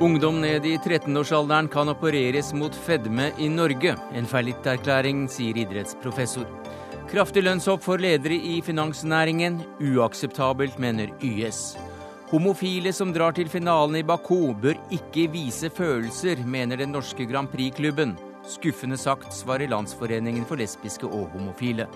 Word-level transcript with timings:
Ungdom 0.00 0.40
ned 0.40 0.64
i 0.64 0.78
13-årsalderen 0.80 1.66
kan 1.68 1.90
opereres 1.92 2.54
mot 2.56 2.72
fedme 2.72 3.26
i 3.36 3.50
Norge. 3.52 3.90
En 4.16 4.24
fallitterklæring, 4.24 5.26
sier 5.28 5.58
idrettsprofessor. 5.60 6.46
Kraftig 7.10 7.42
lønnshopp 7.44 7.84
for 7.84 8.00
ledere 8.00 8.38
i 8.38 8.62
finansnæringen. 8.64 9.58
Uakseptabelt, 9.90 10.78
mener 10.80 11.12
YS. 11.20 11.74
Homofile 12.30 12.94
som 12.96 13.12
drar 13.12 13.36
til 13.36 13.52
finalen 13.52 14.00
i 14.00 14.02
Baku, 14.08 14.54
bør 14.62 14.80
ikke 14.88 15.26
vise 15.34 15.68
følelser, 15.68 16.40
mener 16.48 16.80
den 16.80 16.96
norske 16.96 17.28
Grand 17.28 17.52
Prix-klubben. 17.52 18.16
Skuffende 18.48 18.96
sagt, 18.96 19.34
svarer 19.36 19.68
Landsforeningen 19.68 20.48
for 20.48 20.56
lesbiske 20.56 21.04
og 21.12 21.28
homofile. 21.36 21.90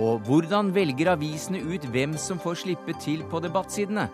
Og 0.00 0.24
hvordan 0.24 0.72
velger 0.72 1.12
avisene 1.18 1.60
ut 1.68 1.84
hvem 1.92 2.16
som 2.16 2.40
får 2.40 2.62
slippe 2.64 2.96
til 2.96 3.28
på 3.28 3.44
debattsidene? 3.44 4.08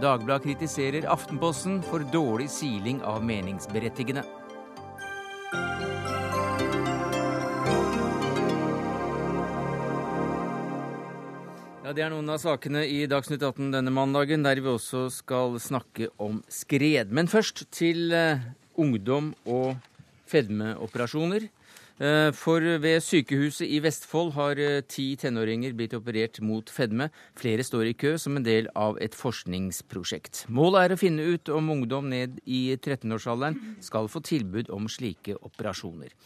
Dagbladet 0.00 0.46
kritiserer 0.46 1.04
Aftenposten 1.12 1.82
for 1.84 2.00
dårlig 2.12 2.48
siling 2.50 3.02
av 3.04 3.20
meningsberettigende. 3.24 4.22
Ja, 11.84 11.92
Det 11.92 12.06
er 12.06 12.08
noen 12.14 12.32
av 12.32 12.40
sakene 12.40 12.86
i 12.88 13.04
Dagsnytt 13.04 13.44
18 13.44 13.68
denne 13.74 13.92
mandagen, 13.92 14.42
der 14.42 14.62
vi 14.64 14.72
også 14.72 15.10
skal 15.12 15.60
snakke 15.60 16.08
om 16.16 16.40
skred. 16.48 17.12
Men 17.12 17.28
først 17.28 17.66
til 17.68 18.14
uh, 18.16 18.40
ungdom 18.80 19.34
og 19.44 19.76
fedmeoperasjoner. 20.32 21.50
Eh, 22.00 22.30
for 22.32 22.64
ved 22.80 23.02
sykehuset 23.04 23.66
i 23.68 23.80
Vestfold 23.84 24.32
har 24.36 24.60
eh, 24.60 24.80
ti 24.88 25.12
tenåringer 25.20 25.74
blitt 25.76 25.96
operert 25.98 26.40
mot 26.40 26.70
fedme. 26.72 27.10
Flere 27.38 27.66
står 27.66 27.90
i 27.90 27.96
kø 27.98 28.14
som 28.18 28.38
en 28.38 28.46
del 28.46 28.70
av 28.78 28.96
et 29.02 29.16
forskningsprosjekt. 29.16 30.46
Målet 30.48 30.86
er 30.86 30.94
å 30.94 31.00
finne 31.00 31.26
ut 31.34 31.52
om 31.52 31.74
ungdom 31.76 32.08
ned 32.12 32.40
i 32.46 32.64
13-årsalderen 32.78 33.76
skal 33.84 34.08
få 34.08 34.24
tilbud 34.24 34.72
om 34.72 34.88
slike 34.90 35.36
operasjoner. 35.42 36.16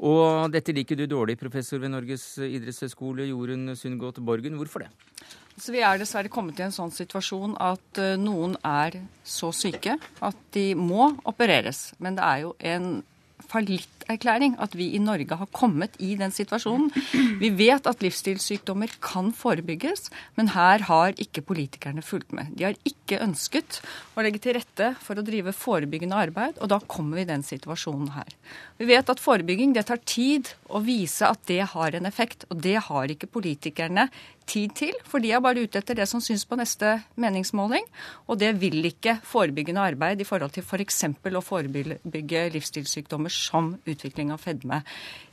Og 0.00 0.48
dette 0.48 0.72
liker 0.72 0.96
du 0.96 1.04
dårlig, 1.04 1.36
professor 1.36 1.80
ved 1.82 1.92
Norges 1.92 2.24
idrettshøgskole, 2.40 3.26
Jorunn 3.28 3.74
Sundgodt 3.76 4.22
Borgen. 4.24 4.56
Hvorfor 4.56 4.86
det? 4.86 4.90
Så 5.60 5.74
Vi 5.74 5.82
er 5.84 6.00
dessverre 6.00 6.32
kommet 6.32 6.58
i 6.58 6.64
en 6.64 6.72
sånn 6.72 6.92
situasjon 6.94 7.58
at 7.60 8.00
eh, 8.00 8.16
noen 8.16 8.56
er 8.64 8.96
så 9.20 9.52
syke 9.52 9.98
at 10.24 10.38
de 10.56 10.72
må 10.78 11.10
opereres. 11.28 11.90
Men 12.00 12.16
det 12.16 12.24
er 12.24 12.44
jo 12.46 12.54
en 12.72 13.02
fallitterklæring 14.00 14.56
at 14.60 14.76
vi 14.76 14.94
i 14.94 14.98
Norge 14.98 15.36
har 15.36 15.46
kommet 15.52 15.90
i 15.98 16.16
den 16.16 16.30
situasjonen. 16.30 16.90
Vi 17.40 17.50
vet 17.50 17.86
at 17.86 18.02
livsstilssykdommer 18.02 18.88
kan 19.00 19.32
forebygges, 19.32 20.10
men 20.36 20.48
her 20.48 20.82
har 20.82 21.12
ikke 21.18 21.42
politikerne 21.42 22.02
fulgt 22.02 22.32
med. 22.32 22.46
De 22.56 22.64
har 22.64 22.74
ikke 22.84 23.20
ønsket 23.22 23.80
å 24.16 24.22
legge 24.22 24.38
til 24.38 24.54
rette 24.54 24.94
for 25.00 25.18
å 25.18 25.24
drive 25.24 25.52
forebyggende 25.52 26.16
arbeid, 26.16 26.58
og 26.60 26.68
da 26.68 26.80
kommer 26.80 27.16
vi 27.16 27.22
i 27.22 27.30
den 27.30 27.42
situasjonen 27.42 28.12
her. 28.14 28.28
Vi 28.78 28.88
vet 28.88 29.08
at 29.10 29.20
forebygging 29.20 29.74
det 29.74 29.86
tar 29.86 30.00
tid 30.04 30.48
å 30.68 30.80
vise 30.80 31.26
at 31.26 31.40
det 31.46 31.62
har 31.74 31.94
en 31.94 32.06
effekt, 32.06 32.46
og 32.50 32.60
det 32.62 32.78
har 32.88 33.10
ikke 33.10 33.30
politikerne 33.30 34.08
tid 34.50 34.74
til, 34.76 34.94
for 35.06 35.22
de 35.22 35.32
er 35.34 35.42
bare 35.42 35.62
ute 35.62 35.78
etter 35.80 35.98
det 35.98 36.06
som 36.10 36.22
syns 36.24 36.44
på 36.48 36.58
neste 36.58 36.96
meningsmåling. 37.20 37.84
Og 38.26 38.40
det 38.40 38.52
vil 38.60 38.82
ikke 38.88 39.18
forebyggende 39.26 39.84
arbeid 39.92 40.22
i 40.22 40.26
forhold 40.26 40.54
til 40.56 40.66
f.eks. 40.66 41.04
For 41.20 41.38
å 41.38 41.44
forebygge 41.44 42.46
livsstilssykdommer 42.56 43.32
som 43.32 43.74
utvikling 43.94 44.32
av 44.34 44.42
fedme. 44.42 44.82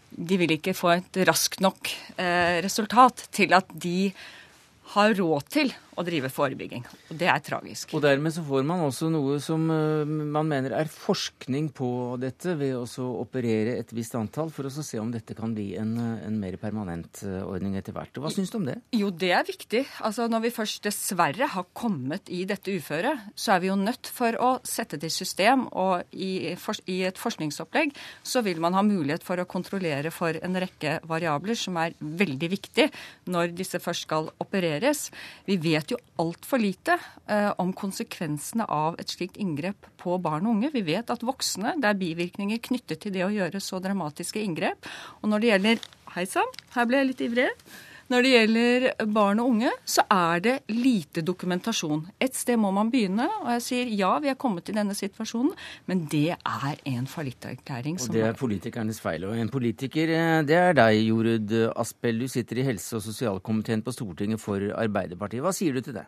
De 0.10 0.38
vil 0.40 0.56
ikke 0.56 0.76
få 0.78 0.94
et 0.96 1.20
raskt 1.28 1.62
nok 1.64 1.92
eh, 2.16 2.60
resultat 2.64 3.28
til 3.36 3.54
at 3.58 3.70
de 3.74 4.12
har 4.96 5.18
råd 5.20 5.52
til 5.52 5.74
å 5.98 6.06
drive 6.06 6.30
forebygging. 6.34 6.86
Og 7.12 7.20
det 7.20 7.30
er 7.32 7.44
tragisk. 7.44 7.96
Og 7.98 8.04
dermed 8.06 8.34
så 8.36 8.44
får 8.46 8.66
man 8.68 8.84
også 8.86 9.10
noe 9.14 9.40
som 9.44 9.66
uh, 9.72 10.06
man 10.06 10.50
mener 10.50 10.76
er 10.78 10.92
forskning 10.92 11.72
på 11.76 11.90
dette, 12.22 12.56
ved 12.60 12.76
å 12.78 13.08
operere 13.18 13.78
et 13.80 13.94
visst 13.96 14.16
antall, 14.18 14.52
for 14.54 14.70
å 14.70 14.74
se 14.74 15.00
om 15.02 15.12
dette 15.14 15.36
kan 15.38 15.54
bli 15.56 15.72
en, 15.80 15.96
en 15.98 16.40
mer 16.40 16.58
permanent 16.62 17.24
uh, 17.26 17.42
ordning 17.48 17.78
etter 17.80 17.96
hvert. 17.96 18.22
Hva 18.22 18.32
syns 18.34 18.54
du 18.54 18.60
om 18.62 18.68
det? 18.70 18.78
Jo, 18.96 19.10
det 19.12 19.34
er 19.36 19.48
viktig. 19.48 19.84
Altså 20.06 20.28
Når 20.32 20.46
vi 20.48 20.54
først 20.54 20.86
dessverre 20.88 21.50
har 21.54 21.68
kommet 21.78 22.30
i 22.34 22.44
dette 22.50 22.74
uføret, 22.78 23.32
så 23.36 23.56
er 23.56 23.64
vi 23.64 23.72
jo 23.72 23.80
nødt 23.80 24.10
for 24.14 24.38
å 24.44 24.52
sette 24.68 25.00
det 25.02 25.12
i 25.12 25.18
system. 25.18 25.68
Og 25.78 26.06
i, 26.14 26.54
i 26.92 26.98
et 27.08 27.20
forskningsopplegg 27.20 27.96
så 28.26 28.44
vil 28.46 28.62
man 28.64 28.78
ha 28.78 28.86
mulighet 28.86 29.26
for 29.26 29.40
å 29.40 29.48
kontrollere 29.50 30.12
for 30.14 30.38
en 30.44 30.60
rekke 30.62 31.00
variabler 31.08 31.58
som 31.58 31.78
er 31.82 31.96
veldig 31.98 32.52
viktig 32.54 32.90
når 33.34 33.56
disse 33.58 33.82
først 33.84 34.08
skal 34.08 34.30
opereres. 34.44 35.08
Vi 35.48 35.58
vet 35.62 35.87
vet 35.88 35.96
jo 35.96 36.00
altfor 36.20 36.60
lite 36.60 36.98
eh, 37.28 37.52
om 37.58 37.72
konsekvensene 37.74 38.66
av 38.68 38.98
et 39.00 39.08
slikt 39.08 39.38
inngrep 39.38 39.88
på 39.98 40.18
barn 40.20 40.46
og 40.46 40.58
unge. 40.58 40.72
Vi 40.74 40.84
vet 40.84 41.10
at 41.10 41.24
voksne, 41.24 41.78
det 41.80 41.88
er 41.88 42.00
bivirkninger 42.00 42.60
knyttet 42.60 43.02
til 43.02 43.14
det 43.14 43.24
å 43.24 43.32
gjøre 43.32 43.62
så 43.64 43.80
dramatiske 43.80 44.42
inngrep. 44.42 44.88
Og 45.22 45.32
når 45.32 45.40
det 45.40 45.54
gjelder 45.54 45.86
Hei 46.18 46.24
sann, 46.26 46.50
her 46.74 46.88
ble 46.88 46.98
jeg 46.98 47.08
litt 47.12 47.22
ivrig. 47.22 47.50
Når 48.08 48.24
det 48.24 48.30
gjelder 48.32 48.84
barn 49.12 49.42
og 49.44 49.50
unge, 49.52 49.72
så 49.84 50.06
er 50.08 50.40
det 50.40 50.54
lite 50.72 51.20
dokumentasjon. 51.28 52.06
Et 52.24 52.32
sted 52.32 52.56
må 52.56 52.70
man 52.72 52.88
begynne, 52.88 53.26
og 53.42 53.50
jeg 53.58 53.64
sier 53.66 53.90
ja, 54.00 54.14
vi 54.24 54.30
er 54.32 54.38
kommet 54.40 54.72
i 54.72 54.76
denne 54.78 54.96
situasjonen, 54.96 55.50
men 55.92 56.06
det 56.08 56.38
er 56.38 56.78
en 56.88 57.10
fallitterklæring. 57.12 57.98
Og 58.00 58.14
det 58.16 58.24
er 58.30 58.38
politikernes 58.40 59.02
feil. 59.04 59.26
Og 59.28 59.36
en 59.36 59.52
politiker, 59.52 60.14
eh, 60.16 60.40
det 60.48 60.56
er 60.56 60.78
deg, 60.80 61.02
Jorud 61.04 61.52
Aspell. 61.76 62.24
Du 62.24 62.32
sitter 62.32 62.62
i 62.62 62.68
helse- 62.70 62.96
og 62.96 63.04
sosialkomiteen 63.04 63.84
på 63.84 63.92
Stortinget 63.92 64.40
for 64.40 64.56
Arbeiderpartiet. 64.56 65.44
Hva 65.44 65.52
sier 65.52 65.76
du 65.76 65.82
til 65.84 66.00
det? 66.00 66.06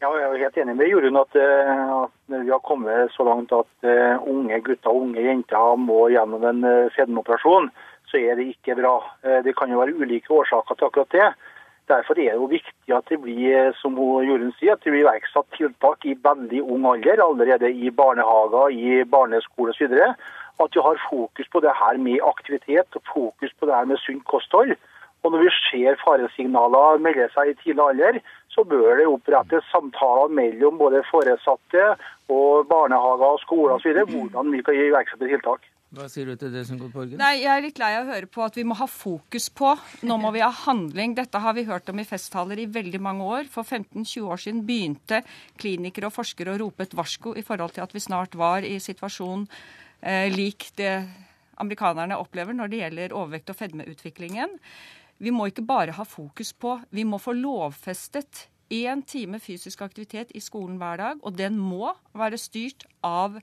Ja, 0.00 0.08
jeg 0.14 0.24
er 0.24 0.40
helt 0.46 0.56
enig 0.62 0.76
med 0.78 0.88
Jorunn 0.88 1.20
at, 1.20 1.36
eh, 1.36 1.84
at 2.00 2.16
vi 2.32 2.48
har 2.48 2.64
kommet 2.64 3.12
så 3.12 3.28
langt 3.28 3.52
at 3.52 3.68
eh, 3.84 4.16
unge 4.24 4.56
gutter 4.64 4.88
og 4.88 5.04
unge 5.04 5.20
jenter 5.20 5.76
må 5.76 6.08
gjennom 6.16 6.48
en 6.48 6.64
fedmeoperasjon 6.96 7.68
så 8.10 8.20
er 8.20 8.38
det 8.38 8.50
ikke 8.54 8.76
bra. 8.78 8.96
Eh, 9.24 9.40
det 9.44 9.54
kan 9.58 9.70
jo 9.72 9.80
være 9.80 9.96
ulike 9.96 10.32
årsaker 10.32 10.74
til 10.74 10.88
akkurat 10.88 11.14
det. 11.14 11.28
Derfor 11.88 12.18
er 12.20 12.34
det 12.34 12.40
jo 12.40 12.50
viktig 12.50 12.94
at 12.94 13.08
det 13.08 13.20
blir 13.22 13.54
eh, 13.56 13.76
som 13.80 13.96
Jorunn 13.96 14.52
sier, 14.58 14.74
at 14.74 14.84
det 14.84 14.92
blir 14.92 15.06
iverksatt 15.06 15.48
tiltak 15.56 16.04
i 16.04 16.16
veldig 16.24 16.60
ung 16.64 16.84
alder, 16.88 17.22
allerede 17.24 17.70
i 17.72 17.90
barnehager, 17.90 18.74
i 18.74 19.04
barneskole 19.04 19.72
osv. 19.72 19.96
At 20.58 20.74
vi 20.74 20.84
har 20.84 21.06
fokus 21.08 21.48
på 21.52 21.62
det 21.64 21.72
her 21.80 22.00
med 22.02 22.24
aktivitet 22.26 22.98
og 22.98 23.12
fokus 23.14 23.54
på 23.58 23.68
det 23.68 23.74
her 23.76 23.88
med 23.88 24.00
sunt 24.04 24.24
kosthold. 24.28 24.76
Og 25.22 25.32
når 25.32 25.44
vi 25.44 25.54
ser 25.70 25.98
faresignaler 26.04 27.00
melde 27.02 27.26
seg 27.32 27.50
i 27.50 27.56
tidlig 27.62 27.84
alder, 27.84 28.20
så 28.54 28.64
bør 28.64 28.98
det 28.98 29.08
opprettes 29.08 29.66
samtaler 29.72 30.30
mellom 30.40 30.78
både 30.78 31.02
foresatte 31.10 31.88
og 32.28 32.68
barnehager 32.70 33.32
og 33.32 33.42
skoler 33.42 33.78
osv. 33.78 34.04
hvordan 34.12 34.52
vi 34.52 34.62
kan 34.62 34.78
iverksette 34.78 35.30
tiltak. 35.30 35.64
Hva 35.88 36.04
sier 36.12 36.28
du 36.28 36.34
til 36.36 36.52
det 36.52 36.66
på 36.68 36.90
Borgen? 36.92 37.16
Nei, 37.16 37.40
Jeg 37.40 37.48
er 37.48 37.62
litt 37.64 37.78
lei 37.80 37.94
av 37.96 38.04
å 38.04 38.12
høre 38.12 38.28
på 38.28 38.42
at 38.44 38.56
vi 38.58 38.64
må 38.68 38.76
ha 38.76 38.84
fokus 38.84 39.48
på. 39.48 39.70
Nå 40.04 40.18
må 40.20 40.32
vi 40.34 40.42
ha 40.44 40.50
handling. 40.52 41.14
Dette 41.16 41.40
har 41.40 41.56
vi 41.56 41.64
hørt 41.64 41.88
om 41.88 42.02
i 42.02 42.04
festtaler 42.04 42.60
i 42.60 42.66
veldig 42.68 43.00
mange 43.00 43.24
år. 43.24 43.48
For 43.48 43.64
15-20 43.64 44.26
år 44.28 44.42
siden 44.42 44.66
begynte 44.68 45.22
klinikere 45.56 46.10
og 46.10 46.16
forskere 46.18 46.52
å 46.52 46.60
rope 46.60 46.84
et 46.84 46.96
varsko 46.98 47.32
i 47.40 47.46
forhold 47.46 47.72
til 47.72 47.86
at 47.86 47.96
vi 47.96 48.04
snart 48.04 48.36
var 48.36 48.68
i 48.68 48.76
situasjon 48.84 49.48
eh, 50.02 50.28
lik 50.34 50.68
det 50.76 50.92
amerikanerne 51.58 52.20
opplever 52.20 52.52
når 52.52 52.68
det 52.68 52.82
gjelder 52.82 53.16
overvekt 53.16 53.54
og 53.54 53.60
fedmeutviklingen. 53.62 54.58
Vi 55.18 55.32
må 55.34 55.48
ikke 55.48 55.64
bare 55.66 55.96
ha 55.96 56.04
fokus 56.06 56.52
på, 56.52 56.76
vi 56.94 57.08
må 57.08 57.18
få 57.18 57.32
lovfestet 57.34 58.44
én 58.70 59.02
time 59.08 59.40
fysisk 59.42 59.82
aktivitet 59.84 60.32
i 60.36 60.42
skolen 60.44 60.76
hver 60.80 61.00
dag, 61.00 61.22
og 61.22 61.38
den 61.38 61.56
må 61.60 61.92
være 62.16 62.40
styrt 62.40 62.86
av 63.04 63.38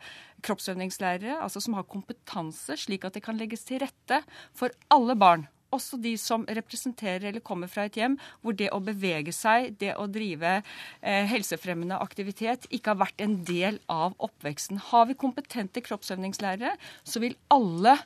kroppsøvingslærere, 0.46 1.40
altså 1.42 1.64
som 1.64 1.78
har 1.78 1.88
kompetanse, 1.90 2.78
slik 2.86 3.06
at 3.08 3.18
det 3.18 3.26
kan 3.26 3.38
legges 3.40 3.66
til 3.68 3.82
rette 3.84 4.22
for 4.54 4.74
alle 4.94 5.18
barn. 5.18 5.48
Også 5.74 5.98
de 6.00 6.14
som 6.22 6.46
representerer 6.48 7.28
eller 7.30 7.44
kommer 7.44 7.68
fra 7.68 7.88
et 7.90 7.98
hjem 8.00 8.16
hvor 8.44 8.56
det 8.56 8.70
å 8.72 8.80
bevege 8.84 9.34
seg, 9.36 9.74
det 9.82 9.96
å 10.00 10.06
drive 10.08 10.60
eh, 10.60 11.26
helsefremmende 11.28 11.98
aktivitet, 12.00 12.70
ikke 12.70 12.94
har 12.94 13.02
vært 13.02 13.24
en 13.26 13.40
del 13.48 13.82
av 13.92 14.16
oppveksten. 14.24 14.80
Har 14.92 15.10
vi 15.10 15.18
kompetente 15.20 15.84
kroppsøvingslærere, 15.84 16.76
så 17.04 17.24
vil 17.24 17.36
alle 17.52 17.98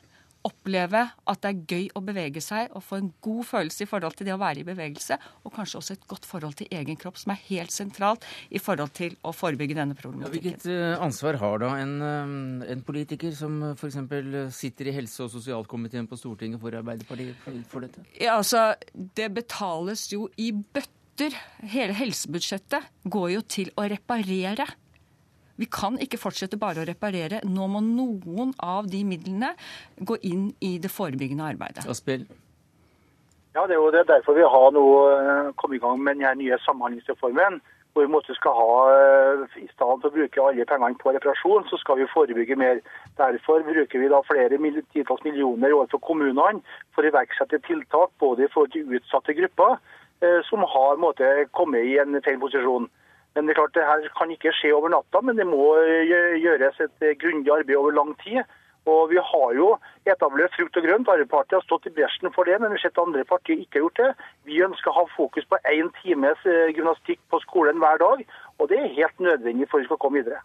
oppleve 0.46 1.02
at 1.10 1.42
det 1.42 1.50
er 1.50 1.62
gøy 1.68 1.86
å 1.96 2.02
bevege 2.04 2.42
seg 2.44 2.72
og 2.76 2.84
få 2.84 3.00
en 3.00 3.10
god 3.24 3.42
følelse 3.48 3.84
i 3.84 3.88
forhold 3.90 4.16
til 4.18 4.28
det 4.28 4.34
å 4.34 4.40
være 4.40 4.62
i 4.62 4.66
bevegelse, 4.66 5.18
og 5.44 5.54
kanskje 5.54 5.80
også 5.80 5.96
et 5.96 6.06
godt 6.10 6.28
forhold 6.28 6.56
til 6.60 6.70
egen 6.76 6.98
kropp, 7.00 7.18
som 7.20 7.34
er 7.34 7.42
helt 7.48 7.74
sentralt 7.74 8.26
i 8.50 8.60
forhold 8.62 8.94
til 8.96 9.16
å 9.26 9.34
forebygge 9.36 9.78
denne 9.78 9.96
problematikken. 9.98 10.56
hvilket 10.56 10.68
eh, 10.72 11.04
ansvar 11.04 11.40
har 11.42 11.62
da 11.64 11.72
en, 11.80 11.96
eh, 12.04 12.72
en 12.74 12.84
politiker 12.86 13.34
som 13.36 13.60
eh, 13.70 13.76
f.eks. 13.76 13.98
sitter 14.56 14.90
i 14.90 14.96
helse- 14.96 15.26
og 15.26 15.32
sosialkomiteen 15.34 16.08
på 16.10 16.18
Stortinget 16.20 16.62
for 16.62 16.76
Arbeiderpartiet 16.80 17.66
for 17.70 17.84
dette? 17.84 18.04
Ja, 18.20 18.38
altså, 18.38 18.74
Det 18.92 19.28
betales 19.34 20.08
jo 20.12 20.28
i 20.38 20.50
bøtter. 20.52 21.34
Hele 21.68 21.92
helsebudsjettet 21.98 22.86
går 23.04 23.26
jo 23.34 23.42
til 23.44 23.68
å 23.76 23.84
reparere 23.90 24.64
vi 25.60 25.68
kan 25.68 25.98
ikke 26.00 26.20
fortsette 26.20 26.58
bare 26.60 26.82
å 26.82 26.88
reparere. 26.88 27.42
Nå 27.44 27.66
må 27.68 27.82
noen 27.84 28.54
av 28.64 28.88
de 28.90 29.02
midlene 29.04 29.52
gå 30.00 30.16
inn 30.24 30.48
i 30.64 30.78
det 30.80 30.92
forebyggende 30.92 31.50
arbeidet. 31.52 31.84
Aspil. 31.84 32.24
Ja, 33.54 33.66
Det 33.66 33.74
er 33.74 33.82
jo 33.82 33.90
det 33.90 34.06
derfor 34.06 34.38
vi 34.38 34.46
har 34.46 34.70
nå 34.70 34.86
eh, 35.10 35.52
kommet 35.58 35.80
i 35.80 35.82
gang 35.82 36.00
med 36.00 36.20
den 36.22 36.38
nye 36.38 36.58
samhandlingsreformen. 36.64 37.60
Hvor 37.92 38.06
vi 38.06 38.12
måtte 38.12 38.34
skal 38.38 38.54
ha, 38.54 38.74
eh, 38.94 39.40
I 39.58 39.66
stedet 39.72 39.98
for 40.02 40.08
å 40.08 40.14
bruke 40.14 40.44
alle 40.44 40.66
pengene 40.70 41.00
på 41.02 41.10
reparasjon, 41.10 41.66
så 41.66 41.76
skal 41.82 41.98
vi 41.98 42.06
forebygge 42.12 42.56
mer. 42.56 42.78
Derfor 43.18 43.66
bruker 43.66 43.98
vi 43.98 44.12
da 44.12 44.22
flere 44.28 44.60
titalls 44.94 45.24
millioner 45.26 45.74
for 45.90 45.98
kommunene 45.98 46.62
for 46.94 47.02
å 47.02 47.10
iverksette 47.10 47.58
tiltak 47.66 48.14
både 48.22 48.46
i 48.46 48.52
forhold 48.54 48.72
til 48.72 48.94
utsatte 48.94 49.34
grupper 49.34 49.76
eh, 50.22 50.40
som 50.46 50.62
har 50.62 51.02
måtte, 51.02 51.26
kommet 51.50 51.84
i 51.84 51.98
en 51.98 52.22
feil 52.22 52.38
posisjon. 52.38 52.86
Men 53.34 53.46
det 53.46 53.54
er 53.54 53.60
klart, 53.60 53.74
det 53.76 53.86
her 53.86 54.06
kan 54.18 54.32
ikke 54.34 54.52
skje 54.58 54.72
over 54.74 54.90
natta, 54.90 55.20
men 55.22 55.38
det 55.38 55.46
må 55.46 55.74
gjøres 56.42 56.80
et 56.82 57.04
grundig 57.22 57.52
arbeid 57.54 57.76
over 57.78 57.94
lang 57.94 58.16
tid. 58.24 58.42
Og 58.88 59.10
Vi 59.10 59.18
har 59.30 59.50
jo 59.54 59.68
etablert 60.08 60.54
frukt 60.56 60.76
og 60.76 60.82
grønt. 60.86 61.08
Arbeiderpartiet 61.08 61.58
har 61.58 61.66
stått 61.66 61.86
i 61.86 61.94
bresjen 61.96 62.32
for 62.34 62.48
det, 62.48 62.56
men 62.60 62.72
vi 62.72 62.78
har 62.78 62.86
sett 62.88 63.02
andre 63.02 63.24
partier 63.28 63.60
ikke 63.60 63.78
har 63.78 63.84
gjort 63.86 64.00
det. 64.00 64.10
Vi 64.48 64.62
ønsker 64.64 64.90
å 64.90 64.98
ha 65.00 65.04
fokus 65.16 65.46
på 65.50 65.60
én 65.68 65.92
times 66.00 66.40
eh, 66.48 66.72
gymnastikk 66.72 67.20
på 67.30 67.42
skolen 67.44 67.82
hver 67.82 68.00
dag, 68.00 68.24
og 68.58 68.72
det 68.72 68.80
er 68.80 68.96
helt 68.96 69.20
nødvendig 69.20 69.68
for 69.68 69.78
at 69.78 69.84
vi 69.84 69.90
skal 69.90 70.00
komme 70.00 70.22
videre. 70.22 70.40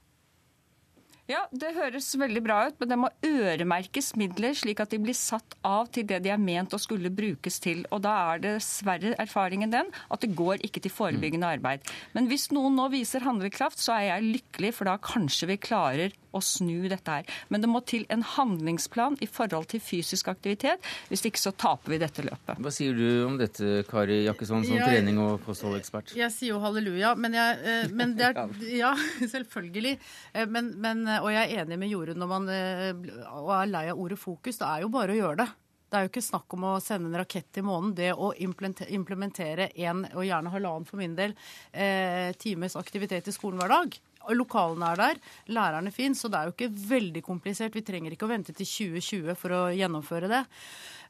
Ja, 1.26 1.48
Det 1.50 1.72
høres 1.74 2.12
veldig 2.22 2.42
bra 2.46 2.58
ut, 2.68 2.76
men 2.80 2.90
det 2.92 2.98
må 3.02 3.10
øremerkes 3.26 4.12
midler, 4.20 4.54
slik 4.54 4.84
at 4.84 4.92
de 4.94 5.00
blir 5.02 5.16
satt 5.18 5.56
av 5.66 5.88
til 5.96 6.06
det 6.06 6.20
de 6.22 6.30
er 6.30 6.42
ment 6.42 6.76
å 6.76 6.80
skulle 6.82 7.10
brukes 7.10 7.58
til. 7.64 7.82
Og 7.90 8.04
Da 8.06 8.14
er 8.36 8.44
dessverre 8.44 9.16
erfaringen 9.22 9.74
den 9.74 9.90
at 10.12 10.22
det 10.22 10.36
går 10.38 10.62
ikke 10.62 10.84
til 10.86 10.94
forebyggende 10.94 11.50
arbeid. 11.58 11.82
Men 12.14 12.30
hvis 12.30 12.52
noen 12.54 12.78
nå 12.78 12.92
viser 12.94 13.26
handlekraft, 13.26 13.82
så 13.82 13.98
er 13.98 14.06
jeg 14.12 14.30
lykkelig, 14.36 14.74
for 14.78 14.86
da 14.92 15.00
kanskje 15.02 15.50
vi 15.50 15.58
klarer 15.58 16.14
å 16.36 16.42
snu 16.44 16.88
dette 16.92 17.10
her. 17.18 17.30
Men 17.50 17.64
det 17.64 17.70
må 17.72 17.82
til 17.88 18.06
en 18.12 18.24
handlingsplan 18.36 19.18
i 19.24 19.28
forhold 19.30 19.70
til 19.72 19.82
fysisk 19.84 20.30
aktivitet. 20.32 20.84
Hvis 21.10 21.24
ikke 21.30 21.42
så 21.42 21.54
taper 21.56 21.96
vi 21.96 22.00
dette 22.02 22.26
løpet. 22.26 22.60
Hva 22.60 22.74
sier 22.76 22.96
du 22.98 23.06
om 23.26 23.38
dette, 23.40 23.86
Kari 23.90 24.24
Jakkesson, 24.26 24.66
som 24.68 24.78
jeg, 24.78 24.84
trening- 24.86 25.22
og 25.24 25.40
kostholdekspert? 25.48 26.16
Jeg 26.18 26.34
sier 26.36 26.54
jo 26.56 26.62
halleluja, 26.64 27.14
men, 27.18 27.38
jeg, 27.40 27.60
eh, 27.64 27.88
men 27.96 28.16
det 28.20 28.30
er 28.32 28.42
Ja, 28.84 28.94
selvfølgelig. 29.36 29.96
Eh, 30.34 30.46
men, 30.52 30.74
men, 30.84 31.06
og 31.22 31.30
jeg 31.34 31.52
er 31.52 31.64
enig 31.64 31.78
med 31.82 31.92
Jorunn 31.92 32.20
når 32.22 32.32
man 32.32 32.50
eh, 32.54 32.90
er 32.90 33.70
lei 33.72 33.86
av 33.92 34.02
ordet 34.02 34.20
fokus. 34.22 34.60
Det 34.62 34.68
er 34.68 34.84
jo 34.86 34.92
bare 34.94 35.16
å 35.16 35.20
gjøre 35.20 35.40
det. 35.44 35.50
Det 35.86 36.00
er 36.00 36.08
jo 36.08 36.10
ikke 36.10 36.26
snakk 36.26 36.56
om 36.58 36.66
å 36.68 36.74
sende 36.84 37.12
en 37.12 37.20
rakett 37.22 37.52
til 37.54 37.64
månen. 37.68 37.94
Det 37.96 38.10
å 38.12 38.32
implementere 38.36 39.70
en, 39.86 40.04
og 40.16 40.26
gjerne 40.26 40.52
halvannen 40.52 40.88
for 40.90 41.00
min 41.00 41.14
del, 41.16 41.36
eh, 41.72 42.34
times 42.42 42.76
aktivitet 42.80 43.30
i 43.30 43.36
skolen 43.36 43.62
hver 43.62 43.72
dag, 43.72 43.98
Lokalene 44.34 44.88
er 44.90 44.98
der, 44.98 45.20
lærerne 45.54 45.92
fins, 45.94 46.24
så 46.24 46.30
det 46.32 46.40
er 46.40 46.50
jo 46.50 46.56
ikke 46.56 46.88
veldig 46.90 47.22
komplisert. 47.26 47.76
Vi 47.76 47.84
trenger 47.86 48.16
ikke 48.16 48.26
å 48.26 48.32
vente 48.32 48.56
til 48.58 48.66
2020 48.66 49.38
for 49.38 49.54
å 49.54 49.62
gjennomføre 49.76 50.32
det. 50.32 50.42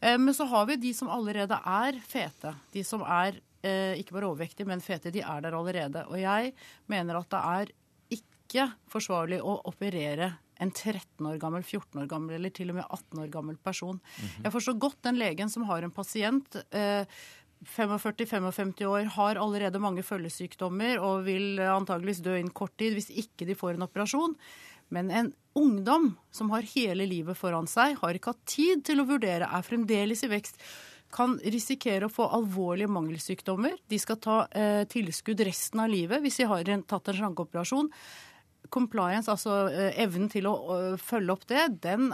Eh, 0.01 0.17
men 0.19 0.35
så 0.35 0.47
har 0.51 0.67
vi 0.67 0.79
de 0.81 0.91
som 0.97 1.11
allerede 1.13 1.55
er 1.55 2.01
fete. 2.03 2.55
De 2.73 2.83
som 2.83 3.05
er 3.07 3.39
eh, 3.63 3.95
ikke 4.01 4.17
bare 4.17 4.29
overvektige, 4.33 4.67
men 4.67 4.83
fete. 4.83 5.13
De 5.15 5.23
er 5.23 5.45
der 5.45 5.55
allerede. 5.55 6.05
Og 6.11 6.19
jeg 6.19 6.53
mener 6.91 7.21
at 7.21 7.31
det 7.31 7.43
er 7.55 7.73
ikke 8.55 8.91
forsvarlig 8.91 9.41
å 9.43 9.59
operere 9.67 10.33
en 10.63 10.71
13 10.71 11.27
år 11.27 11.39
gammel, 11.41 11.63
14 11.63 11.99
år 11.99 12.07
gammel 12.07 12.37
eller 12.37 12.53
til 12.55 12.71
og 12.71 12.79
med 12.79 12.85
18 12.87 13.23
år 13.25 13.31
gammel 13.31 13.57
person. 13.57 13.99
Mm 13.99 14.27
-hmm. 14.27 14.43
Jeg 14.43 14.51
forstår 14.51 14.79
godt 14.79 15.01
den 15.03 15.17
legen 15.19 15.49
som 15.49 15.63
har 15.63 15.83
en 15.83 15.91
pasient 15.91 16.55
eh, 16.71 17.05
45-55 17.65 18.85
år 18.85 19.03
har 19.15 19.35
allerede 19.35 19.79
mange 19.79 20.03
følgesykdommer 20.03 20.99
og 20.99 21.25
vil 21.25 21.59
antageligvis 21.59 22.21
dø 22.21 22.35
innen 22.37 22.53
kort 22.53 22.77
tid 22.77 22.93
hvis 22.93 23.09
ikke 23.09 23.45
de 23.45 23.55
får 23.55 23.73
en 23.73 23.87
operasjon. 23.87 24.35
Men 24.89 25.09
en 25.11 25.33
ungdom 25.57 26.11
som 26.31 26.51
har 26.51 26.67
hele 26.75 27.07
livet 27.09 27.37
foran 27.37 27.67
seg, 27.67 27.97
har 28.01 28.13
ikke 28.13 28.35
hatt 28.35 28.45
tid 28.45 28.83
til 28.85 29.01
å 29.01 29.07
vurdere, 29.09 29.49
er 29.49 29.65
fremdeles 29.65 30.23
i 30.23 30.29
vekst, 30.29 30.59
kan 31.15 31.37
risikere 31.39 32.05
å 32.05 32.11
få 32.11 32.27
alvorlige 32.35 32.91
mangelsykdommer. 32.91 33.77
De 33.87 33.99
skal 34.01 34.19
ta 34.21 34.37
eh, 34.51 34.83
tilskudd 34.91 35.41
resten 35.47 35.79
av 35.79 35.89
livet 35.89 36.21
hvis 36.21 36.41
de 36.41 36.49
har 36.49 36.71
tatt 36.89 37.11
en 37.11 37.19
slankeoperasjon. 37.21 37.91
Compliance, 38.73 39.31
altså 39.31 39.65
eh, 39.71 39.99
evnen 40.03 40.29
til 40.31 40.47
å 40.49 40.55
følge 41.01 41.35
opp 41.35 41.45
det, 41.51 41.67
den, 41.83 42.09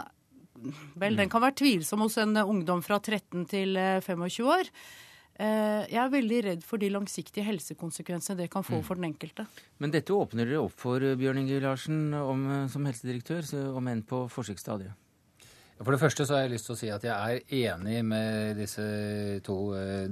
vel, 0.98 1.16
den 1.18 1.32
kan 1.32 1.44
være 1.44 1.60
tvilsom 1.62 2.04
hos 2.04 2.18
en 2.22 2.36
ungdom 2.42 2.82
fra 2.84 3.00
13 3.00 3.46
til 3.50 3.78
25 3.78 4.28
eh, 4.28 4.52
år. 4.56 4.70
Eh, 5.40 5.84
jeg 5.88 5.98
er 5.98 6.10
veldig 6.12 6.40
redd 6.46 6.64
for 6.66 6.78
de 6.82 6.90
langsiktige 6.92 7.46
helsekonsekvensene 7.46 8.42
det 8.42 8.50
kan 8.52 8.64
få 8.66 8.78
mm. 8.78 8.84
for 8.86 9.00
den 9.00 9.08
enkelte. 9.08 9.46
Men 9.80 9.94
dette 9.94 10.14
åpner 10.14 10.46
dere 10.46 10.60
opp 10.60 10.76
for, 10.84 11.02
eh, 11.02 11.16
Bjørn 11.18 11.40
Inge 11.40 11.60
Larsen, 11.64 12.02
om, 12.14 12.44
eh, 12.50 12.66
som 12.72 12.84
helsedirektør, 12.86 13.48
om 13.72 13.88
enn 13.88 14.04
på 14.06 14.26
forsøksstadiet? 14.30 14.98
For 15.82 15.94
det 15.94 15.98
første 15.98 16.26
så 16.26 16.36
har 16.36 16.44
jeg 16.44 16.52
lyst 16.54 16.68
til 16.68 16.74
å 16.74 16.78
si 16.78 16.88
at 16.94 17.04
jeg 17.06 17.12
er 17.12 17.72
enig 17.74 18.02
med 18.06 18.58
disse 18.60 18.84
to 19.46 19.56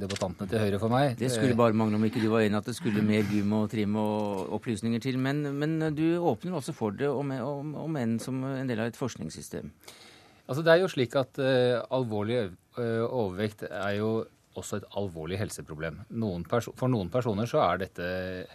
debattantene 0.00 0.50
til 0.50 0.64
høyre 0.64 0.80
for 0.82 0.92
meg. 0.92 1.14
Det 1.20 1.30
skulle 1.30 1.58
bare 1.58 1.76
mangle 1.76 2.00
om 2.00 2.06
ikke 2.08 2.22
du 2.22 2.26
var 2.32 2.42
enig 2.42 2.58
at 2.58 2.66
det 2.66 2.74
skulle 2.78 3.04
mer 3.06 3.22
gym 3.30 3.54
og 3.54 3.68
trim 3.70 3.94
og 4.00 4.50
opplysninger 4.58 5.02
til. 5.04 5.20
Men, 5.22 5.44
men 5.60 5.78
du 5.94 6.18
åpner 6.18 6.58
også 6.58 6.74
for 6.74 6.96
det, 6.96 7.06
om, 7.06 7.30
om, 7.46 7.76
om 7.86 8.00
enn 8.00 8.18
som 8.22 8.42
en 8.50 8.70
del 8.70 8.82
av 8.82 8.90
et 8.90 8.98
forskningssystem. 8.98 9.70
Altså 10.50 10.66
Det 10.66 10.74
er 10.74 10.82
jo 10.82 10.90
slik 10.90 11.14
at 11.20 11.38
uh, 11.38 11.78
alvorlig 11.94 12.48
overvekt 12.80 13.66
er 13.68 13.96
jo 13.98 14.10
også 14.58 14.80
et 14.80 14.86
alvorlig 14.98 15.38
helseproblem. 15.38 16.00
Noen 16.18 16.44
for 16.48 16.90
noen 16.90 17.10
personer 17.12 17.48
så 17.50 17.60
er 17.64 17.82
dette 17.84 18.06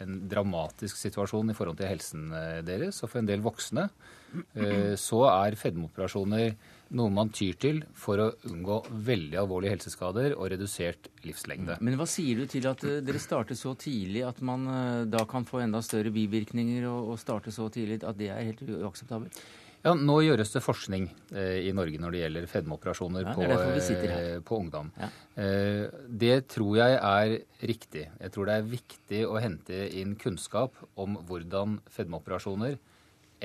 en 0.03 0.17
dramatisk 0.31 0.99
situasjon 0.99 1.51
i 1.51 1.55
forhold 1.55 1.79
til 1.79 1.89
helsen 1.89 2.27
eh, 2.35 2.59
deres. 2.67 2.99
Og 3.03 3.11
for 3.11 3.21
en 3.21 3.29
del 3.29 3.43
voksne 3.45 3.87
uh, 3.87 4.93
så 4.99 5.21
er 5.31 5.59
fedmeoperasjoner 5.59 6.49
noe 6.95 7.13
man 7.13 7.31
tyr 7.33 7.57
til 7.61 7.81
for 7.97 8.21
å 8.21 8.29
unngå 8.51 8.79
veldig 9.07 9.39
alvorlige 9.41 9.75
helseskader 9.75 10.35
og 10.37 10.49
redusert 10.53 11.09
livslengde. 11.25 11.79
Men 11.81 11.97
hva 11.99 12.07
sier 12.09 12.43
du 12.43 12.51
til 12.51 12.67
at 12.69 12.85
eh, 12.85 13.01
dere 13.05 13.21
starter 13.21 13.57
så 13.57 13.73
tidlig 13.79 14.25
at 14.27 14.41
man 14.45 14.67
da 15.09 15.25
kan 15.29 15.45
få 15.47 15.63
enda 15.65 15.81
større 15.85 16.13
bivirkninger 16.13 16.87
og 16.89 17.15
starte 17.21 17.53
så 17.53 17.67
tidlig 17.73 18.01
at 18.03 18.17
det 18.19 18.31
er 18.33 18.49
helt 18.51 18.65
uakseptabelt? 18.65 19.39
Ja, 19.85 19.91
Nå 19.93 20.15
gjøres 20.25 20.49
det 20.49 20.63
forskning 20.65 21.05
eh, 21.37 21.67
i 21.69 21.73
Norge 21.77 21.99
når 22.01 22.15
det 22.15 22.21
gjelder 22.23 22.47
fedmeoperasjoner 22.49 23.27
ja, 23.27 23.33
på, 23.37 23.43
eh, 23.45 24.37
på, 24.41 24.57
ungdom. 24.57 24.89
Ja. 24.97 25.09
Eh, 25.43 25.83
det 26.09 26.47
tror 26.55 26.79
jeg 26.79 26.95
er 26.97 27.33
riktig. 27.69 28.07
Jeg 28.17 28.33
tror 28.33 28.49
det 28.49 28.55
er 28.55 28.71
viktig 28.71 29.21
å 29.29 29.37
hente 29.43 29.83
inn 29.93 30.15
kunnskap 30.17 30.79
om 30.97 31.19
hvordan 31.29 31.77
fedmeoperasjoner 31.93 32.79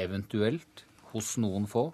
eventuelt 0.00 0.86
hos 1.12 1.34
noen 1.42 1.68
få 1.68 1.90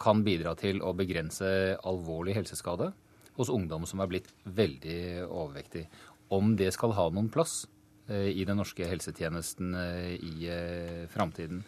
kan 0.00 0.24
bidra 0.24 0.54
til 0.58 0.80
å 0.82 0.94
begrense 0.96 1.48
alvorlig 1.86 2.36
helseskade 2.38 2.90
hos 3.36 3.52
ungdom 3.52 3.86
som 3.88 4.02
er 4.02 4.10
blitt 4.10 4.30
veldig 4.44 5.26
overvektig. 5.26 5.84
Om 6.32 6.54
det 6.58 6.70
skal 6.76 6.94
ha 6.96 7.08
noen 7.12 7.30
plass 7.32 7.64
eh, 8.08 8.30
i 8.32 8.46
den 8.48 8.60
norske 8.60 8.86
helsetjenesten 8.86 9.74
eh, 9.76 10.14
i 10.16 10.48
eh, 10.48 11.04
framtiden. 11.12 11.64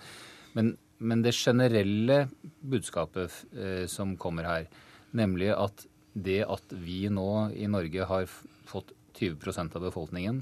Men 0.57 0.79
men 1.03 1.19
det 1.19 1.33
generelle 1.35 2.29
budskapet 2.63 3.33
som 3.91 4.13
kommer 4.23 4.47
her, 4.47 4.67
nemlig 5.11 5.49
at 5.51 5.81
det 6.15 6.45
at 6.47 6.75
vi 6.79 7.09
nå 7.11 7.49
i 7.59 7.67
Norge 7.67 8.07
har 8.07 8.29
fått 8.71 8.93
20% 9.19 9.75
av 9.81 9.83
befolkningen 9.83 10.39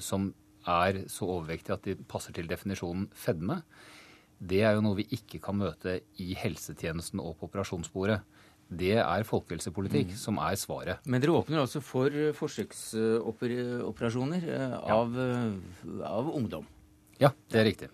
som 0.00 0.30
er 0.64 1.02
så 1.12 1.28
overvektige 1.28 1.76
at 1.76 1.84
de 1.84 1.98
passer 2.08 2.32
til 2.32 2.48
definisjonen 2.48 3.04
fedme, 3.12 3.58
det 4.38 4.62
er 4.66 4.72
jo 4.76 4.82
noe 4.84 4.96
vi 4.98 5.06
ikke 5.16 5.38
kan 5.42 5.56
møte 5.58 6.00
i 6.22 6.34
helsetjenesten 6.36 7.20
og 7.22 7.36
på 7.40 7.46
operasjonsbordet. 7.48 8.20
Det 8.66 8.96
er 8.98 9.22
folkehelsepolitikk 9.26 10.08
mm. 10.12 10.18
som 10.18 10.38
er 10.42 10.56
svaret. 10.58 10.98
Men 11.06 11.20
dere 11.22 11.32
åpner 11.38 11.60
altså 11.62 11.80
for 11.84 12.10
forsøksoperasjoner 12.34 14.42
eh, 14.50 14.74
av, 14.90 15.14
ja. 15.14 15.52
av 16.10 16.34
ungdom? 16.34 16.66
Ja, 17.22 17.30
det 17.52 17.58
er 17.60 17.64
riktig. 17.70 17.88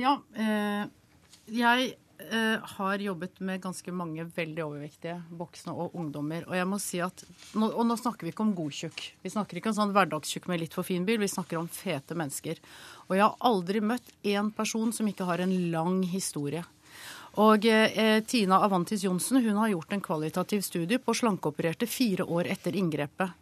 Ja, 0.00 0.16
eh, 0.34 0.84
jeg 1.52 1.92
eh, 1.92 1.96
har 2.76 3.02
jobbet 3.02 3.40
med 3.44 3.62
ganske 3.62 3.92
mange 3.94 4.24
veldig 4.36 4.64
overvektige 4.64 5.16
voksne 5.38 5.74
og 5.74 5.96
ungdommer. 5.98 6.46
Og 6.48 6.56
jeg 6.56 6.68
må 6.68 6.78
si 6.82 7.00
at, 7.04 7.24
og 7.58 7.82
nå 7.88 7.96
snakker 8.00 8.26
vi 8.26 8.32
ikke 8.32 8.44
om 8.44 8.54
godtjukk. 8.56 9.02
Vi 9.24 9.32
snakker 9.32 9.58
ikke 9.58 9.72
om 9.72 9.78
sånn 9.80 9.94
hverdagstjukk 9.96 10.48
med 10.50 10.62
litt 10.62 10.76
for 10.76 10.86
fin 10.86 11.06
bil. 11.08 11.20
Vi 11.22 11.30
snakker 11.30 11.60
om 11.60 11.70
fete 11.72 12.16
mennesker. 12.18 12.60
Og 13.08 13.16
jeg 13.18 13.24
har 13.24 13.48
aldri 13.50 13.82
møtt 13.84 14.14
én 14.22 14.52
person 14.54 14.94
som 14.94 15.08
ikke 15.10 15.28
har 15.28 15.42
en 15.44 15.54
lang 15.74 16.02
historie. 16.12 16.64
Og 17.40 17.64
eh, 17.64 18.20
Tina 18.28 18.58
Avantis 18.60 19.04
Johnsen 19.06 19.40
hun 19.40 19.56
har 19.56 19.72
gjort 19.72 19.92
en 19.92 20.04
kvalitativ 20.04 20.60
studie 20.66 21.00
på 21.00 21.14
slankeopererte 21.16 21.88
fire 21.88 22.26
år 22.28 22.50
etter 22.52 22.76
inngrepet. 22.76 23.32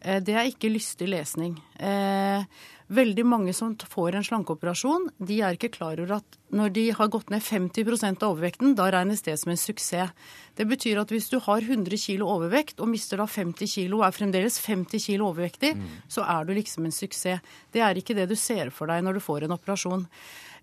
Eh, 0.00 0.20
det 0.24 0.34
er 0.34 0.48
ikke 0.50 0.70
lystig 0.72 1.08
lesning. 1.10 1.56
Eh, 1.78 2.44
veldig 2.88 3.24
mange 3.28 3.52
som 3.52 3.74
får 3.76 4.16
en 4.16 4.24
slankeoperasjon, 4.24 5.10
de 5.20 5.40
er 5.44 5.56
ikke 5.56 5.74
klar 5.74 6.00
over 6.00 6.18
at 6.18 6.38
når 6.56 6.72
de 6.72 6.84
har 6.96 7.10
gått 7.12 7.28
ned 7.28 7.44
50% 7.44 8.22
av 8.24 8.32
overvekten, 8.32 8.72
da 8.78 8.88
regnes 8.92 9.22
det 9.26 9.36
som 9.40 9.52
en 9.52 9.60
suksess. 9.60 10.14
Det 10.56 10.66
betyr 10.66 11.02
at 11.02 11.12
hvis 11.12 11.28
du 11.28 11.36
har 11.44 11.60
100 11.60 12.00
kg 12.00 12.24
overvekt 12.24 12.80
og 12.80 12.88
mister 12.88 13.20
da 13.20 13.28
50 13.28 13.68
kg 13.68 13.98
og 13.98 14.06
er 14.08 14.16
fremdeles 14.16 14.58
50 14.64 15.04
kg 15.04 15.26
overvektig, 15.28 15.74
mm. 15.76 15.86
så 16.08 16.24
er 16.24 16.48
du 16.48 16.54
liksom 16.56 16.88
en 16.88 16.96
suksess. 16.96 17.44
Det 17.72 17.84
er 17.84 18.00
ikke 18.00 18.16
det 18.16 18.30
du 18.32 18.36
ser 18.40 18.72
for 18.74 18.88
deg 18.88 19.04
når 19.04 19.18
du 19.18 19.24
får 19.24 19.44
en 19.44 19.56
operasjon. 19.58 20.08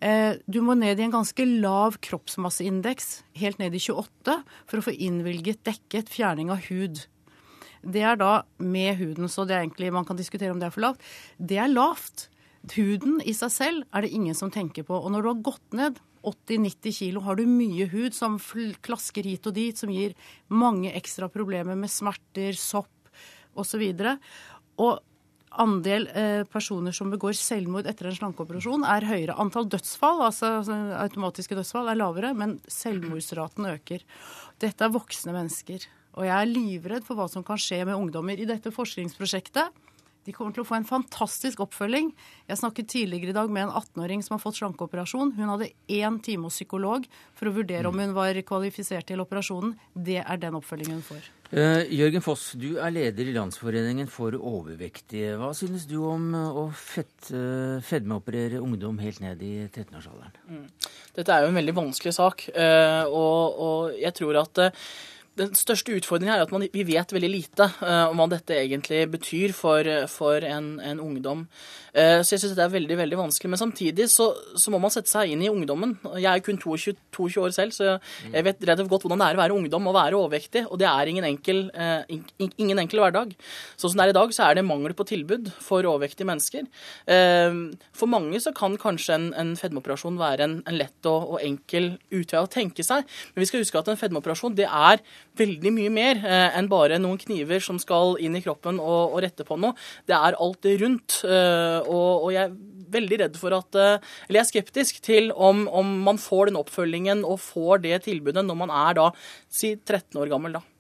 Eh, 0.01 0.41
du 0.49 0.59
må 0.65 0.75
ned 0.75 0.99
i 0.99 1.05
en 1.05 1.13
ganske 1.13 1.45
lav 1.45 1.99
kroppsmasseindeks, 2.03 3.19
helt 3.39 3.61
ned 3.61 3.75
i 3.77 3.81
28, 3.81 4.39
for 4.65 4.81
å 4.81 4.85
få 4.89 4.95
innvilget 4.97 5.63
dekket 5.67 6.11
fjerning 6.11 6.51
av 6.53 6.65
hud. 6.71 7.05
Det 7.85 8.01
er 8.01 8.17
da 8.19 8.31
med 8.57 8.97
huden. 8.99 9.29
Så 9.31 9.45
det 9.45 9.55
er 9.55 9.63
egentlig, 9.65 9.93
man 9.93 10.07
kan 10.07 10.17
diskutere 10.19 10.51
om 10.53 10.59
det 10.61 10.69
er 10.69 10.75
for 10.75 10.85
lavt. 10.85 11.05
Det 11.37 11.59
er 11.61 11.71
lavt. 11.71 12.27
Huden 12.73 13.19
i 13.21 13.35
seg 13.37 13.53
selv 13.53 13.85
er 13.93 14.05
det 14.05 14.13
ingen 14.17 14.37
som 14.37 14.51
tenker 14.53 14.85
på. 14.87 14.97
Og 14.97 15.11
når 15.13 15.23
du 15.23 15.31
har 15.31 15.47
gått 15.51 15.77
ned 15.77 16.01
80-90 16.25 16.97
kilo, 16.97 17.21
har 17.21 17.37
du 17.37 17.45
mye 17.45 17.85
hud 17.91 18.15
som 18.17 18.39
klasker 18.85 19.27
hit 19.29 19.45
og 19.45 19.53
dit, 19.57 19.77
som 19.77 19.91
gir 19.93 20.15
mange 20.49 20.93
ekstra 20.97 21.29
problemer 21.29 21.77
med 21.77 21.93
smerter, 21.93 22.57
sopp 22.57 22.89
osv. 23.55 23.83
Og, 24.81 25.03
andel 25.61 26.07
eh, 26.11 26.41
personer 26.51 26.91
som 26.95 27.11
begår 27.13 27.35
selvmord 27.39 27.87
etter 27.87 28.09
en 28.09 28.17
slankeoperasjon, 28.17 28.85
er 28.87 29.07
høyere. 29.07 29.37
Antall 29.39 29.69
dødsfall, 29.71 30.23
altså, 30.27 30.57
altså 30.59 30.79
automatiske 30.99 31.55
dødsfall, 31.55 31.91
er 31.91 31.99
lavere, 31.99 32.33
men 32.37 32.57
selvmordsraten 32.71 33.69
øker. 33.71 34.03
Dette 34.63 34.87
er 34.87 34.91
voksne 34.91 35.35
mennesker. 35.35 35.85
Og 36.15 36.27
jeg 36.27 36.35
er 36.35 36.51
livredd 36.51 37.07
for 37.07 37.19
hva 37.19 37.27
som 37.31 37.43
kan 37.45 37.59
skje 37.59 37.83
med 37.87 37.97
ungdommer. 37.97 38.39
I 38.39 38.47
dette 38.47 38.71
forskningsprosjektet 38.73 39.83
de 40.25 40.33
kommer 40.33 40.55
til 40.55 40.63
å 40.63 40.65
få 40.65 40.79
en 40.79 40.87
fantastisk 40.87 41.59
oppfølging. 41.67 42.09
Jeg 42.49 42.57
snakket 42.57 42.89
tidligere 42.89 43.29
i 43.29 43.37
dag 43.37 43.51
med 43.53 43.67
en 43.67 43.75
18-åring 43.77 44.23
som 44.25 44.33
har 44.33 44.41
fått 44.41 44.57
slankeoperasjon. 44.57 45.35
Hun 45.37 45.51
hadde 45.53 45.69
én 45.85 46.17
time 46.25 46.49
hos 46.49 46.57
psykolog 46.57 47.05
for 47.37 47.49
å 47.49 47.53
vurdere 47.53 47.91
om 47.91 48.01
hun 48.01 48.15
var 48.17 48.39
kvalifisert 48.47 49.05
til 49.11 49.21
operasjonen. 49.21 49.75
Det 49.93 50.23
er 50.23 50.41
den 50.41 50.57
oppfølgingen 50.57 50.97
hun 50.97 51.05
får. 51.05 51.29
Uh, 51.53 51.85
Jørgen 51.93 52.23
Foss, 52.25 52.47
du 52.57 52.79
er 52.81 52.89
leder 52.89 53.29
i 53.29 53.35
Landsforeningen 53.35 54.09
for 54.09 54.33
overvektige. 54.33 55.35
Hva 55.37 55.51
synes 55.53 55.85
du 55.85 55.99
om 56.01 56.31
å 56.33 56.65
fett, 56.73 57.29
uh, 57.29 57.77
fedmeoperere 57.85 58.63
ungdom 58.65 58.97
helt 59.05 59.21
ned 59.21 59.45
i 59.45 59.53
13-årsalderen? 59.67 60.33
Mm. 60.49 60.63
Dette 61.19 61.35
er 61.35 61.45
jo 61.45 61.53
en 61.53 61.61
veldig 61.61 61.77
vanskelig 61.85 62.17
sak, 62.17 62.47
uh, 62.57 63.05
og, 63.05 63.61
og, 63.61 63.99
jeg 64.01 64.17
tror 64.17 64.41
at 64.41 64.65
den 65.35 65.55
største 65.57 65.95
utfordringen 65.97 66.33
er 66.33 66.43
at 66.45 66.51
man, 66.53 66.63
vi 66.71 66.83
vet 66.87 67.11
veldig 67.11 67.29
lite 67.29 67.67
uh, 67.81 68.07
om 68.07 68.21
hva 68.21 68.27
dette 68.31 68.55
egentlig 68.55 69.01
betyr 69.11 69.51
for, 69.55 69.87
for 70.11 70.45
en, 70.47 70.77
en, 70.79 71.01
ungdom. 71.03 71.43
Uh, 71.91 72.21
så 72.23 72.35
jeg 72.35 72.43
syns 72.43 72.55
det 72.55 72.63
er 72.63 72.71
veldig 72.71 72.97
veldig 73.01 73.19
vanskelig. 73.19 73.51
Men 73.51 73.59
samtidig 73.59 74.07
så, 74.11 74.29
så, 74.55 74.71
må 74.71 74.79
man 74.81 74.93
sette 74.93 75.11
seg 75.11 75.33
inn 75.33 75.43
i 75.43 75.51
ungdommen. 75.51 75.97
Jeg 76.15 76.29
er 76.31 76.43
kun 76.45 76.59
22, 76.61 76.95
22 77.15 77.43
år 77.43 77.55
selv, 77.55 77.75
så 77.75 77.97
jeg 78.31 78.47
vet 78.47 78.63
relativt 78.63 78.91
godt 78.93 79.07
hvordan 79.07 79.23
det 79.23 79.27
er 79.27 79.39
å 79.39 79.43
være 79.43 79.57
ungdom 79.57 79.91
og 79.91 79.97
være 79.97 80.19
overvektig. 80.21 80.65
Og 80.69 80.79
det 80.79 80.87
er 80.91 81.11
ingen 81.11 81.27
enkel, 81.27 81.65
uh, 81.75 82.07
ingen 82.47 82.83
enkel 82.85 83.03
hverdag. 83.03 83.35
Sånn 83.75 83.91
som 83.91 83.99
det 83.99 84.07
er 84.07 84.15
i 84.15 84.17
dag, 84.19 84.35
så 84.35 84.47
er 84.47 84.59
det 84.59 84.65
mangel 84.67 84.95
på 84.95 85.07
tilbud 85.11 85.51
for 85.59 85.83
overvektige 85.83 86.29
mennesker. 86.31 86.63
for 87.95 88.09
mange 88.09 88.39
så 88.41 88.51
kan 88.55 88.75
kanskje 88.79 89.15
en, 89.15 89.25
en 89.37 89.51
fedmeoperasjon 89.59 90.17
være 90.19 90.47
en, 90.47 90.55
en 90.67 90.77
lett 90.77 91.07
og, 91.09 91.35
og 91.35 91.43
enkel 91.43 91.91
utvei 92.13 92.41
å 92.41 92.49
tenke 92.51 92.83
seg. 92.85 93.05
Men 93.33 93.43
vi 93.43 93.49
skal 93.49 93.63
huske 93.63 93.79
at 93.79 93.91
en 93.91 93.99
fedmeoperasjon 93.99 94.55
det 94.57 94.67
er 94.67 95.01
veldig 95.39 95.71
mye 95.75 95.91
mer 95.93 96.21
eh, 96.23 96.57
enn 96.57 96.69
bare 96.71 96.99
noen 97.01 97.19
kniver 97.21 97.63
som 97.63 97.79
skal 97.81 98.15
inn 98.23 98.37
i 98.37 98.43
kroppen 98.45 98.79
og, 98.81 99.15
og 99.15 99.23
rette 99.25 99.45
på 99.47 99.57
noe. 99.61 99.75
Det 100.07 100.15
er 100.17 100.39
alt 100.41 100.61
det 100.65 100.77
rundt. 100.83 101.19
Eh, 101.27 101.79
og, 101.81 102.25
og, 102.25 102.29
jeg 102.35 102.49
er 102.49 102.55
veldig 102.95 103.21
redd 103.23 103.39
for 103.39 103.55
at 103.57 103.79
eh, 103.79 103.97
Eller 104.27 104.39
jeg 104.39 104.45
er 104.45 104.51
skeptisk 104.51 105.01
til 105.05 105.31
om, 105.33 105.65
om, 105.67 105.97
man 106.05 106.21
får 106.21 106.51
den 106.51 106.61
oppfølgingen 106.61 107.25
og 107.27 107.41
får 107.43 107.83
det 107.87 108.05
tilbudet 108.09 108.45
når 108.45 108.63
man 108.65 108.73
er 108.73 109.01
da 109.01 109.09
si 109.51 109.75
13 109.75 110.21
år 110.21 110.31
gammel. 110.31 110.59
da. 110.59 110.74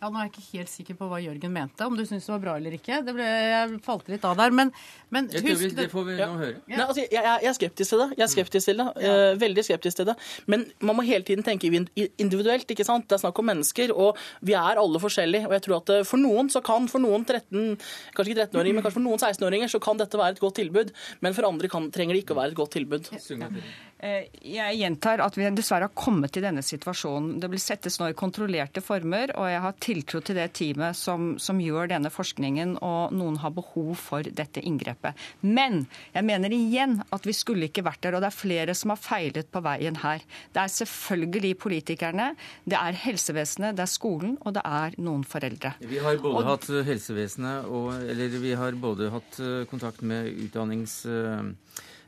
Ja, 0.00 0.08
Nå 0.08 0.16
er 0.16 0.28
jeg 0.28 0.32
ikke 0.32 0.46
helt 0.54 0.70
sikker 0.72 0.96
på 0.96 1.06
hva 1.10 1.18
Jørgen 1.20 1.52
mente, 1.52 1.84
om 1.84 1.96
du 1.98 2.06
syns 2.08 2.24
det 2.24 2.32
var 2.32 2.40
bra 2.40 2.52
eller 2.56 2.72
ikke. 2.72 3.02
Det 3.04 3.12
ble, 3.12 3.24
jeg 3.26 3.80
falt 3.84 4.06
litt 4.08 4.22
av 4.24 4.38
der, 4.38 4.54
men, 4.56 4.70
men 5.12 5.26
husk 5.28 5.66
det, 5.66 5.74
det 5.76 5.84
får 5.92 6.06
vi 6.06 6.14
nå 6.16 6.28
høre. 6.38 6.54
Ja. 6.64 6.78
Nei, 6.78 6.86
altså, 6.86 7.02
jeg, 7.04 7.18
jeg, 7.18 7.48
er 7.50 7.56
skeptisk 7.58 7.92
til 7.92 8.00
det. 8.00 8.06
Jeg 8.14 8.24
er 8.24 8.30
skeptisk 8.32 8.70
til 8.70 8.80
det. 8.80 8.86
Ja. 9.04 9.10
Uh, 9.12 9.40
veldig 9.42 9.64
skeptisk 9.68 10.00
til 10.00 10.08
det. 10.08 10.14
Men 10.48 10.64
man 10.80 10.96
må 10.96 11.04
hele 11.04 11.26
tiden 11.28 11.44
tenke 11.44 11.68
individuelt. 11.68 12.64
ikke 12.72 12.88
sant? 12.88 13.10
Det 13.10 13.18
er 13.18 13.22
snakk 13.26 13.42
om 13.44 13.50
mennesker, 13.52 13.92
og 13.92 14.16
vi 14.40 14.56
er 14.56 14.80
alle 14.80 15.04
forskjellige. 15.04 15.50
Og 15.50 15.56
jeg 15.58 15.66
tror 15.68 15.76
at 15.82 15.94
eh, 15.98 16.02
for 16.08 16.24
noen 16.24 16.48
så 16.52 16.64
kan, 16.64 16.88
for 16.88 17.04
noen 17.04 17.28
13, 17.28 17.76
kanskje 18.16 18.32
ikke 18.32 18.48
13-åringer, 18.48 18.78
men 18.78 18.86
kanskje 18.86 19.00
for 19.02 19.04
noen 19.04 19.20
16-åringer, 19.20 19.74
så 19.74 19.84
kan 19.84 20.00
dette 20.00 20.24
være 20.24 20.38
et 20.38 20.42
godt 20.46 20.56
tilbud. 20.62 20.96
Men 21.20 21.36
for 21.36 21.52
andre 21.52 21.68
kan, 21.68 21.92
trenger 21.92 22.16
det 22.16 22.24
ikke 22.24 22.38
å 22.38 22.40
være 22.40 22.54
et 22.54 22.60
godt 22.64 22.76
tilbud. 22.78 23.12
Ja. 23.12 23.52
Eh, 24.00 24.30
jeg 24.40 24.78
gjentar 24.80 25.20
at 25.20 25.34
vi 25.36 25.44
dessverre 25.52 25.90
har 25.90 25.96
kommet 25.98 26.32
til 26.32 26.44
denne 26.44 26.62
situasjonen. 26.64 27.34
Det 27.40 27.50
blir 27.52 27.60
settes 27.60 27.98
nå 28.00 28.08
i 28.08 28.16
kontrollerte 28.16 28.80
former, 28.84 29.34
og 29.36 29.48
jeg 29.50 29.60
har 29.66 29.76
tiltro 29.84 30.22
til 30.24 30.38
det 30.40 30.46
teamet 30.56 30.96
som, 30.96 31.34
som, 31.42 31.60
gjør 31.60 31.90
denne 31.92 32.12
forskningen, 32.12 32.78
og 32.80 33.12
noen 33.12 33.36
har 33.42 33.52
behov 33.52 33.92
for 34.00 34.24
dette 34.24 34.62
inngrepet. 34.64 35.18
Men 35.44 35.82
jeg 36.14 36.24
mener 36.24 36.54
igjen 36.56 36.96
at 37.12 37.28
vi 37.28 37.36
skulle 37.36 37.68
ikke 37.68 37.84
vært 37.84 38.00
der, 38.06 38.16
og 38.16 38.24
det 38.24 38.30
er 38.30 38.38
flere 38.38 38.76
som 38.78 38.94
har 38.94 39.02
feilet 39.02 39.52
på 39.52 39.60
veien 39.68 40.00
her. 40.00 40.24
Det 40.54 40.64
er 40.64 40.72
selvfølgelig 40.78 41.52
politikerne, 41.60 42.30
det 42.64 42.80
er 42.80 43.00
helsevesenet, 43.04 43.76
det 43.76 43.84
er 43.84 43.92
skolen, 43.92 44.38
og 44.40 44.56
det 44.56 44.64
er 44.64 44.96
noen 45.04 45.26
foreldre. 45.28 45.74
Vi 45.84 46.00
har 46.00 46.16
både 46.24 46.40
og, 46.40 46.50
hatt 46.54 46.70
helsevesenet 46.88 47.68
og 47.68 47.88
Eller 48.00 48.32
vi 48.40 48.52
har 48.56 48.76
både 48.80 49.10
hatt 49.12 49.38
eh, 49.42 49.62
kontakt 49.68 50.00
med 50.06 50.30
utdannings 50.46 51.02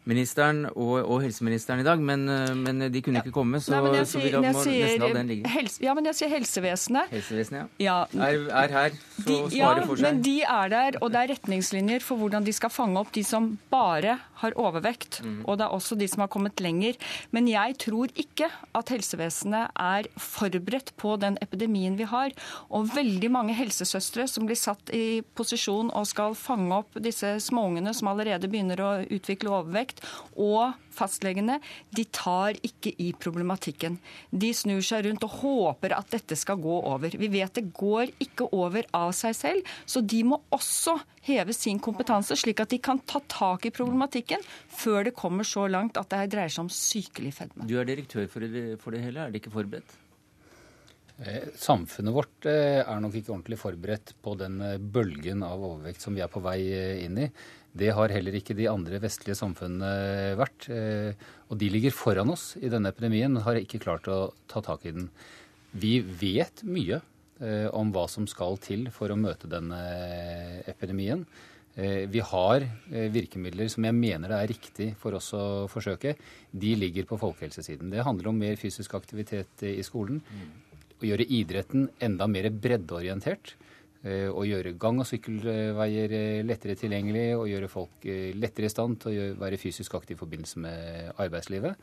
ministeren 0.09 0.65
og, 0.73 0.97
og, 1.03 1.21
helseministeren 1.23 1.83
i 1.83 1.87
dag, 1.87 2.01
men, 2.03 2.27
men 2.63 2.87
de 2.93 3.03
kunne 3.05 3.21
ja. 3.21 3.27
ikke 3.27 3.35
komme, 3.35 3.61
så, 3.63 3.77
Nei, 3.77 4.03
så 4.09 4.23
vi 4.23 4.33
må 4.35 4.43
nesten 4.45 5.03
la 5.03 5.11
den 5.15 5.31
ligge. 5.31 5.53
Helse, 5.53 5.79
ja, 5.85 5.95
men 5.95 6.09
jeg 6.11 6.19
sier 6.19 6.33
helsevesenet. 6.33 7.13
Helsevesenet, 7.13 7.77
ja. 7.83 8.01
ja. 8.11 8.27
Er, 8.27 8.49
er, 8.65 8.77
her, 8.77 8.99
så 9.19 9.27
de, 9.29 9.39
svarer 9.55 9.87
for 9.87 10.01
seg. 10.01 10.07
Ja, 10.07 10.11
men 10.11 10.25
de 10.27 10.37
er 10.43 10.73
der, 10.75 10.99
og 11.03 11.15
det 11.15 11.23
er 11.23 11.33
retningslinjer 11.37 12.05
for 12.05 12.23
hvordan 12.23 12.47
de 12.47 12.55
skal 12.57 12.73
fange 12.75 12.99
opp 12.99 13.13
de 13.15 13.25
som 13.27 13.53
bare 13.73 14.19
har 14.43 14.57
overvekt. 14.59 15.21
Mm. 15.23 15.43
Og 15.47 15.59
det 15.59 15.67
er 15.67 15.77
også 15.77 15.99
de 15.99 16.09
som 16.11 16.25
har 16.25 16.31
kommet 16.33 16.61
lenger. 16.63 16.99
Men 17.35 17.49
jeg 17.51 17.77
tror 17.83 18.13
ikke 18.19 18.49
at 18.77 18.93
helsevesenet 18.93 19.73
er 19.79 20.09
forberedt 20.21 20.95
på 21.01 21.15
den 21.23 21.39
epidemien 21.45 21.99
vi 21.99 22.09
har. 22.09 22.35
Og 22.73 22.91
veldig 22.97 23.31
mange 23.33 23.57
helsesøstre 23.59 24.27
som 24.31 24.49
blir 24.49 24.59
satt 24.59 24.93
i 24.95 25.23
posisjon 25.39 25.93
og 25.93 26.09
skal 26.11 26.37
fange 26.39 26.75
opp 26.83 26.99
disse 27.03 27.35
småungene 27.45 27.95
som 27.97 28.11
allerede 28.13 28.51
begynner 28.51 28.83
å 28.83 28.93
utvikle 29.13 29.53
overvekt, 29.53 29.92
og 30.37 30.77
fastlegene 30.93 31.59
de 31.95 32.05
tar 32.13 32.59
ikke 32.65 32.93
i 33.01 33.11
problematikken. 33.17 33.99
De 34.31 34.53
snur 34.57 34.83
seg 34.85 35.07
rundt 35.07 35.25
og 35.27 35.39
håper 35.43 35.97
at 35.97 36.13
dette 36.13 36.37
skal 36.39 36.61
gå 36.63 36.79
over. 36.81 37.17
Vi 37.19 37.31
vet 37.33 37.55
det 37.59 37.69
går 37.77 38.13
ikke 38.23 38.51
over 38.57 38.87
av 38.97 39.13
seg 39.17 39.37
selv, 39.37 39.73
så 39.87 40.05
de 40.05 40.23
må 40.27 40.41
også 40.53 40.99
heve 41.27 41.55
sin 41.57 41.81
kompetanse, 41.83 42.37
slik 42.39 42.63
at 42.65 42.73
de 42.73 42.81
kan 42.83 43.01
ta 43.07 43.23
tak 43.31 43.67
i 43.69 43.75
problematikken 43.75 44.43
før 44.73 45.07
det 45.07 45.17
kommer 45.19 45.47
så 45.47 45.69
langt 45.71 46.01
at 46.01 46.11
det 46.11 46.23
her 46.23 46.33
dreier 46.37 46.53
seg 46.53 46.67
om 46.67 46.73
sykelig 46.73 47.37
fedme. 47.39 47.69
Du 47.69 47.79
er 47.79 47.89
direktør 47.89 48.29
for 48.31 48.45
det, 48.45 48.65
for 48.83 48.95
det 48.95 49.05
hele, 49.05 49.23
er 49.23 49.33
det 49.33 49.43
ikke 49.43 49.55
forberedt? 49.55 49.99
Eh, 51.23 51.49
samfunnet 51.55 52.15
vårt 52.15 52.47
eh, 52.51 52.81
er 52.81 53.03
nok 53.03 53.15
ikke 53.15 53.35
ordentlig 53.35 53.59
forberedt 53.61 54.15
på 54.25 54.35
den 54.41 54.57
eh, 54.65 54.79
bølgen 54.81 55.45
av 55.47 55.61
overvekt 55.61 56.03
som 56.03 56.17
vi 56.17 56.23
er 56.25 56.31
på 56.33 56.43
vei 56.43 56.59
inn 57.05 57.21
i. 57.21 57.29
Det 57.73 57.93
har 57.97 58.13
heller 58.13 58.35
ikke 58.37 58.57
de 58.57 58.69
andre 58.69 58.99
vestlige 59.01 59.39
samfunnene 59.39 60.35
vært. 60.37 60.67
Eh, 60.69 61.17
og 61.49 61.57
de 61.61 61.71
ligger 61.73 61.95
foran 61.97 62.33
oss 62.35 62.53
i 62.61 62.69
denne 62.73 62.93
epidemien, 62.93 63.33
men 63.33 63.45
har 63.47 63.61
ikke 63.61 63.81
klart 63.81 64.11
å 64.13 64.35
ta 64.51 64.61
tak 64.65 64.85
i 64.89 64.93
den. 64.93 65.09
Vi 65.73 65.95
vet 66.05 66.61
mye 66.69 67.01
eh, 67.41 67.69
om 67.73 67.95
hva 67.95 68.05
som 68.13 68.29
skal 68.29 68.61
til 68.61 68.91
for 68.93 69.13
å 69.13 69.17
møte 69.17 69.49
denne 69.49 69.81
epidemien. 70.69 71.25
Eh, 71.73 72.05
vi 72.13 72.21
har 72.21 72.69
virkemidler 72.93 73.73
som 73.73 73.89
jeg 73.89 73.97
mener 73.97 74.29
det 74.29 74.43
er 74.43 74.53
riktig 74.53 74.91
for 75.01 75.17
oss 75.17 75.33
å 75.33 75.65
forsøke. 75.73 76.19
De 76.53 76.75
ligger 76.77 77.09
på 77.09 77.21
folkehelsesiden. 77.25 77.89
Det 77.89 78.05
handler 78.05 78.29
om 78.29 78.45
mer 78.45 78.61
fysisk 78.61 78.99
aktivitet 79.01 79.65
i 79.65 79.81
skolen. 79.87 80.21
Å 81.01 81.09
gjøre 81.09 81.31
idretten 81.41 81.89
enda 82.05 82.29
mer 82.29 82.53
breddeorientert. 82.53 83.57
Eh, 84.03 84.27
å 84.27 84.43
gjøre 84.43 84.75
gang- 84.83 84.99
og 84.99 85.07
sykkelveier 85.07 86.11
eh, 86.17 86.41
lettere 86.43 86.75
tilgjengelig 86.75 87.37
og 87.37 87.47
gjøre 87.47 87.69
folk 87.71 88.07
eh, 88.11 88.33
lettere 88.35 88.67
i 88.67 88.73
stand 88.73 88.99
til 89.05 89.15
å 89.15 89.27
være 89.39 89.61
fysisk 89.63 89.95
aktive 89.95 90.19
i 90.19 90.23
forbindelse 90.25 90.63
med 90.65 91.13
arbeidslivet. 91.23 91.79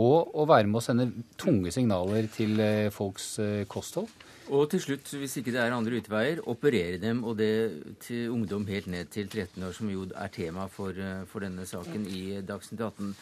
Og 0.00 0.32
å 0.32 0.46
være 0.48 0.64
med 0.68 0.80
å 0.80 0.84
sende 0.84 1.06
tunge 1.36 1.72
signaler 1.74 2.28
til 2.32 2.60
folks 2.92 3.38
kosthold. 3.72 4.08
Og 4.52 4.66
til 4.72 4.82
slutt, 4.84 5.08
hvis 5.16 5.38
ikke 5.40 5.52
det 5.52 5.62
er 5.62 5.74
andre 5.74 5.96
utveier, 6.00 6.42
operere 6.48 7.00
dem, 7.00 7.22
og 7.24 7.38
det 7.40 7.96
til 8.04 8.28
ungdom 8.32 8.68
helt 8.68 8.86
ned 8.92 9.08
til 9.12 9.26
13 9.26 9.64
år, 9.64 9.72
som 9.76 9.88
jo 9.92 10.04
er 10.12 10.32
tema 10.32 10.68
for, 10.72 10.96
for 11.32 11.44
denne 11.44 11.64
saken 11.68 12.04
i 12.12 12.20
Dagsnytt 12.48 12.84
18. 12.84 13.16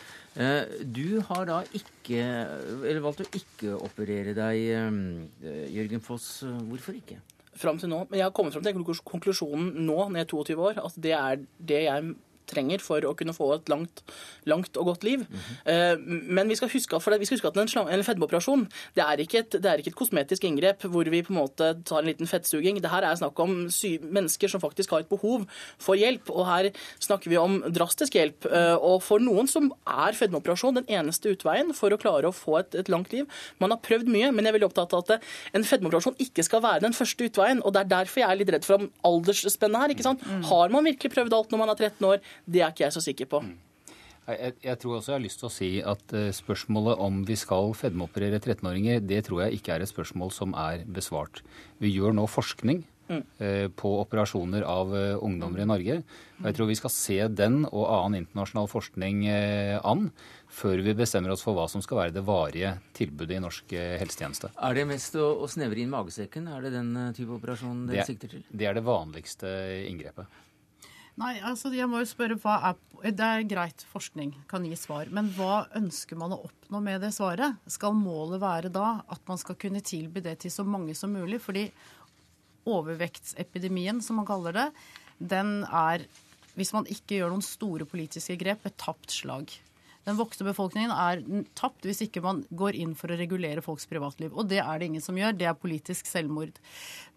Du 0.99 1.23
har 1.31 1.47
da 1.49 1.63
ikke, 1.71 2.21
eller 2.83 3.03
valgt 3.07 3.25
å 3.25 3.31
ikke 3.31 3.79
operere 3.79 4.35
deg, 4.37 5.33
Jørgen 5.79 6.05
Foss. 6.05 6.29
Hvorfor 6.67 6.99
ikke? 6.99 7.23
Fram 7.61 7.81
til 7.81 7.91
nå. 7.93 8.05
Men 8.11 8.21
jeg 8.21 8.27
har 8.29 8.35
kommet 8.37 8.55
fram 8.55 8.65
til 8.67 9.03
konklusjonen 9.07 9.73
nå, 9.87 9.99
når 10.09 10.21
jeg 10.21 10.27
er 10.27 10.33
22 10.33 10.69
år, 10.71 10.81
at 10.85 10.97
det 11.03 11.15
er 11.17 11.45
det 11.73 11.83
jeg 11.87 12.15
trenger 12.47 12.83
for 12.83 13.05
å 13.07 13.15
kunne 13.19 13.35
få 13.37 13.53
et 13.57 13.71
langt, 13.73 14.03
langt 14.47 14.77
og 14.77 14.93
godt 14.93 15.05
liv. 15.05 15.27
Mm 15.27 15.39
-hmm. 15.39 16.33
Men 16.37 16.49
vi 16.49 16.57
skal 16.57 16.69
huske, 16.69 17.01
for 17.01 17.19
vi 17.19 17.25
skal 17.25 17.37
huske 17.37 17.49
at 17.49 17.57
en, 17.57 17.89
en 17.89 18.05
fedmeoperasjon 18.05 18.69
det 18.95 19.03
er, 19.03 19.17
det 19.17 19.65
er 19.65 19.79
ikke 19.79 19.93
et 19.93 19.95
kosmetisk 19.95 20.45
inngrep 20.45 20.83
hvor 20.83 21.09
vi 21.11 21.23
på 21.23 21.33
en 21.33 21.41
måte 21.41 21.71
tar 21.85 22.03
en 22.03 22.11
liten 22.11 22.27
fettsuging. 22.27 22.81
Det 22.83 22.91
her 22.91 23.05
er 23.05 23.19
snakk 23.19 23.39
om 23.43 23.69
mennesker 24.17 24.49
som 24.49 24.61
faktisk 24.61 24.91
har 24.91 25.05
et 25.05 25.11
behov 25.11 25.47
for 25.83 25.99
hjelp. 25.99 26.31
Og 26.31 26.47
her 26.47 26.71
snakker 27.03 27.33
vi 27.33 27.37
om 27.41 27.59
drastisk 27.73 28.17
hjelp. 28.19 28.47
Eh, 28.47 28.77
og 28.77 29.03
for 29.03 29.23
noen 29.23 29.49
som 29.51 29.71
er 29.87 30.17
fedmeoperasjon 30.17 30.81
den 30.81 30.89
eneste 30.89 31.33
utveien 31.35 31.73
for 31.77 31.95
å 31.95 32.01
klare 32.01 32.31
å 32.31 32.35
få 32.35 32.61
et, 32.61 32.75
et 32.75 32.91
langt 32.93 33.13
liv. 33.15 33.29
Man 33.63 33.75
har 33.75 33.83
prøvd 33.85 34.11
mye, 34.13 34.33
men 34.33 34.45
jeg 34.45 34.53
er 34.53 34.59
veldig 34.59 34.71
opptatt 34.71 34.97
av 34.97 35.05
at 35.05 35.27
en 35.57 35.67
fedmeoperasjon 35.67 36.19
ikke 36.23 36.45
skal 36.47 36.65
være 36.65 36.85
den 36.87 36.97
første 36.97 37.29
utveien. 37.29 37.63
og 37.63 37.75
Det 37.75 37.85
er 37.85 37.93
derfor 37.95 38.23
jeg 38.23 38.31
er 38.31 38.41
litt 38.41 38.55
redd 38.55 38.69
for 38.69 38.89
aldersspennet 39.11 39.83
her. 39.83 39.95
ikke 39.95 40.07
sant? 40.07 40.25
Har 40.51 40.73
man 40.75 40.87
virkelig 40.87 41.13
prøvd 41.15 41.37
alt 41.37 41.53
når 41.53 41.63
man 41.65 41.75
er 41.75 41.81
13 41.81 42.11
år? 42.11 42.23
Det 42.45 42.61
er 42.63 42.75
ikke 42.75 42.87
jeg 42.87 42.97
så 42.97 43.05
sikker 43.05 43.31
på. 43.31 43.41
Mm. 43.47 43.55
Jeg, 44.27 44.57
jeg, 44.65 44.79
tror 44.83 44.97
også 44.97 45.13
jeg 45.13 45.21
har 45.21 45.23
lyst 45.23 45.39
til 45.39 45.47
å 45.47 45.55
si 45.55 45.71
at 45.87 46.17
uh, 46.17 46.33
spørsmålet 46.35 46.99
om 47.03 47.23
vi 47.29 47.37
skal 47.39 47.71
fedmeoperere 47.79 48.41
13-åringer, 48.43 49.05
det 49.07 49.23
tror 49.29 49.45
jeg 49.45 49.61
ikke 49.61 49.77
er 49.77 49.85
et 49.85 49.93
spørsmål 49.93 50.33
som 50.35 50.55
er 50.59 50.83
besvart. 50.91 51.45
Vi 51.79 51.93
gjør 51.95 52.17
nå 52.17 52.25
forskning 52.27 52.81
mm. 53.07 53.21
uh, 53.23 53.67
på 53.79 53.93
operasjoner 54.01 54.67
av 54.67 54.91
uh, 54.91 55.23
ungdommer 55.23 55.63
i 55.63 55.69
Norge. 55.71 56.01
Og 56.41 56.49
jeg 56.51 56.59
tror 56.59 56.71
vi 56.73 56.79
skal 56.81 56.93
se 56.93 57.21
den 57.39 57.61
og 57.69 57.85
annen 57.87 58.25
internasjonal 58.25 58.67
forskning 58.69 59.23
an 59.31 60.11
før 60.53 60.83
vi 60.85 60.93
bestemmer 60.99 61.33
oss 61.33 61.45
for 61.47 61.57
hva 61.57 61.65
som 61.71 61.81
skal 61.85 62.01
være 62.01 62.15
det 62.19 62.25
varige 62.27 62.75
tilbudet 62.99 63.39
i 63.39 63.41
norsk 63.41 63.73
helsetjeneste. 64.03 64.51
Er 64.59 64.77
det 64.77 64.85
mest 64.91 65.17
å, 65.17 65.31
å 65.41 65.49
snevre 65.49 65.81
inn 65.81 65.95
magesekken? 65.95 66.51
Er 66.51 66.67
det 66.67 66.75
den 66.75 66.91
type 67.17 67.39
operasjon 67.39 67.87
dere 67.89 68.05
sikter 68.09 68.35
til? 68.35 68.45
Det 68.51 68.69
er 68.69 68.77
det 68.77 68.85
vanligste 68.85 69.55
inngrepet. 69.87 70.43
Nei, 71.17 71.39
altså 71.41 71.71
jeg 71.73 71.89
må 71.89 72.03
jo 72.03 72.09
spørre 72.11 72.37
hva 72.43 72.59
er 72.69 73.13
Det 73.17 73.25
er 73.25 73.47
greit, 73.49 73.85
forskning 73.89 74.35
kan 74.51 74.65
gi 74.69 74.77
svar. 74.77 75.09
Men 75.13 75.31
hva 75.37 75.65
ønsker 75.79 76.19
man 76.21 76.35
å 76.35 76.43
oppnå 76.45 76.81
med 76.85 77.01
det 77.05 77.13
svaret? 77.17 77.57
Skal 77.73 77.97
målet 77.97 78.43
være 78.43 78.73
da 78.73 78.99
at 79.13 79.23
man 79.29 79.41
skal 79.41 79.57
kunne 79.61 79.85
tilby 79.85 80.21
det 80.25 80.39
til 80.45 80.53
så 80.53 80.65
mange 80.67 80.97
som 80.97 81.13
mulig? 81.13 81.41
Fordi 81.45 81.67
overvektsepidemien, 82.67 84.03
som 84.03 84.19
man 84.21 84.29
kaller 84.29 84.57
det, 84.57 84.67
den 85.17 85.63
er, 85.69 86.05
hvis 86.59 86.75
man 86.77 86.89
ikke 86.91 87.21
gjør 87.21 87.33
noen 87.33 87.45
store 87.45 87.87
politiske 87.89 88.37
grep, 88.41 88.67
et 88.67 88.77
tapt 88.81 89.15
slag. 89.15 89.55
Den 90.07 90.19
voksne 90.21 90.47
befolkningen 90.47 90.93
er 90.95 91.23
tapt 91.59 91.87
hvis 91.87 92.05
ikke 92.05 92.23
man 92.23 92.45
går 92.55 92.79
inn 92.79 92.95
for 92.99 93.11
å 93.11 93.19
regulere 93.19 93.65
folks 93.65 93.89
privatliv. 93.91 94.31
Og 94.39 94.47
det 94.51 94.61
er 94.63 94.79
det 94.79 94.91
ingen 94.91 95.03
som 95.03 95.19
gjør. 95.19 95.35
Det 95.35 95.49
er 95.51 95.59
politisk 95.59 96.07
selvmord. 96.07 96.61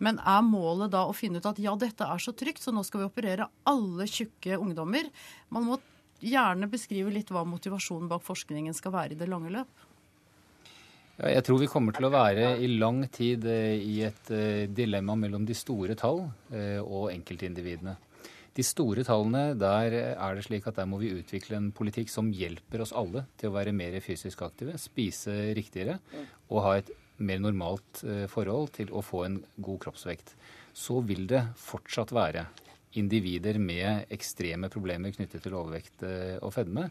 Men 0.01 0.17
er 0.25 0.41
målet 0.45 0.95
da 0.95 1.03
å 1.05 1.13
finne 1.13 1.37
ut 1.37 1.49
at 1.49 1.61
ja, 1.61 1.75
dette 1.77 2.07
er 2.07 2.23
så 2.23 2.33
trygt, 2.33 2.63
så 2.65 2.73
nå 2.73 2.81
skal 2.87 3.03
vi 3.03 3.09
operere 3.11 3.49
alle 3.69 4.09
tjukke 4.09 4.57
ungdommer? 4.57 5.11
Man 5.53 5.69
må 5.69 5.77
gjerne 6.19 6.67
beskrive 6.71 7.13
litt 7.13 7.29
hva 7.31 7.45
motivasjonen 7.47 8.09
bak 8.09 8.25
forskningen 8.25 8.75
skal 8.75 8.95
være 8.95 9.15
i 9.15 9.19
det 9.19 9.29
lange 9.29 9.53
løp. 9.53 9.85
Jeg 11.19 11.43
tror 11.43 11.59
vi 11.59 11.67
kommer 11.67 11.95
til 11.95 12.07
å 12.07 12.13
være 12.13 12.53
i 12.63 12.67
lang 12.79 13.01
tid 13.11 13.43
eh, 13.51 13.75
i 13.75 13.97
et 14.07 14.29
eh, 14.31 14.69
dilemma 14.71 15.17
mellom 15.19 15.43
de 15.45 15.55
store 15.57 15.97
tall 15.99 16.23
eh, 16.55 16.79
og 16.79 17.09
enkeltindividene. 17.11 17.97
De 18.57 18.65
store 18.65 19.05
tallene, 19.07 19.53
der 19.59 19.93
er 20.15 20.35
det 20.35 20.45
slik 20.47 20.65
at 20.67 20.79
der 20.79 20.87
må 20.89 20.99
vi 21.01 21.13
utvikle 21.15 21.59
en 21.59 21.69
politikk 21.75 22.09
som 22.11 22.31
hjelper 22.33 22.83
oss 22.83 22.95
alle 22.95 23.25
til 23.39 23.51
å 23.51 23.55
være 23.55 23.75
mer 23.75 23.99
fysisk 24.03 24.41
aktive, 24.47 24.77
spise 24.81 25.53
riktigere 25.57 25.99
og 26.49 26.63
ha 26.65 26.73
et 26.79 26.89
mer 27.19 27.41
normalt 27.43 28.03
eh, 28.07 28.25
forhold 28.31 28.73
til 28.79 28.91
å 28.95 29.03
få 29.05 29.25
en 29.27 29.39
god 29.59 29.79
kroppsvekt. 29.85 30.33
Så 30.73 31.01
vil 31.05 31.27
det 31.29 31.43
fortsatt 31.59 32.13
være 32.15 32.47
individer 32.99 33.59
med 33.61 34.09
ekstreme 34.13 34.69
problemer 34.71 35.13
knyttet 35.13 35.43
til 35.45 35.57
overvekt 35.59 36.05
eh, 36.07 36.37
og 36.41 36.55
fedme 36.55 36.89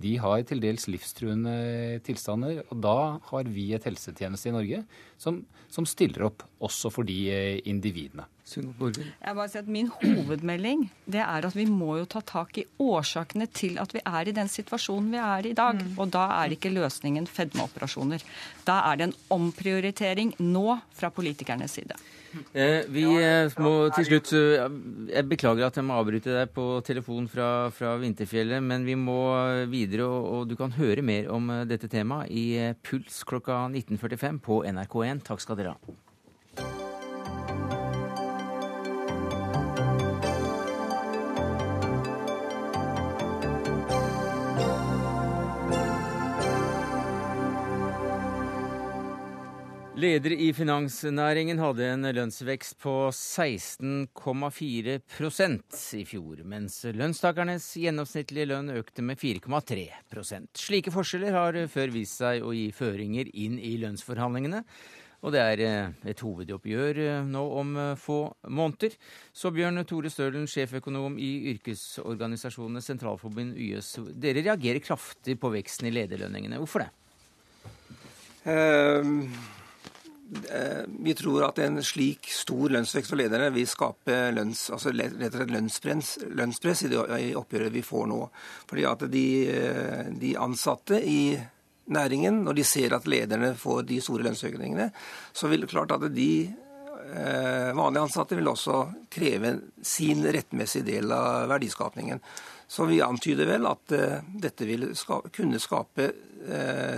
de 0.00 0.14
har 0.22 0.42
til 0.46 0.60
dels 0.62 0.86
livstruende 0.90 2.00
tilstander. 2.06 2.62
Og 2.70 2.80
da 2.82 3.18
har 3.30 3.48
vi 3.50 3.70
et 3.74 3.86
helsetjeneste 3.88 4.50
i 4.50 4.54
Norge 4.54 4.82
som, 5.20 5.42
som 5.72 5.88
stiller 5.88 6.28
opp 6.30 6.44
også 6.62 6.92
for 6.94 7.08
de 7.08 7.18
eh, 7.32 7.60
individene. 7.68 8.26
Jeg 8.58 9.36
bare 9.36 9.48
sier 9.50 9.62
at 9.62 9.70
Min 9.70 9.90
hovedmelding 10.00 10.86
det 11.10 11.22
er 11.22 11.46
at 11.46 11.56
vi 11.56 11.66
må 11.70 11.96
jo 12.00 12.08
ta 12.10 12.22
tak 12.26 12.58
i 12.60 12.66
årsakene 12.82 13.46
til 13.54 13.78
at 13.82 13.94
vi 13.94 14.02
er 14.04 14.30
i 14.30 14.36
den 14.36 14.50
situasjonen 14.50 15.10
vi 15.14 15.20
er 15.22 15.50
i 15.50 15.56
dag. 15.56 15.80
Mm. 15.80 15.98
Og 16.00 16.10
da 16.14 16.26
er 16.40 16.54
ikke 16.54 16.72
løsningen 16.74 17.28
fedmeoperasjoner. 17.30 18.24
Da 18.66 18.80
er 18.90 19.00
det 19.00 19.10
en 19.10 19.18
omprioritering 19.36 20.34
nå 20.42 20.80
fra 20.96 21.12
politikernes 21.14 21.78
side. 21.78 21.98
Eh, 22.54 22.86
vi 22.94 23.02
eh, 23.18 23.50
må 23.58 23.72
til 23.90 24.06
slutt 24.06 24.28
eh, 24.38 24.66
Jeg 25.10 25.26
beklager 25.26 25.66
at 25.66 25.78
jeg 25.80 25.86
må 25.86 25.96
avbryte 25.98 26.30
deg 26.30 26.52
på 26.54 26.66
telefon 26.86 27.26
fra, 27.30 27.70
fra 27.74 27.96
Vinterfjellet, 27.98 28.62
men 28.62 28.86
vi 28.86 28.94
må 28.98 29.18
videre, 29.70 30.06
og, 30.06 30.28
og, 30.30 30.44
du 30.50 30.54
kan 30.58 30.76
høre 30.78 31.02
mer 31.02 31.30
om 31.34 31.50
dette 31.66 31.90
temaet 31.90 32.30
i 32.30 32.44
Puls 32.86 33.24
klokka 33.26 33.64
19.45 33.72 34.38
på 34.46 34.62
NRK1. 34.70 35.26
Takk 35.26 35.42
skal 35.42 35.58
dere 35.58 35.74
ha. 35.74 35.98
Ledere 50.00 50.32
i 50.38 50.52
finansnæringen 50.56 51.58
hadde 51.60 51.84
en 51.92 52.06
lønnsvekst 52.14 52.78
på 52.80 53.10
16,4% 53.12 55.80
i 55.98 56.04
fjor, 56.08 56.40
mens 56.48 56.78
lønnstakernes 56.96 57.66
gjennomsnittlige 57.82 58.48
lønn 58.48 58.70
økte 58.78 59.02
med 59.04 59.18
4,3% 59.20 60.62
Slike 60.62 60.90
forskjeller 60.94 61.36
har 61.36 61.58
før 61.68 61.92
vist 61.92 62.16
seg 62.22 62.40
å 62.40 62.54
gi 62.56 62.72
føringer 62.72 63.28
inn 63.34 63.58
i 63.58 63.76
lønnsforhandlingene. 63.82 64.62
Og 65.20 65.32
det 65.36 65.42
er 65.42 65.60
eh, 65.66 65.92
et 66.14 66.22
hovedoppgjør 66.24 66.94
eh, 67.04 67.20
nå 67.28 67.44
om 67.60 67.76
eh, 67.76 67.92
få 68.00 68.32
måneder. 68.48 68.96
Så 69.36 69.52
Bjørn 69.52 69.84
Tore 69.84 70.08
Stølen, 70.08 70.48
sjeføkonom 70.48 71.20
i 71.20 71.52
Yrkesorganisasjonenes 71.52 72.88
sentralforbund 72.88 73.52
YS. 73.52 74.00
Dere 74.16 74.48
reagerer 74.48 74.80
kraftig 74.80 75.36
på 75.42 75.52
veksten 75.52 75.92
i 75.92 75.94
lederlønningene. 75.98 76.56
Hvorfor 76.62 76.86
det? 76.86 76.90
Um 78.48 79.28
vi 80.86 81.14
tror 81.14 81.44
at 81.48 81.58
en 81.58 81.80
slik 81.82 82.28
stor 82.30 82.70
lønnsvekst 82.70 83.10
for 83.10 83.18
lederne 83.18 83.48
vil 83.54 83.66
skape 83.66 84.18
lønns, 84.34 84.68
altså 84.70 84.92
lønnspress, 84.94 86.12
lønnspress 86.38 86.84
i 86.86 87.32
oppgjøret 87.38 87.74
vi 87.74 87.82
får 87.82 88.06
nå. 88.10 88.20
Fordi 88.70 88.84
at 88.86 89.02
de, 89.10 89.24
eh, 89.50 90.12
de, 90.20 90.36
ansatte 90.38 91.00
i 91.02 91.34
næringen, 91.90 92.44
når 92.46 92.60
de 92.60 92.66
ser 92.68 92.94
at 92.94 93.10
lederne 93.10 93.56
får 93.58 93.82
de 93.90 93.98
store 94.04 94.28
lønnsøkningene, 94.28 94.90
så 95.32 95.50
vil 95.50 95.66
det 95.66 95.72
klart 95.72 95.96
at 95.96 96.06
de 96.14 96.30
eh, 96.46 97.74
vanlige 97.74 98.06
ansatte 98.06 98.38
vil 98.38 98.54
også 98.54 98.84
kreve 99.10 99.56
sin 99.82 100.22
rettmessige 100.22 100.92
del 100.92 101.10
av 101.16 101.50
verdiskapningen. 101.50 102.22
Så 102.70 102.86
vi 102.86 103.02
antyder 103.02 103.50
vel 103.50 103.66
at 103.66 103.90
dette 103.90 104.62
vil 104.62 104.92
skape, 104.94 105.32
kunne 105.34 105.58
skape 105.58 106.12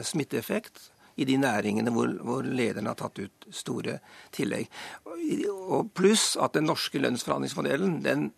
smitteeffekt 0.04 0.90
i 1.16 1.26
de 1.28 1.36
næringene 1.40 1.92
hvor, 1.92 2.12
hvor 2.24 2.46
lederne 2.46 2.92
har 2.92 2.98
tatt 3.00 3.20
ut 3.22 3.48
store 3.52 3.98
tillegg. 4.34 4.70
Og 5.68 5.90
Pluss 5.96 6.36
at 6.40 6.56
den 6.56 6.68
norske 6.70 7.00
lønnsforhandlingsmodellen 7.02 7.98
den, 8.04 8.30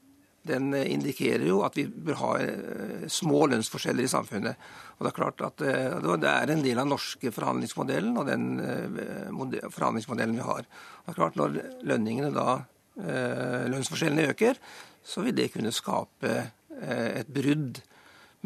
den 0.48 0.74
indikerer 0.76 1.46
jo 1.48 1.62
at 1.66 1.76
vi 1.78 1.86
bør 1.88 2.18
ha 2.20 2.32
eh, 2.42 3.06
små 3.12 3.46
lønnsforskjeller 3.52 4.04
i 4.04 4.12
samfunnet. 4.12 4.66
Og 4.98 5.06
Det 5.06 5.10
er 5.10 5.16
klart 5.16 5.44
at 5.46 5.64
eh, 5.64 6.10
det 6.20 6.30
er 6.30 6.52
en 6.52 6.64
del 6.64 6.78
av 6.78 6.84
den 6.84 6.94
norske 6.96 7.32
forhandlingsmodellen 7.34 8.18
og 8.20 8.28
den 8.28 8.48
eh, 8.60 9.70
forhandlingsmodellen 9.72 10.36
vi 10.36 10.48
har. 10.48 10.66
Det 10.66 11.14
er 11.14 11.20
klart 11.20 11.40
Når 11.40 11.58
lønningene 11.84 12.32
da, 12.34 12.62
lønnsforskjellene 12.94 14.28
øker, 14.30 14.58
så 15.02 15.24
vil 15.24 15.34
det 15.34 15.48
kunne 15.50 15.72
skape 15.74 16.34
et 16.78 17.26
brudd 17.26 17.80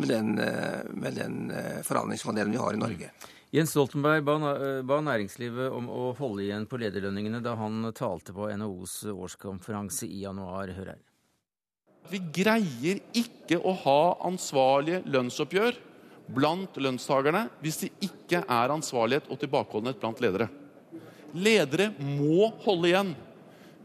med 0.01 0.09
den, 0.09 0.31
med 0.97 1.19
den 1.19 1.35
forhandlingsmodellen 1.85 2.55
vi 2.55 2.62
har 2.62 2.73
i 2.73 2.81
Norge. 2.81 3.11
Jens 3.51 3.71
Stoltenberg 3.73 4.29
eh, 4.29 4.83
ba, 4.85 4.99
næringslivet 5.01 5.73
om 5.73 5.87
å 5.89 6.11
holde 6.19 6.45
igjen 6.45 6.67
på 6.69 6.77
lederlønningene 6.83 7.41
da 7.41 7.55
han 7.57 7.87
talte 7.97 8.35
på 8.37 8.51
NHOs 8.61 9.07
årskonferanse 9.09 10.05
i 10.05 10.25
januar. 10.27 10.69
Hør 10.77 10.93
her. 10.93 11.01
Vi 12.13 12.21
greier 12.33 13.01
ikke 13.17 13.57
å 13.61 13.73
ha 13.85 14.01
ansvarlige 14.29 15.01
lønnsoppgjør 15.09 15.81
blant 16.37 16.77
lønnstakerne 16.77 17.47
hvis 17.63 17.83
det 17.87 17.91
ikke 18.05 18.43
er 18.45 18.75
ansvarlighet 18.75 19.31
og 19.33 19.41
tilbakeholdenhet 19.41 20.01
blant 20.03 20.21
ledere. 20.25 20.51
Ledere 21.33 21.91
må 22.01 22.51
holde 22.65 22.93
igjen. 22.93 23.17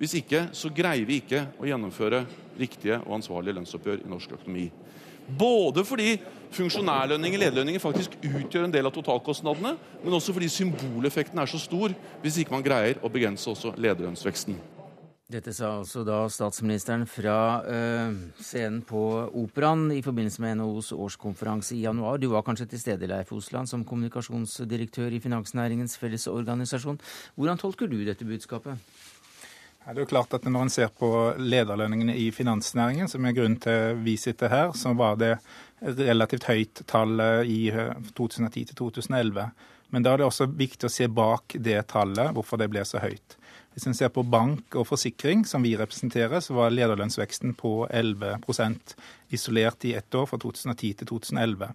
Hvis 0.03 0.17
ikke 0.19 0.49
så 0.51 0.67
greier 0.75 1.07
vi 1.07 1.21
ikke 1.21 1.45
å 1.55 1.67
gjennomføre 1.69 2.25
riktige 2.59 2.97
og 3.05 3.21
ansvarlige 3.21 3.55
lønnsoppgjør 3.55 4.01
i 4.03 4.09
norsk 4.11 4.33
økonomi. 4.35 4.65
Både 5.39 5.85
fordi 5.87 6.17
funksjonærlønninger 6.51 7.39
lederlønninger 7.39 7.79
faktisk 7.79 8.17
utgjør 8.19 8.67
en 8.67 8.75
del 8.75 8.89
av 8.89 8.91
totalkostnadene, 8.97 9.77
men 10.03 10.19
også 10.19 10.35
fordi 10.35 10.51
symboleffekten 10.51 11.39
er 11.39 11.47
så 11.47 11.61
stor 11.61 11.95
hvis 12.19 12.43
ikke 12.43 12.57
man 12.57 12.67
greier 12.67 12.99
å 12.99 13.11
begrense 13.13 13.47
også 13.47 13.77
lederlønnsveksten. 13.79 14.59
Dette 15.31 15.53
sa 15.55 15.69
altså 15.79 16.03
da 16.03 16.25
statsministeren 16.29 17.07
fra 17.09 17.63
øh, 17.63 18.17
scenen 18.43 18.81
på 18.85 18.99
Operaen 19.39 19.87
i 19.95 20.01
forbindelse 20.03 20.43
med 20.43 20.59
NHOs 20.59 20.91
årskonferanse 20.93 21.77
i 21.77 21.85
januar. 21.87 22.19
Du 22.19 22.27
var 22.33 22.43
kanskje 22.45 22.67
til 22.73 22.81
stede, 22.81 23.07
Leif 23.07 23.31
Osland, 23.33 23.71
som 23.71 23.85
kommunikasjonsdirektør 23.87 25.15
i 25.15 25.21
Finansnæringens 25.23 25.95
Fellesorganisasjon. 25.97 26.99
Hvordan 27.39 27.63
tolker 27.63 27.87
du 27.87 28.03
dette 28.03 28.27
budskapet? 28.27 28.77
Det 29.83 29.97
er 29.97 30.05
jo 30.05 30.07
klart 30.07 30.33
at 30.33 30.45
Når 30.47 30.61
en 30.63 30.71
ser 30.71 30.91
på 30.95 31.09
lederlønningene 31.37 32.15
i 32.15 32.29
finansnæringen, 32.31 33.09
som 33.11 33.25
er 33.25 33.35
grunnen 33.35 33.59
til 33.59 33.99
vi 34.03 34.15
sitter 34.17 34.49
her, 34.49 34.71
så 34.71 34.93
var 34.95 35.17
det 35.19 35.35
et 35.83 35.99
relativt 35.99 36.47
høyt 36.47 36.85
tall 36.87 37.19
eh, 37.19 37.51
i 37.51 37.61
2010 38.15 38.69
til 38.69 38.77
2011. 38.79 39.49
Men 39.91 40.05
da 40.05 40.13
er 40.13 40.21
det 40.21 40.29
også 40.29 40.47
viktig 40.47 40.87
å 40.87 40.93
se 40.93 41.09
bak 41.11 41.57
det 41.59 41.81
tallet, 41.91 42.31
hvorfor 42.33 42.61
det 42.61 42.69
ble 42.71 42.85
så 42.87 43.03
høyt. 43.03 43.35
Hvis 43.73 43.87
en 43.89 43.97
ser 43.97 44.11
på 44.13 44.23
bank 44.23 44.75
og 44.77 44.87
forsikring, 44.87 45.47
som 45.49 45.65
vi 45.65 45.75
representerer, 45.79 46.43
så 46.45 46.53
var 46.57 46.73
lederlønnsveksten 46.73 47.55
på 47.57 47.87
11% 47.89 48.95
isolert 49.33 49.85
i 49.85 49.93
ett 49.93 50.15
år, 50.15 50.27
fra 50.29 50.37
2010 50.37 50.93
til 50.99 51.07
2011. 51.09 51.71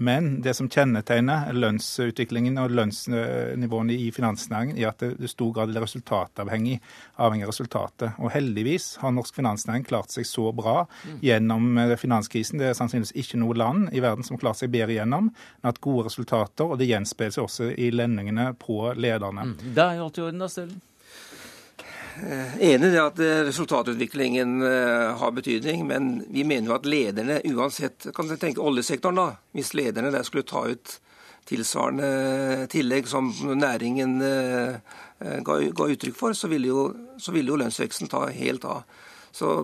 Men 0.00 0.28
det 0.40 0.54
som 0.56 0.68
kjennetegner 0.70 1.50
lønnsutviklingen 1.52 2.56
og 2.62 2.72
lønnsnivåene 2.72 3.96
i 3.98 4.06
finansnæringen, 4.14 4.78
er 4.78 4.92
at 4.92 5.02
det 5.02 5.26
i 5.26 5.28
stor 5.28 5.50
grad 5.56 5.74
er 5.74 5.82
resultatavhengig. 5.84 6.78
avhengig 7.20 7.44
av 7.44 7.50
resultatet. 7.50 8.14
Og 8.18 8.30
heldigvis 8.32 8.96
har 9.02 9.12
norsk 9.12 9.34
finansnæring 9.36 9.84
klart 9.84 10.14
seg 10.14 10.24
så 10.24 10.52
bra 10.56 10.86
gjennom 11.20 11.76
eh, 11.78 11.96
finanskrisen. 12.00 12.58
Det 12.62 12.70
er 12.70 12.78
sannsynligvis 12.78 13.12
ikke 13.12 13.42
noe 13.42 13.58
land 13.58 13.90
i 13.92 14.00
verden 14.00 14.24
som 14.24 14.38
har 14.38 14.46
klart 14.46 14.62
seg 14.62 14.72
bedre 14.72 14.96
gjennom. 14.96 15.32
Men 15.34 15.68
hatt 15.68 15.82
gode 15.84 16.06
resultater, 16.08 16.64
og 16.64 16.78
det 16.80 16.88
gjenspeiles 16.88 17.40
også 17.42 17.72
i 17.74 17.90
lønningene 17.90 18.54
på 18.54 18.94
lederne. 18.96 19.50
Mm. 19.50 19.74
Det 19.74 19.84
er 19.84 19.98
jo 19.98 20.06
alt 20.06 20.22
i 20.22 20.24
orden, 20.24 20.40
da, 20.40 20.48
Stølen? 20.48 20.80
Eh, 22.20 22.56
enig 22.72 22.92
i 22.92 22.98
at 23.00 23.20
eh, 23.22 23.38
resultatutviklingen 23.46 24.62
eh, 24.66 25.12
har 25.16 25.30
betydning, 25.32 25.86
men 25.88 26.08
vi 26.28 26.44
mener 26.44 26.68
jo 26.68 26.74
at 26.76 26.88
lederne 26.88 27.38
uansett 27.48 28.10
Kan 28.16 28.28
jeg 28.28 28.42
tenke 28.42 28.60
oljesektoren, 28.60 29.16
da. 29.16 29.28
Hvis 29.56 29.72
lederne 29.78 30.12
der 30.12 30.26
skulle 30.26 30.48
ta 30.48 30.66
ut 30.68 30.98
tilsvarende 31.48 32.66
tillegg 32.70 33.08
som 33.10 33.30
næringen 33.58 34.20
ga, 34.20 35.54
ga 35.74 35.86
uttrykk 35.94 36.14
for, 36.14 36.36
så 36.36 36.46
ville, 36.52 36.68
jo, 36.68 36.84
så 37.18 37.32
ville, 37.34 37.50
jo, 37.50 37.56
lønnsveksten 37.58 38.10
ta 38.12 38.20
helt 38.30 38.66
av. 38.68 38.84
Så 39.34 39.56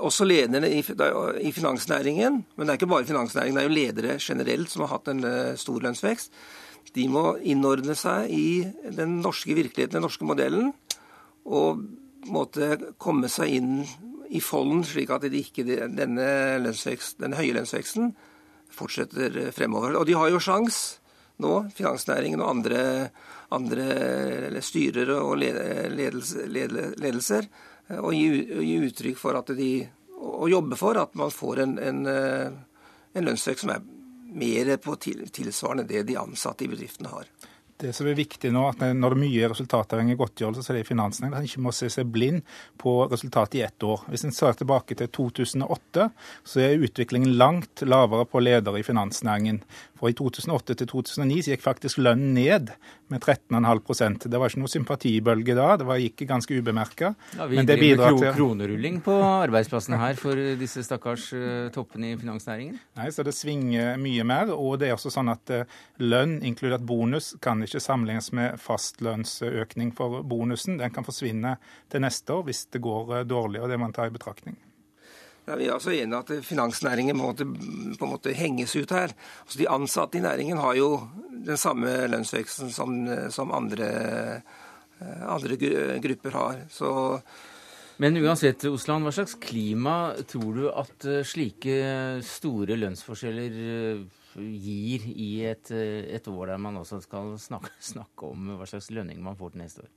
også 0.00 0.26
lederne 0.26 0.72
i, 0.72 0.80
i, 0.80 1.52
finansnæringen, 1.54 2.40
men 2.56 2.66
det 2.66 2.72
er 2.72 2.80
ikke 2.80 2.90
bare 2.90 3.06
finansnæringen, 3.06 3.60
det 3.60 3.62
er 3.62 3.68
jo 3.68 3.76
ledere 3.76 4.18
generelt 4.18 4.72
som 4.72 4.86
har 4.86 4.94
hatt 4.96 5.12
en 5.12 5.22
stor 5.60 5.86
lønnsvekst, 5.86 6.34
de 6.96 7.06
må 7.12 7.36
innordne 7.46 7.94
seg 7.94 8.32
i 8.34 8.50
den 8.96 9.20
norske 9.20 9.54
virkeligheten, 9.54 10.00
den 10.00 10.08
norske 10.08 10.26
modellen 10.26 10.72
og 11.50 11.82
måtte 12.30 12.76
komme 13.00 13.30
seg 13.32 13.56
inn 13.58 13.74
i 14.30 14.40
folden, 14.44 14.84
slik 14.86 15.10
at 15.10 15.26
de 15.26 15.40
ikke, 15.42 15.64
denne, 15.66 16.28
denne 16.62 17.38
høye 17.38 17.56
lønnsveksten 17.56 18.12
fortsetter 18.70 19.50
fremover. 19.54 19.96
Og 19.98 20.06
de 20.06 20.14
har 20.14 20.30
jo 20.30 20.42
sjans 20.42 21.00
nå, 21.42 21.54
finansnæringen 21.74 22.42
og 22.42 22.52
andre, 22.52 22.82
andre 23.54 24.62
styrere 24.62 25.18
og 25.24 25.40
ledelse, 25.40 26.46
ledelser, 26.46 27.48
å 27.98 28.12
gi, 28.14 28.28
gi, 28.62 28.76
uttrykk 28.86 29.18
for 29.18 29.38
at 29.40 29.50
de 29.58 29.72
å 30.20 30.46
jobbe 30.52 30.76
for 30.78 30.98
at 31.00 31.16
man 31.18 31.32
får 31.32 31.62
en, 31.64 31.78
en, 31.80 32.04
en 32.06 33.26
lønnsvekst 33.26 33.64
som 33.64 33.72
er 33.74 33.86
mer 34.30 34.76
på 34.78 34.94
tilsvarende 35.00 35.88
det 35.88 36.04
de 36.06 36.18
ansatte 36.20 36.66
i 36.66 36.70
bedriftene 36.70 37.10
har. 37.10 37.26
Det 37.80 37.94
som 37.96 38.08
er 38.10 38.16
viktig 38.18 38.50
nå, 38.52 38.66
at 38.68 38.82
når 38.92 39.14
det 39.14 39.16
er 39.16 39.22
mye 39.22 39.48
resultatavhengig 39.52 40.18
godtgjørelse, 40.20 40.64
så 40.64 40.72
er 40.72 40.78
det 40.78 40.82
i 40.84 40.90
finansnæringen 40.90 41.36
at 41.38 41.40
en 41.40 41.48
ikke 41.48 41.62
må 41.64 41.72
se 41.72 41.88
seg 41.92 42.10
blind 42.12 42.42
på 42.80 42.92
resultatet 43.08 43.56
i 43.56 43.62
ett 43.64 43.86
år. 43.86 44.02
Hvis 44.12 44.26
en 44.28 44.34
ser 44.36 44.58
tilbake 44.58 44.96
til 45.00 45.08
2008, 45.16 46.10
så 46.44 46.60
er 46.64 46.84
utviklingen 46.84 47.32
langt 47.40 47.84
lavere 47.88 48.28
på 48.28 48.42
ledere 48.44 48.82
i 48.82 48.84
finansnæringen. 48.84 49.62
For 50.00 50.08
i 50.08 50.16
2008 50.16 50.78
til 50.80 50.88
2009 50.88 51.42
så 51.44 51.52
gikk 51.52 51.64
faktisk 51.64 52.00
lønnen 52.00 52.32
ned 52.32 52.72
med 53.12 53.20
13,5% 53.20 54.28
Det 54.30 54.40
var 54.40 54.48
ikke 54.48 54.62
noe 54.62 54.72
sympatibølge 54.72 55.56
da, 55.58 55.74
det 55.80 55.88
var, 55.88 56.00
gikk 56.00 56.24
ganske 56.30 56.56
ubemerka. 56.56 57.12
Ja, 57.36 57.48
vi 57.50 57.60
driver 57.68 58.16
med 58.16 58.32
kronerulling 58.38 59.00
på 59.04 59.16
arbeidsplassene 59.20 59.98
her 60.00 60.16
for 60.20 60.40
disse 60.60 60.84
stakkars 60.86 61.26
uh, 61.36 61.68
toppene 61.74 62.14
i 62.14 62.18
finansnæringen? 62.20 62.78
Nei, 62.96 63.10
så 63.12 63.26
det 63.26 63.36
svinger 63.36 64.00
mye 64.00 64.24
mer. 64.24 64.54
Og 64.54 64.78
det 64.80 64.88
er 64.88 64.96
også 64.96 65.12
sånn 65.12 65.32
at 65.32 65.52
uh, 65.52 65.78
lønn, 66.00 66.38
inkludert 66.46 66.86
bonus, 66.86 67.34
kan 67.44 67.60
ikke 67.66 67.82
sammenlignes 67.82 68.32
med 68.36 68.56
fastlønnsøkning 68.62 69.92
for 69.98 70.22
bonusen. 70.24 70.80
Den 70.80 70.94
kan 70.94 71.06
forsvinne 71.06 71.58
til 71.92 72.06
neste 72.06 72.38
år 72.38 72.48
hvis 72.48 72.66
det 72.72 72.84
går 72.84 73.16
uh, 73.18 73.22
dårlig, 73.28 73.60
og 73.60 73.68
det 73.68 73.80
må 73.80 73.90
man 73.90 73.96
ta 73.96 74.08
i 74.08 74.14
betraktning. 74.14 74.56
Ja, 75.50 75.56
vi 75.58 75.66
er 75.66 75.74
altså 75.74 75.90
enige 75.90 76.18
at 76.22 76.44
finansnæringen 76.46 77.16
må 77.18 77.32
på 77.34 77.42
en 77.42 78.10
måte 78.12 78.30
henges 78.38 78.76
ut 78.78 78.92
her. 78.94 79.10
Altså, 79.42 79.58
de 79.58 79.66
ansatte 79.66 80.20
i 80.20 80.22
næringen 80.22 80.60
har 80.62 80.76
jo 80.78 80.92
den 81.32 81.58
samme 81.58 81.90
lønnsveksten 82.12 82.70
som, 82.70 82.92
som 83.34 83.50
andre, 83.56 83.88
eh, 85.00 85.24
andre, 85.26 85.58
grupper 86.04 86.36
har. 86.38 86.60
Så 86.70 86.92
men 88.00 88.16
uansett, 88.16 88.62
Osland, 88.70 89.04
hva 89.04 89.10
slags 89.12 89.34
klima 89.42 90.14
tror 90.30 90.54
du 90.54 90.68
at 90.70 91.08
eh, 91.10 91.26
slike 91.26 91.74
store 92.24 92.78
lønnsforskjeller 92.78 93.58
eh, 93.74 94.04
gir 94.38 95.10
i 95.10 95.32
et, 95.50 95.74
et 95.74 96.30
år 96.30 96.54
der 96.54 96.62
man 96.62 96.78
også 96.78 97.02
skal 97.02 97.34
snakke, 97.42 97.74
snakke 97.82 98.30
om 98.30 98.54
hva 98.54 98.70
slags 98.70 98.92
lønning 98.94 99.18
man 99.24 99.36
får 99.40 99.56
til 99.56 99.64
neste 99.66 99.82
år? 99.82 99.90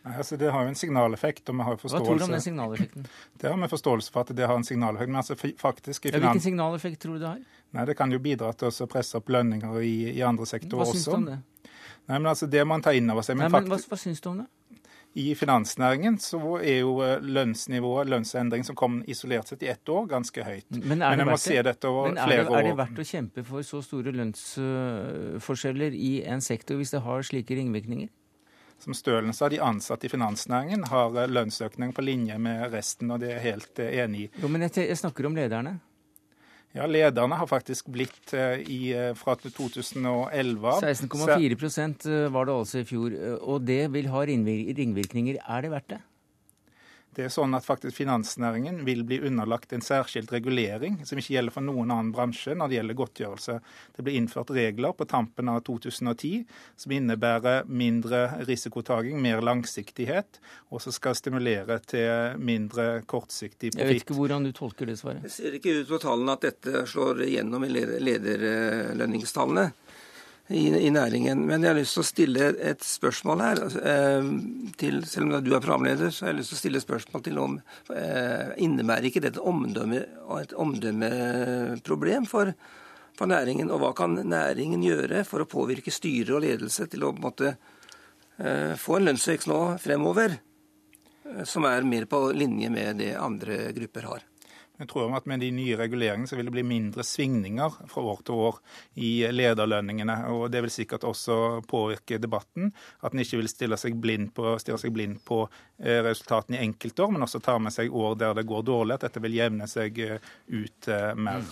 Nei, 0.00 0.14
altså 0.16 0.36
Det 0.40 0.48
har 0.52 0.64
jo 0.64 0.72
en 0.72 0.78
signaleffekt. 0.78 1.48
og 1.48 1.56
vi 1.58 1.66
har 1.68 1.76
forståelse... 1.76 1.98
Hva 2.00 2.06
tror 2.06 2.18
du 2.18 2.24
om 2.24 2.34
den 2.36 2.44
signaleffekten? 2.44 3.06
Det 3.40 3.50
har 3.50 3.58
vi 3.60 3.68
forståelse 3.68 4.12
for 4.14 4.24
at 4.24 4.36
det 4.36 4.46
har 4.46 4.56
en 4.56 4.64
signaleffekt. 4.64 5.10
men 5.12 5.20
altså 5.20 5.36
faktisk... 5.36 6.08
Ja, 6.08 6.18
hvilken 6.18 6.40
signaleffekt 6.40 7.02
tror 7.02 7.18
du 7.18 7.24
det 7.24 7.28
har? 7.28 7.42
Nei, 7.76 7.84
Det 7.84 7.96
kan 7.98 8.12
jo 8.12 8.18
bidra 8.18 8.52
til 8.56 8.72
å 8.72 8.88
presse 8.90 9.20
opp 9.20 9.28
lønninger 9.28 9.80
i, 9.84 9.96
i 10.14 10.22
andre 10.24 10.48
sektorer 10.48 10.86
også. 10.86 10.94
Hva 10.94 10.96
syns 10.96 11.10
du 11.10 11.18
om 11.18 11.28
det? 11.28 11.38
Nei, 12.08 12.16
men 12.16 12.30
altså 12.32 12.48
Det 12.50 12.64
må 12.64 12.74
man 12.74 12.82
ta 12.82 12.94
inn 12.96 13.12
over 13.12 13.26
seg. 13.26 13.36
Men, 13.36 13.50
Nei, 13.50 13.60
men 13.60 13.70
hva, 13.74 13.78
hva 13.92 14.00
syns 14.00 14.24
du 14.24 14.32
om 14.32 14.40
det? 14.42 14.48
I 15.18 15.34
finansnæringen 15.34 16.20
så 16.22 16.38
er 16.62 16.84
jo 16.84 17.00
eh, 17.02 17.16
lønnsnivået, 17.18 18.06
lønnsendring 18.12 18.62
som 18.62 18.76
kom 18.78 19.00
isolert 19.10 19.50
sett 19.50 19.64
i 19.66 19.70
ett 19.72 19.90
år, 19.90 20.04
ganske 20.12 20.44
høyt. 20.46 20.68
Men 20.70 21.02
er 21.02 21.18
det, 21.18 21.24
men 21.24 21.32
verdt, 21.32 21.48
det? 21.50 21.90
Men 21.90 22.20
er 22.22 22.30
det, 22.30 22.44
er 22.46 22.68
det 22.68 22.76
verdt 22.78 23.02
å 23.02 23.06
kjempe 23.08 23.44
for 23.48 23.66
så 23.66 23.82
store 23.82 24.14
lønnsforskjeller 24.14 25.96
i 25.98 26.12
en 26.30 26.44
sektor 26.46 26.78
hvis 26.78 26.94
det 26.94 27.02
har 27.02 27.26
slike 27.26 27.58
ringvirkninger? 27.58 28.12
Som 28.80 28.96
Stølen 28.96 29.34
sa, 29.36 29.50
de 29.52 29.60
ansatte 29.60 30.08
i 30.08 30.12
finansnæringen 30.12 30.86
har 30.88 31.16
eh, 31.20 31.28
lønnsøkning 31.28 31.92
på 31.96 32.04
linje 32.04 32.38
med 32.40 32.70
resten, 32.72 33.12
og 33.12 33.20
det 33.20 33.28
er 33.28 33.38
jeg 33.38 33.46
helt 33.50 33.80
eh, 33.84 33.94
enig 34.04 34.22
i. 34.24 34.28
Jo, 34.40 34.48
Men 34.48 34.64
jeg, 34.66 34.88
jeg 34.88 35.00
snakker 35.00 35.28
om 35.28 35.36
lederne. 35.36 35.76
Ja, 36.70 36.86
Lederne 36.86 37.34
har 37.34 37.48
faktisk 37.50 37.88
blitt 37.90 38.32
eh, 38.32 38.62
i, 38.62 38.80
fra 39.18 39.34
2011 39.42 40.76
16,4% 40.86 42.06
var 42.30 42.46
det 42.46 42.54
altså 42.54 42.80
i 42.80 42.86
fjor. 42.86 43.16
Og 43.42 43.66
det 43.66 43.82
vil 43.92 44.08
ha 44.12 44.22
ringvirkninger. 44.30 45.42
Er 45.42 45.66
det 45.66 45.72
verdt 45.74 45.90
det? 45.96 46.00
Det 47.16 47.24
er 47.26 47.32
sånn 47.34 47.56
at 47.58 47.66
faktisk 47.66 47.96
Finansnæringen 47.96 48.84
vil 48.86 49.02
bli 49.06 49.18
underlagt 49.26 49.72
en 49.74 49.82
særskilt 49.82 50.30
regulering 50.30 51.00
som 51.08 51.18
ikke 51.18 51.34
gjelder 51.34 51.54
for 51.56 51.66
noen 51.66 51.90
annen 51.90 52.12
bransje 52.14 52.54
når 52.54 52.70
det 52.70 52.76
gjelder 52.78 52.98
godtgjørelse. 53.00 53.56
Det 53.96 54.04
blir 54.06 54.18
innført 54.20 54.52
regler 54.54 54.94
på 54.94 55.08
tampen 55.10 55.50
av 55.50 55.64
2010 55.66 56.44
som 56.78 56.94
innebærer 56.94 57.66
mindre 57.66 58.22
risikotaking, 58.46 59.18
mer 59.22 59.42
langsiktighet, 59.42 60.38
og 60.70 60.78
som 60.84 60.94
skal 60.94 61.18
stimulere 61.18 61.80
til 61.90 62.38
mindre 62.38 63.02
kortsiktig 63.10 63.72
profitt. 63.74 63.82
Jeg 63.82 63.90
vet 63.90 64.04
ikke 64.06 64.18
hvordan 64.20 64.46
du 64.46 64.52
tolker 64.54 64.86
det 64.86 64.98
svaret. 65.02 65.26
Det 65.26 65.34
ser 65.34 65.58
ikke 65.58 65.80
ut 65.80 65.90
på 65.90 66.02
tallene 66.06 66.38
at 66.38 66.46
dette 66.46 66.86
slår 66.90 67.26
gjennom 67.26 67.66
i 67.66 67.74
lederlønningstallene 67.74 69.72
i, 70.50 70.86
i, 70.86 70.90
næringen. 70.90 71.44
Men 71.46 71.62
jeg 71.62 71.70
har 71.70 71.78
lyst 71.78 71.94
til 71.96 72.02
å 72.02 72.08
stille 72.08 72.48
et 72.72 72.82
spørsmål 72.84 73.42
her. 73.44 73.62
Eh, 73.92 74.28
til, 74.80 75.00
selv 75.06 75.28
om 75.28 75.44
du 75.44 75.52
er 75.54 75.62
programleder, 75.62 76.10
så 76.10 76.26
har 76.26 76.32
jeg 76.32 76.40
lyst 76.40 76.54
til 76.54 76.58
å 76.58 76.62
stille 76.64 76.80
et 76.80 76.86
spørsmål 76.86 77.24
til 77.26 77.40
om 77.42 77.56
eh, 77.94 78.52
innebærer 78.66 79.10
ikke 79.10 79.24
dette 79.24 79.44
omdømme, 79.46 80.02
et 80.40 80.54
omdømmeproblem 80.64 82.26
for, 82.30 82.52
for, 83.14 83.30
næringen? 83.30 83.70
Og 83.70 83.82
hva 83.84 83.92
kan 83.98 84.18
næringen 84.18 84.82
gjøre 84.86 85.24
for 85.28 85.44
å 85.44 85.50
påvirke 85.50 85.94
styre 85.94 86.38
og 86.38 86.44
ledelse 86.46 86.88
til 86.90 87.06
å 87.06 87.14
måtte, 87.14 87.54
eh, 88.42 88.74
få 88.80 88.98
en 88.98 89.10
lønnsvekst 89.10 89.50
nå 89.50 89.60
fremover 89.82 90.34
eh, 90.34 91.44
som 91.46 91.68
er 91.70 91.86
mer 91.86 92.10
på 92.10 92.26
linje 92.34 92.72
med 92.74 93.02
det 93.04 93.14
andre 93.18 93.68
grupper 93.76 94.10
har? 94.14 94.29
Jeg 94.80 94.88
tror 94.88 95.12
at 95.16 95.26
Med 95.28 95.42
de 95.44 95.50
nye 95.52 95.76
reguleringene 95.76 96.28
så 96.28 96.38
vil 96.38 96.48
det 96.48 96.54
bli 96.54 96.64
mindre 96.64 97.04
svingninger 97.04 97.74
fra 97.90 98.04
år 98.12 98.22
til 98.24 98.34
år 98.46 98.60
i 98.96 99.10
lederlønningene. 99.28 100.16
og 100.32 100.50
Det 100.50 100.62
vil 100.64 100.72
sikkert 100.72 101.04
også 101.04 101.60
påvirke 101.68 102.18
debatten. 102.18 102.72
At 103.04 103.12
en 103.12 103.20
ikke 103.20 103.42
vil 103.42 103.50
stille 103.52 103.76
seg 103.76 103.98
blind 104.00 104.32
på, 104.34 104.56
seg 104.58 104.92
blind 104.92 105.20
på 105.24 105.42
eh, 105.44 106.00
resultatene 106.06 106.58
i 106.58 106.64
enkeltår, 106.64 107.12
men 107.12 107.26
også 107.26 107.42
ta 107.44 107.58
med 107.58 107.76
seg 107.76 107.92
år 107.92 108.16
der 108.16 108.34
det 108.40 108.46
går 108.48 108.64
dårlig. 108.64 108.96
At 108.96 109.08
dette 109.08 109.20
vil 109.20 109.36
jevne 109.36 109.68
seg 109.68 110.00
eh, 110.00 110.32
ut 110.48 110.88
eh, 110.88 111.12
mer. 111.14 111.44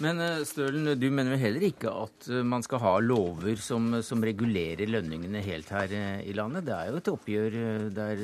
Men 0.00 0.20
eh, 0.20 0.40
Stølen, 0.48 0.86
du 0.98 1.06
mener 1.12 1.34
vel 1.34 1.42
heller 1.42 1.66
ikke 1.66 1.92
at 2.04 2.28
eh, 2.32 2.42
man 2.46 2.64
skal 2.64 2.80
ha 2.82 2.92
lover 3.04 3.60
som, 3.60 3.90
som, 4.04 4.22
regulerer 4.24 4.88
lønningene 4.88 5.42
helt 5.44 5.70
her 5.74 5.92
eh, 5.92 6.22
i 6.28 6.34
landet? 6.36 6.64
Det 6.68 6.74
er 6.76 6.90
jo 6.90 7.00
et 7.00 7.10
oppgjør 7.12 7.56
der 7.92 8.22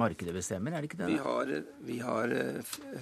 markedet 0.00 0.34
bestemmer, 0.36 0.74
er 0.74 0.82
det 0.82 0.90
ikke 0.90 1.02
det? 1.02 1.10
Vi 1.12 1.20
har, 1.24 1.54
vi 1.86 1.98
har 2.04 2.34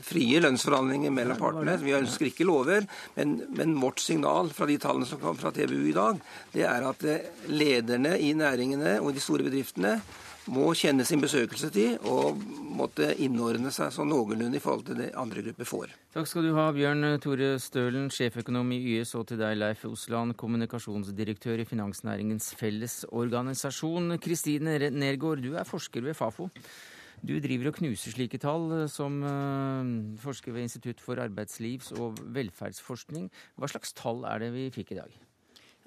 frie 0.05 0.43
lønnsforhandlinger 0.43 1.15
mellom 1.15 1.41
partene. 1.41 1.79
Vi 1.83 1.97
ønsker 1.99 2.31
ikke 2.31 2.49
lover. 2.49 2.87
Men, 3.17 3.39
men, 3.55 3.77
vårt 3.79 4.03
signal 4.03 4.51
fra 4.55 4.67
de 4.69 4.79
tallene 4.83 5.07
som 5.09 5.21
kom 5.23 5.39
fra 5.39 5.53
TBU 5.55 5.91
i 5.91 5.97
dag, 5.97 6.19
det 6.55 6.65
er 6.67 6.89
at 6.89 7.05
lederne 7.49 8.17
i 8.19 8.33
næringene 8.37 8.99
og 8.99 9.15
de 9.15 9.23
store 9.23 9.47
bedriftene 9.47 9.99
må 10.49 10.71
kjenne 10.77 11.05
sin 11.07 11.21
besøkelsestid 11.23 12.05
og 12.09 12.41
måtte 12.79 13.11
innordne 13.23 13.73
seg 13.75 13.93
sånn 13.95 14.11
noenlunde 14.13 14.59
i 14.59 14.63
forhold 14.63 14.87
til 14.89 15.01
det 15.01 15.09
andre 15.19 15.43
grupper 15.47 15.69
får. 15.69 15.95
Takk 16.15 16.29
skal 16.31 16.49
du 16.49 16.53
ha, 16.57 16.69
Bjørn 16.75 17.19
Tore 17.23 17.51
Stølen, 17.63 18.09
sjeføkonom 18.15 18.71
i 18.77 18.81
YS, 18.95 19.15
og 19.19 19.27
til 19.31 19.41
deg, 19.41 19.57
Leif 19.59 19.85
Osland, 19.89 20.37
kommunikasjonsdirektør 20.41 21.63
i 21.63 21.69
Finansnæringens 21.69 22.53
Fellesorganisasjon. 22.59 24.17
Kristine 24.23 24.79
Nergård, 24.95 25.43
du 25.45 25.59
er 25.59 25.69
forsker 25.69 26.07
ved 26.07 26.17
Fafo. 26.19 26.49
Du 27.19 27.35
driver 27.43 27.73
og 27.73 27.79
knuser 27.81 28.15
slike 28.15 28.39
tall 28.39 28.71
som 28.93 29.17
uh, 29.27 30.19
forsker 30.23 30.55
ved 30.55 30.69
Institutt 30.69 31.03
for 31.03 31.19
arbeidslivs- 31.19 31.91
og 31.99 32.21
velferdsforskning. 32.35 33.27
Hva 33.59 33.71
slags 33.71 33.97
tall 33.99 34.23
er 34.31 34.45
det 34.45 34.53
vi 34.55 34.69
fikk 34.75 34.95
i 34.95 35.01
dag? 35.01 35.19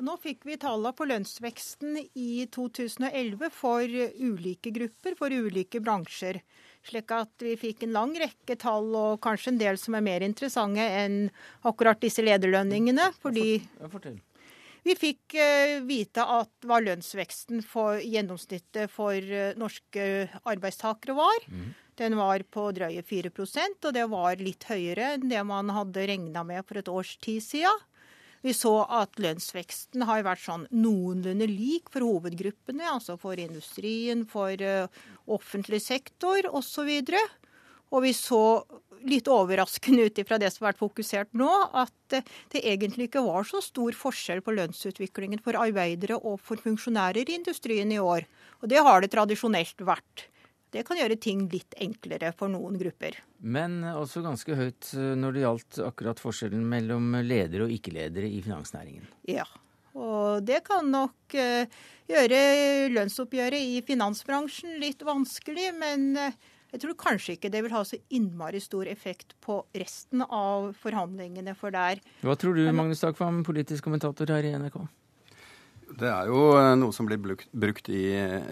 Nå 0.01 0.15
fikk 0.17 0.47
vi 0.49 0.57
tallene 0.57 0.95
på 0.97 1.05
lønnsveksten 1.05 1.99
i 2.17 2.47
2011 2.49 3.51
for 3.53 3.85
ulike 4.17 4.73
grupper, 4.73 5.13
for 5.19 5.29
ulike 5.29 5.81
bransjer. 5.83 6.41
Slik 6.89 7.13
at 7.13 7.45
vi 7.45 7.53
fikk 7.59 7.85
en 7.85 7.93
lang 7.93 8.15
rekke 8.17 8.57
tall, 8.57 8.89
og 8.97 9.21
kanskje 9.21 9.53
en 9.53 9.61
del 9.61 9.77
som 9.77 9.97
er 9.97 10.05
mer 10.05 10.25
interessante 10.25 10.87
enn 11.03 11.27
akkurat 11.69 12.01
disse 12.01 12.25
lederlønningene. 12.25 13.11
Fordi 13.21 13.61
vi 14.81 14.95
fikk 14.97 15.35
eh, 15.37 15.77
vite 15.85 16.25
at 16.25 16.65
hva 16.65 16.79
lønnsveksten 16.81 17.61
for 17.61 18.01
gjennomsnittet 18.01 18.89
for 18.89 19.13
eh, 19.13 19.53
norske 19.59 20.07
arbeidstakere 20.41 21.13
var. 21.19 21.45
Mm. 21.45 21.69
Den 22.01 22.17
var 22.17 22.41
på 22.49 22.65
drøye 22.73 23.03
4% 23.05 23.85
og 23.85 23.93
det 23.93 24.07
var 24.09 24.41
litt 24.41 24.65
høyere 24.65 25.13
enn 25.19 25.29
det 25.29 25.43
man 25.45 25.69
hadde 25.75 26.07
regna 26.09 26.41
med 26.47 26.65
for 26.65 26.81
et 26.81 26.89
års 26.89 27.13
tid 27.21 27.45
siden. 27.45 27.85
Vi 28.41 28.53
så 28.57 28.73
at 28.89 29.19
lønnsveksten 29.21 30.05
har 30.09 30.23
vært 30.25 30.41
sånn 30.41 30.65
noenlunde 30.73 31.45
lik 31.49 31.91
for 31.93 32.05
hovedgruppene, 32.05 32.87
altså 32.89 33.17
for 33.21 33.37
industrien, 33.41 34.25
for 34.29 34.57
uh, 34.65 34.89
offentlig 35.29 35.81
sektor 35.85 36.49
osv. 36.49 36.89
Og, 37.91 37.99
vi 38.01 38.13
så 38.17 38.41
litt 39.05 39.29
overraskende 39.29 40.07
ut 40.09 40.19
ifra 40.21 40.39
det 40.41 40.49
som 40.53 40.65
har 40.65 40.71
vært 40.71 40.81
fokusert 40.81 41.37
nå, 41.37 41.51
at 41.77 42.17
uh, 42.17 42.33
det 42.53 42.65
egentlig 42.65 43.11
ikke 43.11 43.25
var 43.27 43.45
så 43.45 43.61
stor 43.61 43.97
forskjell 43.97 44.41
på 44.45 44.57
lønnsutviklingen 44.57 45.43
for 45.45 45.61
arbeidere 45.61 46.17
og 46.17 46.41
for 46.41 46.61
funksjonærer 46.61 47.29
i 47.29 47.37
industrien 47.37 47.93
i 47.93 48.01
år. 48.01 48.25
Og 48.61 48.73
det 48.73 48.81
har 48.81 49.05
det 49.05 49.13
tradisjonelt 49.13 49.85
vært. 49.85 50.31
Det 50.71 50.85
kan 50.87 50.99
gjøre 50.99 51.17
ting 51.19 51.47
litt 51.51 51.75
enklere 51.83 52.31
for 52.37 52.51
noen 52.51 52.77
grupper. 52.79 53.17
Men 53.43 53.81
også 53.91 54.23
ganske 54.23 54.55
høyt 54.55 54.93
eh, 54.95 55.11
når 55.19 55.35
det 55.35 55.43
gjaldt 55.43 55.81
akkurat 55.89 56.21
forskjellen 56.23 56.63
mellom 56.71 57.17
ledere 57.25 57.67
og 57.67 57.75
ikke-ledere 57.75 58.29
i 58.29 58.39
finansnæringen. 58.45 59.09
Ja, 59.27 59.47
og 59.97 60.45
det 60.47 60.61
kan 60.67 60.87
nok 60.87 61.35
uh, 61.35 61.81
gjøre 62.07 62.39
lønnsoppgjøret 62.93 63.59
i 63.59 63.81
finansbransjen 63.83 64.79
litt 64.79 65.03
vanskelig, 65.03 65.67
men 65.75 66.07
uh, 66.15 66.37
jeg 66.71 66.85
tror 66.85 66.95
kanskje 66.99 67.35
ikke 67.35 67.51
det 67.51 67.65
vil 67.65 67.75
ha 67.75 67.83
så 67.83 67.99
innmari 68.15 68.61
stor 68.63 68.87
effekt 68.87 69.35
på 69.43 69.59
resten 69.75 70.23
av 70.23 70.71
forhandlingene. 70.79 71.55
for 71.55 71.75
der. 71.75 71.99
Hva 72.23 72.37
tror 72.39 72.55
du, 72.55 72.63
Magnus 72.71 73.03
Takvam, 73.03 73.43
politisk 73.43 73.83
kommentator 73.83 74.31
her 74.31 74.47
i 74.47 74.55
NRK? 74.55 74.79
Det 75.99 76.07
er 76.07 76.29
jo 76.29 76.41
eh, 76.55 76.73
noe 76.79 76.93
som 76.95 77.07
blir 77.07 77.19
brukt 77.19 77.89
i 77.91 78.03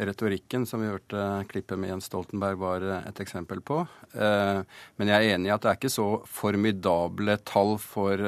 retorikken, 0.08 0.65
som 0.67 0.82
vi 0.84 0.89
hørte 0.91 1.45
klippet 1.49 1.80
med 1.80 1.93
Jens 1.93 2.10
Stoltenberg 2.10 2.60
var 2.60 2.86
eh, 2.86 3.08
et 3.10 3.21
eksempel 3.23 3.62
på. 3.65 3.80
Eh, 4.13 4.60
men 4.99 5.12
jeg 5.12 5.17
er 5.30 5.36
enig 5.38 5.49
i 5.52 5.54
at 5.56 5.63
det 5.63 5.71
er 5.71 5.80
ikke 5.80 5.93
så 5.93 6.08
formidable 6.28 7.38
tall 7.47 7.78
for 7.82 8.19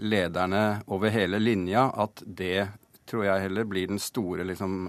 lederne 0.00 0.64
over 0.92 1.14
hele 1.14 1.40
linja 1.40 1.88
at 2.04 2.22
det 2.26 2.68
tror 3.10 3.26
jeg 3.26 3.46
heller 3.46 3.66
blir 3.66 3.90
den 3.90 3.98
store 4.02 4.44
liksom, 4.46 4.84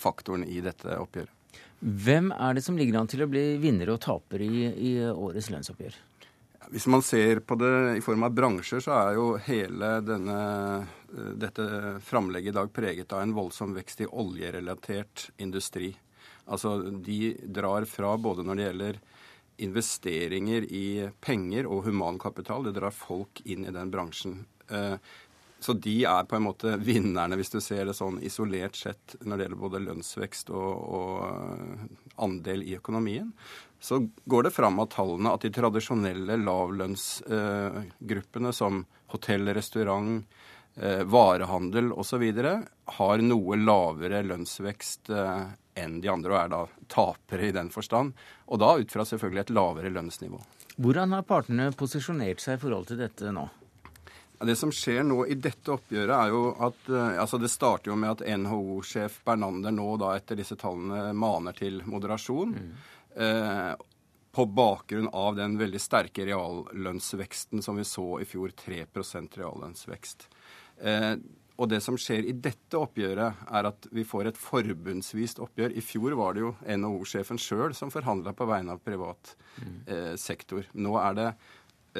faktoren 0.00 0.42
i 0.42 0.58
dette 0.64 0.96
oppgjøret. 0.98 1.30
Hvem 1.80 2.32
er 2.34 2.56
det 2.56 2.64
som 2.64 2.76
ligger 2.76 2.98
an 3.00 3.08
til 3.08 3.22
å 3.24 3.30
bli 3.30 3.44
vinner 3.62 3.92
og 3.94 4.02
taper 4.04 4.42
i, 4.44 4.66
i 4.68 4.90
årets 5.08 5.48
lønnsoppgjør? 5.52 5.94
Hvis 6.70 6.86
man 6.86 7.02
ser 7.02 7.40
på 7.42 7.56
det 7.58 7.98
i 7.98 8.02
form 8.04 8.22
av 8.22 8.34
bransjer, 8.34 8.82
så 8.84 8.92
er 8.94 9.16
jo 9.16 9.30
hele 9.42 9.88
denne, 10.06 10.36
eh, 10.76 10.99
dette 11.12 11.64
framlegget 12.04 12.52
i 12.52 12.58
dag 12.58 12.72
preget 12.72 13.12
av 13.12 13.24
en 13.24 13.34
voldsom 13.34 13.74
vekst 13.74 14.04
i 14.04 14.06
oljerelatert 14.06 15.30
industri. 15.42 15.90
Altså 16.50 16.76
de 16.90 17.34
drar 17.46 17.86
fra 17.88 18.14
både 18.18 18.44
når 18.46 18.58
det 18.58 18.68
gjelder 18.68 19.00
investeringer 19.60 20.66
i 20.72 20.84
penger 21.20 21.66
og 21.68 21.84
humankapital, 21.88 22.64
det 22.64 22.78
drar 22.78 22.94
folk 22.94 23.42
inn 23.44 23.66
i 23.68 23.74
den 23.74 23.90
bransjen. 23.92 24.38
Eh, 24.70 24.96
så 25.60 25.74
de 25.76 25.98
er 26.08 26.24
på 26.24 26.38
en 26.38 26.46
måte 26.46 26.78
vinnerne, 26.80 27.36
hvis 27.36 27.52
du 27.52 27.58
ser 27.60 27.84
det 27.84 27.94
sånn 27.98 28.16
isolert 28.24 28.78
sett 28.80 29.18
når 29.20 29.36
det 29.36 29.44
gjelder 29.44 29.60
både 29.60 29.82
lønnsvekst 29.84 30.52
og, 30.56 30.94
og 30.96 32.22
andel 32.24 32.64
i 32.64 32.78
økonomien 32.78 33.28
så 33.80 34.08
går 34.24 34.42
det 34.42 34.50
fram 34.50 34.78
av 34.78 34.86
tallene 34.92 35.32
at 35.32 35.40
de 35.44 35.50
tradisjonelle 35.56 36.36
lavlønnsgruppene 36.44 38.52
som 38.52 38.86
hotell, 39.10 39.48
restaurant, 39.56 40.20
eh, 40.20 40.24
varehandel 40.76 41.90
osv. 41.92 42.22
har 42.96 43.22
noe 43.24 43.56
lavere 43.58 44.22
lønnsvekst 44.22 45.10
eh, 45.10 45.42
enn 45.74 46.00
de 46.00 46.08
andre, 46.08 46.32
og 46.32 46.40
er 46.40 46.52
da 46.52 46.60
tapere 46.88 47.48
i 47.48 47.54
den 47.54 47.70
forstand. 47.70 48.14
Og 48.46 48.60
da 48.62 48.74
ut 48.78 48.92
fra 48.92 49.06
selvfølgelig 49.06 49.46
et 49.46 49.54
lavere 49.56 49.92
lønnsnivå. 49.92 50.40
Hvordan 50.80 51.16
har 51.16 51.26
partene 51.28 51.70
posisjonert 51.76 52.40
seg 52.40 52.58
i 52.58 52.62
forhold 52.62 52.88
til 52.90 53.00
dette 53.02 53.32
nå? 53.34 53.48
Det 54.40 54.56
som 54.56 54.70
skjer 54.72 55.02
nå 55.04 55.26
i 55.28 55.36
dette 55.36 55.68
oppgjøret, 55.74 56.14
er 56.16 56.32
jo 56.32 56.44
at 56.64 56.88
eh, 56.88 57.20
altså 57.20 57.40
Det 57.40 57.50
starter 57.52 57.92
jo 57.92 57.98
med 58.00 58.14
at 58.14 58.24
NHO-sjef 58.40 59.20
Bernander 59.26 59.74
nå 59.74 59.92
da 60.00 60.14
etter 60.16 60.38
disse 60.40 60.56
tallene 60.60 61.10
maner 61.12 61.56
til 61.56 61.82
moderasjon. 61.84 62.56
Mm. 62.56 62.70
Eh, 63.20 63.72
på 64.30 64.46
bakgrunn 64.46 65.10
av 65.12 65.34
den 65.36 65.56
veldig 65.58 65.80
sterke 65.82 66.24
reallønnsveksten 66.28 67.64
som 67.66 67.76
vi 67.76 67.84
så 67.84 68.06
i 68.22 68.28
fjor, 68.28 68.52
3% 68.54 69.40
reallønnsvekst. 69.42 70.28
Eh, 70.80 71.14
og 71.60 71.68
det 71.68 71.82
som 71.84 71.96
skjer 72.00 72.24
i 72.24 72.32
dette 72.40 72.78
oppgjøret, 72.78 73.44
er 73.52 73.68
at 73.68 73.88
vi 73.92 74.04
får 74.08 74.30
et 74.30 74.40
forbundsvist 74.40 75.42
oppgjør. 75.44 75.74
I 75.76 75.84
fjor 75.84 76.16
var 76.16 76.36
det 76.36 76.46
jo 76.46 76.54
NHO-sjefen 76.64 77.40
sjøl 77.40 77.74
som 77.76 77.92
forhandla 77.92 78.32
på 78.36 78.46
vegne 78.48 78.76
av 78.76 78.84
privat 78.84 79.34
eh, 79.84 80.14
sektor. 80.16 80.64
Nå 80.72 80.94
er 81.02 81.18
det 81.18 81.26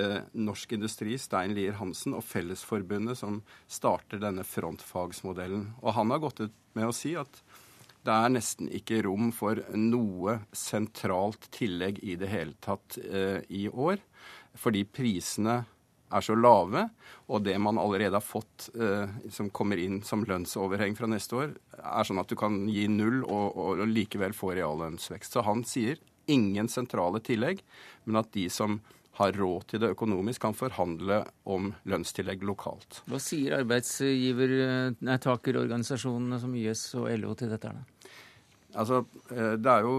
eh, 0.01 0.21
Norsk 0.41 0.73
Industri, 0.79 1.19
Stein 1.21 1.53
Lier 1.59 1.77
Hansen 1.77 2.17
og 2.17 2.25
Fellesforbundet 2.25 3.21
som 3.21 3.43
starter 3.69 4.23
denne 4.23 4.47
frontfagsmodellen. 4.49 5.75
Og 5.85 5.93
han 5.99 6.15
har 6.15 6.25
gått 6.25 6.41
ut 6.47 6.57
med 6.79 6.89
å 6.89 6.97
si 6.97 7.13
at 7.21 7.43
det 8.01 8.17
er 8.17 8.33
nesten 8.33 8.71
ikke 8.73 9.03
rom 9.05 9.29
for 9.37 9.61
noe 9.77 10.39
sentralt 10.57 11.51
tillegg 11.53 12.01
i 12.01 12.17
det 12.17 12.33
hele 12.33 12.57
tatt 12.65 12.97
eh, 13.05 13.45
i 13.53 13.67
år. 13.69 14.01
Fordi 14.57 14.87
prisene 14.89 15.61
er 16.11 16.21
så 16.25 16.35
lave, 16.35 16.89
og 17.31 17.45
det 17.47 17.55
man 17.63 17.79
allerede 17.79 18.19
har 18.19 18.25
fått 18.25 18.71
eh, 18.75 19.09
som 19.33 19.51
kommer 19.55 19.79
inn 19.81 20.03
som 20.07 20.25
lønnsoverheng 20.27 20.97
fra 20.99 21.07
neste 21.11 21.37
år, 21.39 21.49
er 21.79 22.05
sånn 22.07 22.23
at 22.23 22.31
du 22.31 22.37
kan 22.39 22.69
gi 22.71 22.89
null 22.91 23.25
og, 23.25 23.47
og, 23.55 23.79
og 23.85 23.89
likevel 23.91 24.33
få 24.37 24.49
reallønnsvekst. 24.59 25.33
Så 25.37 25.41
han 25.47 25.61
sier 25.69 25.97
ingen 26.31 26.69
sentrale 26.71 27.21
tillegg, 27.25 27.59
men 28.07 28.17
at 28.21 28.29
de 28.35 28.47
som 28.53 28.81
har 29.21 29.31
råd 29.37 29.63
til 29.69 29.81
det 29.83 29.93
økonomisk, 29.93 30.39
kan 30.47 30.55
forhandle 30.57 31.19
om 31.51 31.63
lønnstillegg 31.91 32.41
lokalt. 32.47 33.03
Hva 33.11 33.19
sier 33.21 33.59
arbeidsgivertakerorganisasjonene 33.59 36.37
som 36.41 36.55
YS 36.57 36.95
og 37.01 37.05
LO 37.21 37.31
til 37.37 37.49
dette? 37.53 37.69
Da? 37.75 37.81
Altså, 38.81 38.97
eh, 39.35 39.55
det 39.59 39.71
er 39.73 39.81
jo 39.83 39.95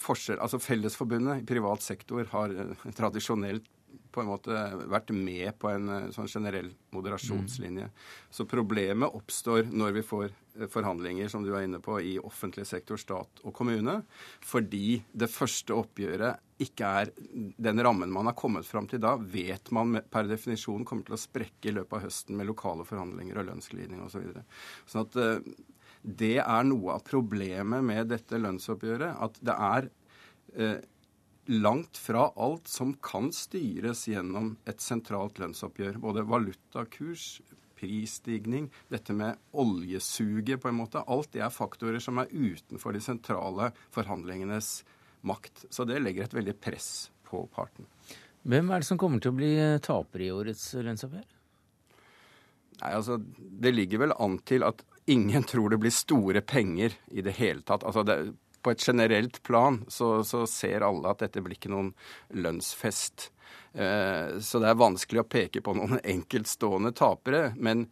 forskjell 0.00 0.40
Altså 0.40 0.58
Fellesforbundet 0.62 1.40
i 1.40 1.46
privat 1.48 1.82
sektor 1.82 2.24
har 2.34 2.48
eh, 2.52 2.90
tradisjonelt 2.96 3.64
på 4.12 4.22
en 4.22 4.28
måte 4.30 4.58
vært 4.90 5.12
med 5.14 5.54
på 5.60 5.70
en 5.70 5.88
eh, 5.94 6.10
sånn 6.14 6.28
generell 6.30 6.70
moderasjonslinje. 6.94 7.88
Mm. 7.88 8.04
Så 8.30 8.46
problemet 8.50 9.16
oppstår 9.16 9.70
når 9.70 9.94
vi 9.98 10.04
får 10.06 10.26
eh, 10.28 10.68
forhandlinger 10.70 11.30
som 11.32 11.44
du 11.46 11.52
er 11.54 11.66
inne 11.66 11.80
på, 11.82 11.98
i 12.00 12.16
offentlig 12.18 12.66
sektor, 12.68 13.00
stat 13.00 13.42
og 13.44 13.54
kommune, 13.56 14.00
fordi 14.44 15.00
det 15.12 15.30
første 15.32 15.76
oppgjøret 15.76 16.46
ikke 16.60 16.92
er 17.02 17.12
den 17.56 17.80
rammen 17.80 18.12
man 18.12 18.28
har 18.28 18.36
kommet 18.38 18.68
fram 18.68 18.88
til 18.90 19.00
da, 19.00 19.14
vet 19.16 19.70
man 19.74 20.02
per 20.12 20.28
definisjon 20.28 20.84
kommer 20.88 21.06
til 21.08 21.16
å 21.16 21.20
sprekke 21.20 21.70
i 21.70 21.76
løpet 21.78 21.96
av 21.96 22.06
høsten 22.08 22.36
med 22.36 22.50
lokale 22.50 22.84
forhandlinger 22.88 23.40
og 23.40 23.50
lønnsglidning 23.52 24.04
osv. 24.04 24.18
Så 24.18 24.24
videre. 24.26 24.46
sånn 24.90 25.06
at 25.06 25.20
eh, 25.20 25.66
det 26.00 26.38
er 26.40 26.64
noe 26.64 26.96
av 26.96 27.04
problemet 27.04 27.84
med 27.84 28.08
dette 28.08 28.38
lønnsoppgjøret. 28.40 29.18
At 29.20 29.36
det 29.44 29.56
er 29.56 29.88
langt 31.46 31.96
fra 31.96 32.32
alt 32.36 32.68
som 32.68 32.92
kan 33.02 33.30
styres 33.32 34.06
gjennom 34.08 34.54
et 34.68 34.82
sentralt 34.82 35.40
lønnsoppgjør. 35.40 35.98
Både 36.02 36.24
valutakurs, 36.28 37.40
prisstigning, 37.80 38.68
dette 38.92 39.14
med 39.16 39.40
oljesuget, 39.56 40.60
på 40.60 40.68
en 40.68 40.80
måte. 40.82 41.02
Alt 41.08 41.32
det 41.34 41.44
er 41.44 41.54
faktorer 41.54 42.02
som 42.02 42.20
er 42.20 42.30
utenfor 42.30 42.94
de 42.94 43.02
sentrale 43.04 43.70
forhandlingenes 43.94 44.80
makt. 45.26 45.66
Så 45.70 45.86
det 45.88 46.00
legger 46.02 46.28
et 46.28 46.36
veldig 46.36 46.56
press 46.60 47.10
på 47.28 47.46
parten. 47.54 47.88
Hvem 48.42 48.70
er 48.72 48.80
det 48.80 48.88
som 48.88 49.00
kommer 49.00 49.20
til 49.20 49.32
å 49.34 49.36
bli 49.36 49.52
taper 49.84 50.24
i 50.24 50.30
årets 50.32 50.72
lønnsoppgjør? 50.80 51.28
Nei, 52.80 52.92
altså, 52.96 53.18
Det 53.20 53.74
ligger 53.74 54.06
vel 54.06 54.14
an 54.16 54.38
til 54.48 54.64
at 54.64 54.80
ingen 55.10 55.44
tror 55.44 55.72
det 55.72 55.80
blir 55.82 55.92
store 55.92 56.40
penger 56.40 56.94
i 57.10 57.24
det 57.24 57.36
hele 57.36 57.64
tatt. 57.66 57.84
Altså, 57.84 58.04
det, 58.06 58.32
På 58.62 58.74
et 58.74 58.82
generelt 58.86 59.42
plan 59.46 59.80
så, 59.88 60.18
så, 60.26 60.44
ser 60.50 60.84
alle 60.84 61.12
at 61.12 61.22
dette 61.24 61.42
blir 61.44 61.56
ikke 61.56 61.72
noen 61.72 61.92
lønnsfest. 62.36 63.30
Eh, 63.72 64.38
så 64.42 64.60
det 64.60 64.70
er 64.70 64.80
vanskelig 64.80 65.22
å 65.22 65.28
peke 65.30 65.62
på 65.64 65.74
noen 65.78 66.00
enkeltstående 66.14 66.92
tapere. 66.96 67.50
Men 67.56 67.86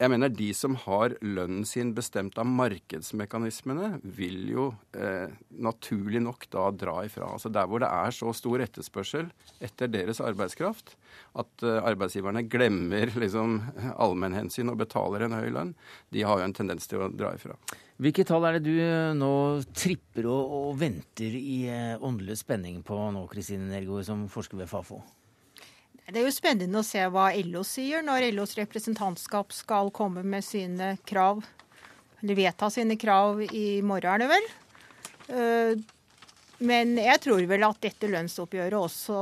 jeg 0.00 0.08
mener 0.08 0.32
de 0.32 0.48
som 0.56 0.76
har 0.86 1.12
lønnen 1.20 1.66
sin 1.68 1.90
bestemt 1.96 2.38
av 2.40 2.48
markedsmekanismene, 2.48 3.98
vil 4.16 4.46
jo 4.48 4.70
eh, 4.96 5.28
naturlig 5.60 6.22
nok 6.24 6.46
da 6.52 6.70
dra 6.72 7.02
ifra. 7.04 7.28
Altså 7.34 7.52
Der 7.52 7.68
hvor 7.68 7.82
det 7.84 7.90
er 7.92 8.16
så 8.16 8.32
stor 8.36 8.64
etterspørsel 8.64 9.28
etter 9.60 9.92
deres 9.92 10.22
arbeidskraft 10.24 10.94
at 11.38 11.66
eh, 11.66 11.82
arbeidsgiverne 11.92 12.46
glemmer 12.48 13.12
liksom 13.22 13.60
allmennhensyn 13.92 14.72
og 14.72 14.80
betaler 14.80 15.26
en 15.26 15.36
høy 15.36 15.52
lønn, 15.52 15.76
de 16.14 16.24
har 16.24 16.40
jo 16.40 16.48
en 16.48 16.56
tendens 16.56 16.88
til 16.88 17.04
å 17.04 17.12
dra 17.12 17.34
ifra. 17.36 17.58
Hvilke 18.00 18.24
tall 18.24 18.46
er 18.48 18.56
det 18.56 18.64
du 18.64 18.80
eh, 18.80 19.12
nå 19.12 19.32
tripper 19.76 20.30
og, 20.32 20.58
og 20.60 20.76
venter 20.80 21.36
i 21.36 21.62
eh, 21.68 21.96
åndelig 22.00 22.40
spenning 22.40 22.80
på 22.86 22.96
nå, 23.12 23.26
Kristine 23.28 23.68
Nergård, 23.68 24.06
som 24.08 24.24
forsker 24.32 24.62
ved 24.62 24.72
Fafo? 24.72 25.02
Det 26.10 26.18
er 26.18 26.26
jo 26.26 26.34
spennende 26.34 26.80
å 26.80 26.86
se 26.86 27.04
hva 27.06 27.28
LO 27.46 27.62
sier 27.66 28.02
når 28.02 28.32
LOs 28.34 28.56
representantskap 28.58 29.52
skal 29.54 29.92
komme 29.94 30.24
med 30.26 30.42
sine 30.42 30.96
krav, 31.06 31.44
eller 32.20 32.38
vedta 32.38 32.70
sine 32.74 32.96
krav 32.98 33.44
i 33.46 33.78
morgen, 33.86 34.10
er 34.10 34.24
det 34.24 34.30
vel. 34.32 34.48
Eh, 35.30 35.84
men 36.66 36.96
jeg 36.98 37.22
tror 37.22 37.46
vel 37.48 37.64
at 37.68 37.78
dette 37.86 38.10
lønnsoppgjøret 38.10 38.76
også 38.80 39.20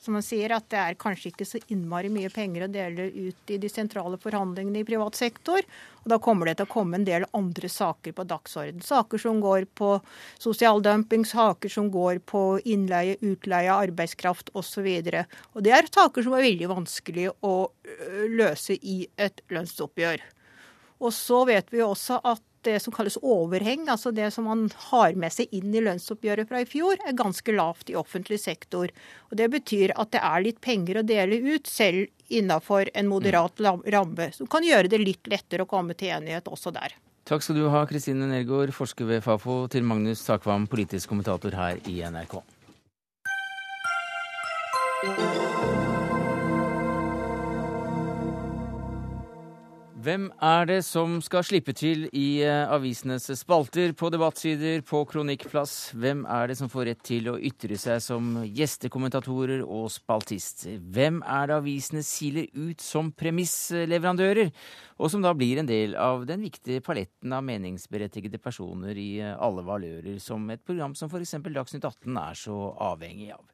som 0.00 0.16
man 0.16 0.24
sier, 0.24 0.52
at 0.56 0.64
det 0.72 0.78
er 0.80 0.96
kanskje 1.00 1.28
ikke 1.30 1.46
så 1.48 1.60
innmari 1.68 2.08
mye 2.12 2.30
penger 2.32 2.64
å 2.64 2.70
dele 2.72 3.08
ut 3.12 3.52
i 3.52 3.58
de 3.60 3.68
sentrale 3.68 4.16
forhandlingene 4.20 4.80
i 4.80 4.86
privat 4.88 5.18
sektor. 5.18 5.60
Og 6.00 6.08
da 6.08 6.16
kommer 6.24 6.48
det 6.48 6.56
til 6.56 6.68
å 6.68 6.72
komme 6.72 6.96
en 6.96 7.04
del 7.04 7.26
andre 7.36 7.68
saker 7.68 8.16
på 8.16 8.24
dagsorden. 8.30 8.80
Saker 8.80 9.20
som 9.20 9.42
går 9.44 9.68
på 9.76 9.92
sosial 10.40 10.80
dumping, 10.82 11.26
saker 11.28 11.72
som 11.72 11.92
går 11.92 12.22
på 12.24 12.44
innleie, 12.64 13.18
utleie 13.20 13.68
av 13.68 13.84
arbeidskraft 13.90 14.54
osv. 14.56 14.88
Og, 14.88 15.38
og 15.52 15.68
det 15.68 15.76
er 15.76 15.92
saker 15.92 16.24
som 16.24 16.36
er 16.38 16.48
veldig 16.48 16.72
vanskelig 16.72 17.28
å 17.44 17.54
løse 18.40 18.80
i 18.80 19.02
et 19.20 19.44
lønnsoppgjør. 19.52 20.24
Og 21.00 21.12
så 21.16 21.44
vet 21.48 21.68
vi 21.72 21.84
også 21.84 22.22
at 22.24 22.44
det 22.66 22.76
som 22.84 22.94
kalles 22.94 23.18
overheng, 23.22 23.88
altså 23.88 24.12
det 24.14 24.30
som 24.34 24.46
man 24.48 24.66
har 24.90 25.16
med 25.18 25.32
seg 25.34 25.52
inn 25.56 25.74
i 25.74 25.82
lønnsoppgjøret 25.84 26.48
fra 26.50 26.62
i 26.62 26.68
fjor, 26.68 27.00
er 27.06 27.16
ganske 27.18 27.54
lavt 27.56 27.90
i 27.92 27.98
offentlig 27.98 28.40
sektor. 28.42 28.92
Og 29.30 29.36
Det 29.40 29.50
betyr 29.50 29.94
at 29.96 30.12
det 30.12 30.22
er 30.22 30.44
litt 30.44 30.60
penger 30.60 31.00
å 31.00 31.06
dele 31.06 31.40
ut, 31.40 31.66
selv 31.66 32.08
innafor 32.30 32.90
en 32.94 33.08
moderat 33.10 33.58
mm. 33.58 33.86
ramme, 33.92 34.30
som 34.36 34.46
kan 34.50 34.66
gjøre 34.66 34.90
det 34.92 35.00
litt 35.02 35.30
lettere 35.30 35.66
å 35.66 35.70
komme 35.70 35.96
til 35.98 36.14
enighet 36.14 36.48
også 36.48 36.72
der. 36.74 36.94
Takk 37.30 37.44
skal 37.44 37.60
du 37.60 37.68
ha, 37.70 37.84
Kristine 37.86 38.26
Nergård, 38.26 38.72
forsker 38.74 39.06
ved 39.06 39.22
Fafo, 39.22 39.66
til 39.70 39.84
Magnus 39.86 40.24
Takvam, 40.26 40.66
politisk 40.70 41.12
kommentator 41.12 41.54
her 41.54 41.78
i 41.86 42.00
NRK. 42.02 42.40
Hvem 50.00 50.30
er 50.40 50.64
det 50.64 50.78
som 50.86 51.18
skal 51.20 51.42
slippe 51.44 51.74
til 51.76 52.06
i 52.16 52.40
eh, 52.46 52.70
avisenes 52.72 53.26
spalter, 53.36 53.90
på 53.92 54.08
debattsider, 54.08 54.80
på 54.86 55.02
kronikkplass? 55.10 55.90
Hvem 55.92 56.22
er 56.24 56.48
det 56.48 56.56
som 56.56 56.70
får 56.72 56.86
rett 56.88 57.02
til 57.04 57.28
å 57.28 57.34
ytre 57.36 57.76
seg 57.76 57.98
som 58.00 58.38
gjestekommentatorer 58.46 59.60
og 59.60 59.90
spaltist? 59.92 60.64
Hvem 60.94 61.20
er 61.20 61.50
det 61.50 61.58
avisene 61.58 62.04
siler 62.06 62.48
ut 62.56 62.80
som 62.80 63.10
premissleverandører, 63.12 64.54
og 64.96 65.12
som 65.12 65.26
da 65.26 65.34
blir 65.36 65.60
en 65.60 65.68
del 65.68 65.98
av 66.00 66.24
den 66.30 66.46
viktige 66.48 66.80
paletten 66.86 67.36
av 67.36 67.44
meningsberettigede 67.50 68.40
personer 68.40 68.96
i 68.96 69.10
eh, 69.20 69.36
alle 69.36 69.66
valører, 69.68 70.16
som 70.22 70.48
et 70.54 70.64
program 70.64 70.96
som 70.96 71.12
f.eks. 71.12 71.36
Dagsnytt 71.50 71.84
18 71.84 72.22
er 72.24 72.44
så 72.46 72.60
avhengig 72.88 73.34
av? 73.36 73.44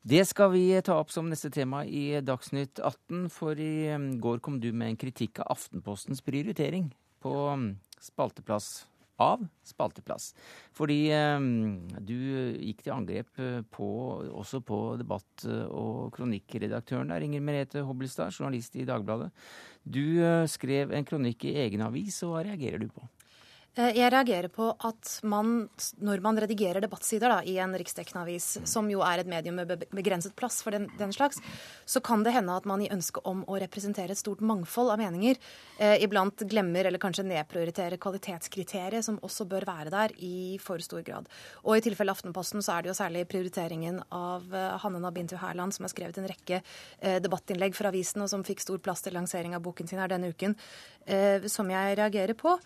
Det 0.00 0.22
skal 0.24 0.54
vi 0.54 0.64
ta 0.80 0.94
opp 0.96 1.10
som 1.12 1.26
neste 1.28 1.50
tema 1.52 1.82
i 1.84 2.22
Dagsnytt 2.24 2.80
18, 2.80 3.26
for 3.28 3.58
i 3.60 3.92
går 4.16 4.38
kom 4.40 4.56
du 4.60 4.70
med 4.72 4.94
en 4.94 5.00
kritikk 5.00 5.42
av 5.42 5.50
Aftenpostens 5.52 6.24
prioritering 6.24 6.86
på 7.20 7.34
spalteplass 8.00 8.86
av 9.20 9.42
spalteplass. 9.66 10.30
Fordi 10.72 11.12
du 12.08 12.16
gikk 12.16 12.80
til 12.86 12.94
angrep 12.94 13.42
eh, 13.44 13.60
på, 13.68 13.90
også 14.40 14.62
på 14.64 14.80
debatt- 15.00 15.44
og 15.68 16.14
kronikkredaktøren 16.16 17.12
der, 17.12 17.26
Inger 17.26 17.44
Merete 17.44 17.84
Hobbelstad, 17.84 18.32
journalist 18.32 18.80
i 18.80 18.88
Dagbladet. 18.88 19.28
Du 19.84 20.02
eh, 20.24 20.48
skrev 20.48 20.96
en 20.96 21.04
kronikk 21.04 21.44
i 21.44 21.58
egen 21.66 21.84
avis, 21.84 22.22
og 22.24 22.38
hva 22.38 22.46
reagerer 22.48 22.80
du 22.80 22.88
på? 22.88 23.04
Eh, 23.78 23.92
jeg 23.94 24.10
reagerer 24.10 24.50
på 24.50 24.66
at 24.82 25.10
man, 25.30 25.68
når 26.02 26.22
man 26.24 26.38
redigerer 26.42 26.82
debattsider 26.82 27.30
da, 27.30 27.38
i 27.46 27.54
en 27.62 27.74
riksdekkende 27.78 28.24
avis, 28.24 28.48
som 28.66 28.88
jo 28.90 29.04
er 29.06 29.22
et 29.22 29.30
medium 29.30 29.60
med 29.60 29.84
begrenset 29.94 30.34
plass 30.38 30.58
for 30.64 30.74
den, 30.74 30.88
den, 30.98 31.12
slags, 31.14 31.38
så 31.86 32.02
kan 32.02 32.24
det 32.26 32.34
hende 32.34 32.56
at 32.58 32.66
man 32.66 32.82
i 32.82 32.90
ønsket 32.90 33.22
om 33.30 33.44
å 33.46 33.60
representere 33.62 34.16
et 34.16 34.18
stort 34.18 34.42
mangfold 34.42 34.90
av 34.90 34.98
meninger, 34.98 35.38
eh, 35.78 36.02
iblant 36.02 36.42
glemmer 36.50 36.90
eller 36.90 37.02
kanskje 37.02 37.28
nedprioriterer 37.30 38.00
kvalitetskriteriet, 38.02 39.06
som 39.06 39.20
også 39.22 39.46
bør 39.50 39.68
være 39.70 39.94
der 39.94 40.16
i 40.18 40.58
for 40.62 40.82
stor 40.82 41.06
grad. 41.06 41.30
Og 41.62 41.78
i 41.78 41.86
tilfelle 41.86 42.10
Aftenposten 42.10 42.66
så 42.66 42.74
er 42.74 42.82
det 42.82 42.90
jo 42.90 42.98
særlig 42.98 43.28
prioriteringen 43.30 44.02
av 44.10 44.50
eh, 44.50 44.78
Hanne 44.82 44.98
Nabintu 45.04 45.36
Hærland, 45.38 45.76
som 45.76 45.86
har 45.86 45.94
skrevet 45.94 46.18
en 46.18 46.30
rekke 46.32 46.58
eh, 46.58 47.20
debattinnlegg 47.22 47.78
for 47.78 47.92
avisen, 47.92 48.26
og 48.26 48.34
som 48.34 48.42
fikk 48.42 48.66
stor 48.66 48.82
plass 48.82 49.06
til 49.06 49.14
lansering 49.14 49.54
av 49.54 49.62
boken 49.62 49.86
sin 49.86 50.02
her 50.02 50.10
denne 50.10 50.34
uken, 50.34 50.58
eh, 51.06 51.46
som 51.46 51.70
jeg 51.70 52.00
reagerer 52.02 52.34
på. 52.34 52.58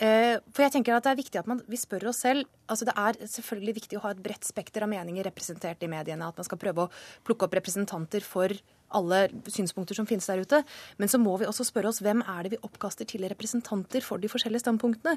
Eh, 0.00 0.38
for 0.54 0.64
jeg 0.64 0.72
tenker 0.72 0.96
at 0.96 1.04
det 1.04 1.12
er 1.12 1.18
viktig 1.18 1.40
at 1.42 1.48
man, 1.50 1.58
vi 1.68 1.76
spør 1.76 2.06
oss 2.08 2.22
selv 2.24 2.46
altså 2.70 2.86
Det 2.88 2.94
er 2.96 3.16
selvfølgelig 3.28 3.74
viktig 3.76 3.98
å 3.98 4.02
ha 4.04 4.12
et 4.14 4.20
bredt 4.22 4.46
spekter 4.46 4.84
av 4.86 4.88
meninger 4.92 5.26
representert 5.26 5.82
i 5.82 5.88
mediene. 5.90 6.28
At 6.28 6.38
man 6.38 6.46
skal 6.46 6.60
prøve 6.62 6.86
å 6.86 6.92
plukke 7.26 7.48
opp 7.48 7.56
representanter 7.58 8.22
for 8.22 8.54
alle 8.96 9.24
synspunkter 9.50 9.98
som 9.98 10.06
finnes 10.06 10.28
der 10.30 10.42
ute. 10.44 10.62
Men 11.02 11.10
så 11.10 11.18
må 11.18 11.34
vi 11.40 11.48
også 11.50 11.66
spørre 11.66 11.90
oss 11.90 11.98
hvem 12.04 12.22
er 12.22 12.46
det 12.46 12.54
vi 12.54 12.62
oppkaster 12.66 13.08
til 13.10 13.26
representanter 13.30 14.06
for 14.06 14.22
de 14.22 14.30
forskjellige 14.30 14.62
standpunktene. 14.64 15.16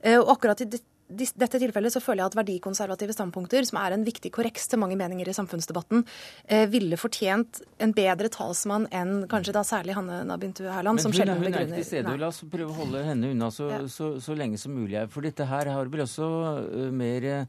Eh, 0.00 0.18
og 0.20 0.30
akkurat 0.36 0.62
i 0.62 0.70
dette 1.12 1.60
tilfellet 1.60 1.94
så 1.94 2.02
føler 2.02 2.22
jeg 2.22 2.32
at 2.32 2.38
verdikonservative 2.40 3.14
standpunkter, 3.16 3.66
som 3.68 3.78
er 3.82 3.96
en 3.96 4.06
viktig 4.06 4.32
korreks 4.34 4.68
til 4.70 4.80
mange 4.82 4.96
meninger 5.00 5.28
i 5.28 5.36
samfunnsdebatten, 5.36 6.04
eh, 6.46 6.66
ville 6.72 6.98
fortjent 7.00 7.62
en 7.82 7.94
bedre 7.96 8.30
talsmann 8.32 8.88
enn 8.90 9.28
kanskje 9.30 9.56
da 9.56 9.64
særlig 9.66 9.96
Hanne 9.98 10.22
Nabintu 10.28 10.64
Herland, 10.66 11.02
som 11.02 11.14
sjelden 11.14 11.40
begrunner 11.40 11.68
Men 11.68 11.70
hun 11.70 11.76
er 11.76 11.82
ikke 11.82 11.84
til 11.84 11.90
stede. 11.90 12.18
La 12.18 12.32
oss 12.32 12.42
prøve 12.52 12.72
å 12.72 12.80
holde 12.82 13.04
henne 13.06 13.32
unna 13.32 13.50
så, 13.54 13.70
ja. 13.70 13.80
så, 13.88 14.14
så, 14.22 14.36
lenge 14.38 14.58
som 14.58 14.74
mulig. 14.74 15.00
For 15.12 15.24
dette 15.24 15.46
her 15.48 15.70
har 15.70 15.90
vel 15.92 16.04
også 16.06 16.28
uh, 16.28 16.90
mer, 16.92 17.46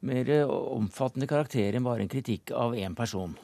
mer 0.00 0.34
omfattende 0.48 1.28
karakter 1.30 1.76
enn 1.76 1.86
bare 1.86 2.06
en 2.06 2.12
kritikk 2.12 2.54
av 2.56 2.78
én 2.78 2.96
person. 2.98 3.34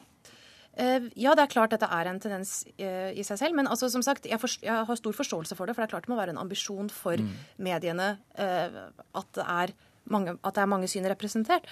Eh, 0.79 1.09
ja, 1.19 1.33
det 1.35 1.43
er 1.43 1.51
klart 1.51 1.73
dette 1.73 1.89
er 1.91 2.07
en 2.07 2.21
tendens 2.23 2.61
eh, 2.79 3.11
i 3.11 3.25
seg 3.27 3.41
selv. 3.41 3.57
Men 3.57 3.67
altså, 3.67 3.89
som 3.91 4.03
sagt, 4.05 4.29
jeg, 4.29 4.39
jeg, 4.63 4.87
har 4.87 4.99
stor 4.99 5.15
forståelse 5.17 5.57
for 5.57 5.67
det. 5.67 5.75
For 5.75 5.83
det 5.83 5.89
er 5.89 5.95
klart 5.95 6.07
det 6.07 6.13
må 6.13 6.19
være 6.19 6.35
en 6.35 6.41
ambisjon 6.41 6.91
for 6.93 7.19
mm. 7.19 7.31
mediene 7.67 8.13
eh, 8.39 8.81
at 9.19 9.31
det 9.35 9.45
er 9.45 9.75
mange, 10.13 10.35
at 10.43 10.55
det 10.55 10.63
er 10.63 10.69
mange 10.71 10.89
syn 10.91 11.07
representert. 11.09 11.67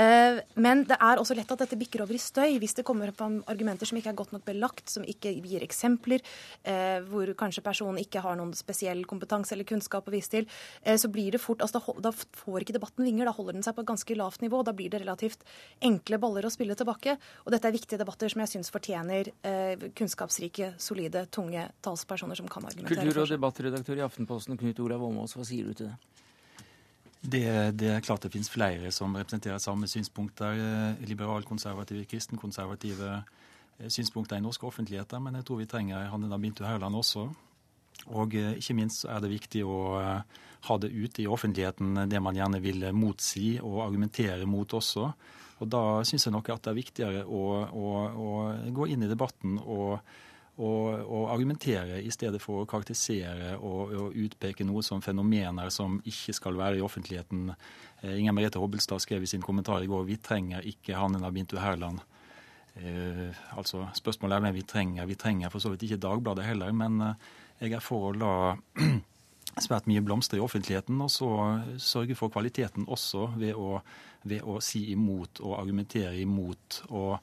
Eh, 0.00 0.40
men 0.60 0.84
det 0.88 0.96
er 1.02 1.20
også 1.20 1.34
lett 1.36 1.50
at 1.52 1.64
dette 1.64 1.78
bikker 1.78 2.04
over 2.04 2.16
i 2.16 2.22
støy 2.22 2.56
hvis 2.62 2.76
det 2.78 2.84
kommer 2.86 3.10
opp 3.10 3.20
argumenter 3.50 3.88
som 3.88 3.98
ikke 3.98 4.12
er 4.12 4.18
godt 4.18 4.34
nok 4.34 4.44
belagt, 4.46 4.86
som 4.92 5.04
ikke 5.04 5.32
gir 5.44 5.64
eksempler, 5.66 6.22
eh, 6.64 7.00
hvor 7.10 7.32
kanskje 7.38 7.64
personen 7.66 8.00
ikke 8.02 8.22
har 8.24 8.38
noen 8.38 8.54
spesiell 8.56 9.02
kompetanse 9.10 9.54
eller 9.56 9.68
kunnskap 9.68 10.08
å 10.08 10.14
vise 10.14 10.32
til. 10.36 10.48
Eh, 10.82 10.96
så 11.00 11.10
blir 11.12 11.34
det 11.34 11.42
fort, 11.42 11.64
altså 11.64 11.82
da, 12.00 12.12
får 12.12 12.64
ikke 12.64 12.76
debatten 12.78 13.06
vinger. 13.06 13.28
Da 13.28 13.34
holder 13.36 13.58
den 13.58 13.66
seg 13.66 13.76
på 13.76 13.84
et 13.84 13.90
ganske 13.90 14.18
lavt 14.18 14.44
nivå. 14.44 14.62
Da 14.64 14.74
blir 14.76 14.92
det 14.92 15.02
relativt 15.02 15.44
enkle 15.84 16.20
baller 16.22 16.46
å 16.46 16.52
spille 16.52 16.76
tilbake. 16.78 17.16
Og 17.44 17.54
dette 17.54 17.68
er 17.68 17.76
viktige 17.76 18.00
debatter 18.00 18.32
som 18.32 18.44
jeg 18.44 18.54
syns 18.54 18.72
fortjener 18.72 19.32
kunnskapsrike, 19.96 20.74
solide, 20.80 21.26
tunge 21.34 21.66
talspersoner 21.84 22.38
som 22.38 22.48
kan 22.50 22.64
argumentere 22.68 23.04
Kultur- 23.04 23.24
og 23.24 23.32
debattredaktør 23.34 24.00
i 24.00 24.04
Aftenposten, 24.06 24.58
Knut 24.60 24.80
Olav 24.84 25.04
Åmås, 25.06 25.36
hva 25.36 25.46
sier 25.46 25.68
du 25.68 25.74
til 25.74 25.90
det? 25.90 26.26
Det, 27.20 27.76
det, 27.76 27.88
er 27.92 28.00
klart 28.00 28.24
det 28.24 28.32
finnes 28.32 28.48
flere 28.48 28.90
som 28.94 29.12
representerer 29.16 29.60
samme 29.60 29.88
synspunkter. 29.88 30.56
Eh, 30.56 31.02
Liberalkonservative, 31.08 32.06
kristenkonservative 32.08 33.10
eh, 33.12 33.88
synspunkter 33.88 34.38
i 34.38 34.44
norske 34.44 34.66
offentligheter. 34.66 35.20
Men 35.20 35.36
jeg 35.36 35.44
tror 35.44 35.60
vi 35.60 35.68
trenger 35.68 36.08
Hanne 36.08 36.38
Bintu 36.40 36.64
Hauland 36.64 36.96
også. 36.96 37.26
Og 38.16 38.34
eh, 38.34 38.56
ikke 38.56 38.78
minst 38.78 39.04
er 39.04 39.20
det 39.20 39.34
viktig 39.34 39.66
å 39.68 39.82
ha 40.60 40.76
det 40.80 40.90
ute 40.92 41.22
i 41.22 41.28
offentligheten, 41.28 42.06
det 42.08 42.20
man 42.20 42.36
gjerne 42.36 42.60
vil 42.60 42.88
motsi 42.92 43.54
og 43.60 43.84
argumentere 43.86 44.48
mot 44.48 44.72
også. 44.76 45.06
Og 45.60 45.68
Da 45.68 45.84
syns 46.08 46.26
jeg 46.26 46.32
nok 46.32 46.48
at 46.52 46.64
det 46.64 46.72
er 46.72 46.80
viktigere 46.80 47.22
å, 47.24 47.44
å, 47.68 47.86
å 48.08 48.28
gå 48.76 48.88
inn 48.92 49.04
i 49.04 49.08
debatten 49.08 49.58
og, 49.60 50.00
og, 50.60 50.86
og, 51.06 51.24
argumentere 51.32 52.00
i 52.04 52.10
stedet 52.12 52.40
for 52.42 52.62
å 52.62 52.68
karakterisere 52.68 53.54
og, 53.56 53.94
og, 53.96 54.16
utpeke 54.26 54.66
noe 54.68 54.82
som 54.84 55.00
fenomener 55.04 55.70
som 55.72 55.98
ikke 56.04 56.34
skal 56.36 56.58
være 56.58 56.80
i 56.80 56.84
offentligheten. 56.84 57.52
Eh, 58.02 58.18
Inger 58.20 58.36
Merete 58.36 58.60
Hobbelstad 58.60 59.00
skrev 59.02 59.24
i 59.24 59.30
sin 59.30 59.44
kommentar 59.44 59.82
i 59.82 59.88
går 59.90 60.04
vi 60.08 60.18
trenger 60.20 60.66
ikke 60.68 60.98
Hanna 61.00 61.30
Bintu 61.32 61.56
Herland. 61.60 62.02
Eh, 62.76 63.30
altså 63.56 63.86
Spørsmålet 63.96 64.36
er 64.36 64.46
hvem 64.46 64.58
vi 64.58 64.66
trenger. 64.68 65.08
Vi 65.08 65.18
trenger 65.20 65.52
for 65.52 65.64
så 65.64 65.72
vidt 65.72 65.86
ikke 65.88 66.02
Dagbladet 66.02 66.46
heller, 66.46 66.72
men 66.76 67.00
eh, 67.08 67.30
jeg 67.64 67.78
er 67.78 67.84
for 67.84 68.10
å 68.10 68.16
la 68.16 68.34
svært 69.66 69.88
mye 69.90 70.04
blomster 70.04 70.38
i 70.38 70.44
offentligheten, 70.44 71.00
og 71.00 71.10
så 71.12 71.30
sørge 71.80 72.16
for 72.18 72.32
kvaliteten 72.32 72.88
også 72.88 73.32
ved 73.40 73.56
å, 73.58 73.80
ved 74.28 74.44
å 74.44 74.60
si 74.64 74.90
imot 74.92 75.40
og 75.44 75.56
argumentere 75.58 76.20
imot. 76.20 76.84
og 76.90 77.18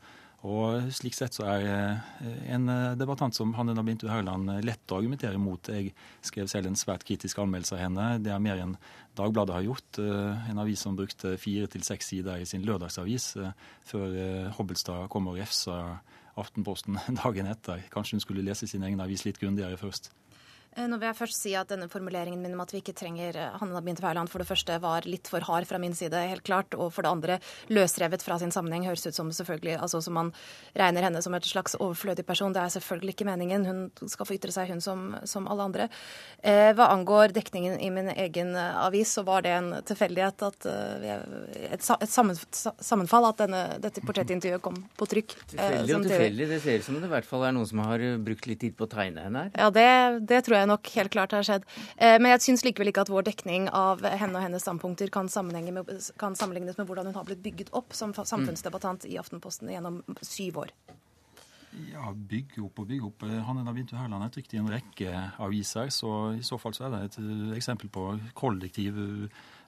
og 0.46 0.92
slik 0.94 1.16
sett 1.18 1.34
så 1.34 1.48
er 1.50 1.64
eh, 1.66 2.52
en 2.54 2.70
debattant 3.00 3.34
som 3.34 3.56
Hanne 3.58 3.74
Nabintu 3.74 4.06
Haugland 4.12 4.52
lett 4.62 4.94
å 4.94 5.00
argumentere 5.00 5.40
mot. 5.42 5.72
Jeg 5.74 5.96
skrev 6.22 6.50
selv 6.52 6.70
en 6.70 6.78
svært 6.78 7.08
kritisk 7.08 7.42
anmeldelse 7.42 7.74
av 7.74 7.82
henne. 7.82 8.06
Det 8.22 8.34
er 8.34 8.44
mer 8.44 8.62
enn 8.62 8.76
Dagbladet 9.18 9.56
har 9.56 9.66
gjort. 9.66 9.98
Eh, 10.04 10.52
en 10.52 10.62
avis 10.62 10.84
som 10.86 10.96
brukte 10.98 11.34
fire 11.42 11.66
til 11.74 11.86
seks 11.86 12.14
sider 12.14 12.44
i 12.44 12.46
sin 12.46 12.66
lørdagsavis 12.68 13.32
eh, 13.42 13.66
før 13.90 14.14
Hobbelstad 14.60 15.10
kom 15.14 15.32
og 15.32 15.42
refsa 15.42 15.98
Aftenposten 16.38 17.00
dagen 17.24 17.50
etter. 17.50 17.82
Kanskje 17.94 18.20
hun 18.20 18.26
skulle 18.28 18.46
lese 18.46 18.70
sin 18.70 18.86
egen 18.86 19.02
avis 19.02 19.26
litt 19.26 19.42
grundigere 19.42 19.80
først. 19.82 20.12
Eh, 20.78 20.86
nå 20.86 21.00
vil 21.02 21.10
jeg 21.10 21.18
først 21.18 21.40
si 21.42 21.54
at 21.58 21.72
denne 21.72 21.88
formuleringen 21.90 22.42
min 22.44 22.54
om 22.54 22.62
at 22.62 22.72
vi 22.74 22.84
ikke 22.84 22.96
trenger 22.98 23.38
eh, 23.40 23.56
Hanna 23.58 23.82
Binte 23.82 24.04
Wærland, 24.06 24.30
for 24.30 24.44
det 24.44 24.50
første 24.50 24.78
var 24.84 25.08
litt 25.10 25.30
for 25.32 25.42
hard 25.48 25.66
fra 25.70 25.80
min 25.82 25.96
side, 25.98 26.14
helt 26.30 26.46
klart. 26.46 26.76
Og 26.78 26.92
for 26.94 27.06
det 27.06 27.14
andre 27.14 27.38
løsrevet 27.74 28.22
fra 28.22 28.38
sin 28.42 28.54
sammenheng. 28.54 28.86
Høres 28.86 29.08
ut 29.08 29.18
som 29.18 29.32
selvfølgelig, 29.34 29.80
altså 29.82 30.04
som 30.06 30.18
man 30.20 30.32
regner 30.78 31.08
henne 31.08 31.22
som 31.26 31.34
et 31.34 31.48
slags 31.50 31.78
overflødig 31.80 32.28
person. 32.28 32.54
Det 32.54 32.62
er 32.62 32.76
selvfølgelig 32.76 33.16
ikke 33.16 33.30
meningen. 33.30 33.66
Hun 33.66 34.12
skal 34.12 34.30
få 34.30 34.38
ytre 34.38 34.54
seg, 34.54 34.70
hun 34.70 34.84
som, 34.84 35.08
som 35.26 35.50
alle 35.50 35.66
andre. 35.66 35.90
Eh, 36.46 36.70
hva 36.78 36.92
angår 36.94 37.34
dekningen 37.36 37.80
i 37.82 37.90
min 37.94 38.12
egen 38.14 38.54
eh, 38.54 38.78
avis, 38.84 39.16
så 39.18 39.26
var 39.26 39.48
det 39.48 39.56
en 39.58 39.72
tilfeldighet 39.88 40.46
at 40.46 40.68
uh, 40.70 41.08
et, 41.72 41.82
et 41.82 42.14
sammenfall 42.14 43.28
at 43.32 43.42
denne, 43.42 43.64
dette 43.82 44.04
portrettintervjuet 44.06 44.62
kom 44.64 44.78
på 45.00 45.10
trykk. 45.10 45.34
Tilfeldig 45.56 45.98
og 45.98 46.06
tilfeldig. 46.06 46.50
Det 46.54 46.62
ser 46.62 46.80
ut 46.82 46.88
som 46.88 47.00
det 47.00 47.10
i 47.10 47.14
hvert 47.16 47.28
fall 47.28 47.48
er 47.48 47.56
noen 47.58 47.70
som 47.70 47.82
har 47.88 48.04
brukt 48.22 48.50
litt 48.50 48.62
tid 48.62 48.78
på 48.78 48.86
å 48.86 48.92
tegne 48.92 49.26
henne 49.26 49.48
her. 49.48 49.52
Ja, 49.58 49.72
det, 49.74 49.88
det 50.30 50.44
tror 50.46 50.60
jeg 50.60 50.67
nok 50.70 50.92
helt 50.96 51.14
klart 51.14 51.36
har 51.36 51.46
skjedd. 51.46 51.66
Eh, 51.98 52.18
men 52.22 52.32
jeg 52.34 52.46
syns 52.46 52.66
likevel 52.66 52.92
ikke 52.92 53.08
at 53.08 53.12
vår 53.14 53.28
dekning 53.30 53.68
av 53.76 54.04
henne 54.06 54.38
og 54.38 54.46
hennes 54.46 54.64
standpunkter 54.64 55.12
kan, 55.14 55.30
med, 55.48 55.84
kan, 56.20 56.38
sammenlignes 56.38 56.80
med 56.80 56.88
hvordan 56.90 57.10
hun 57.10 57.18
har 57.18 57.28
blitt 57.28 57.44
bygget 57.46 57.74
opp 57.78 57.96
som 57.98 58.16
samfunnsdebattant 58.18 59.08
i 59.10 59.18
Aftenposten 59.20 59.72
gjennom 59.74 60.02
syv 60.22 60.64
år. 60.66 60.74
Ja, 61.92 62.10
bygge 62.10 62.64
opp 62.66 62.80
og 62.82 62.88
bygge 62.90 63.10
opp. 63.10 63.26
Hanne 63.46 63.62
Navintu 63.66 63.94
Herland 64.00 64.26
er 64.26 64.32
trykt 64.34 64.56
i 64.56 64.62
en 64.62 64.72
rekke 64.72 65.12
aviser, 65.44 65.92
så 65.94 66.32
i 66.34 66.46
så 66.46 66.58
fall 66.62 66.74
så 66.74 66.88
er 66.88 66.96
det 66.96 67.02
et 67.06 67.18
eksempel 67.58 67.92
på 67.94 68.08
kollektiv 68.38 68.98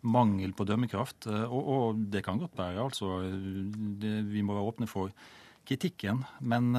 mangel 0.02 0.56
på 0.58 0.66
dømmekraft. 0.66 1.28
Og, 1.28 1.70
og 1.76 2.02
det 2.10 2.24
kan 2.26 2.42
godt 2.42 2.58
være, 2.58 2.82
altså. 2.88 3.20
Det, 4.02 4.16
vi 4.32 4.42
må 4.42 4.58
være 4.58 4.72
åpne 4.72 4.90
for 4.90 5.14
kritikken. 5.70 6.24
Men 6.40 6.72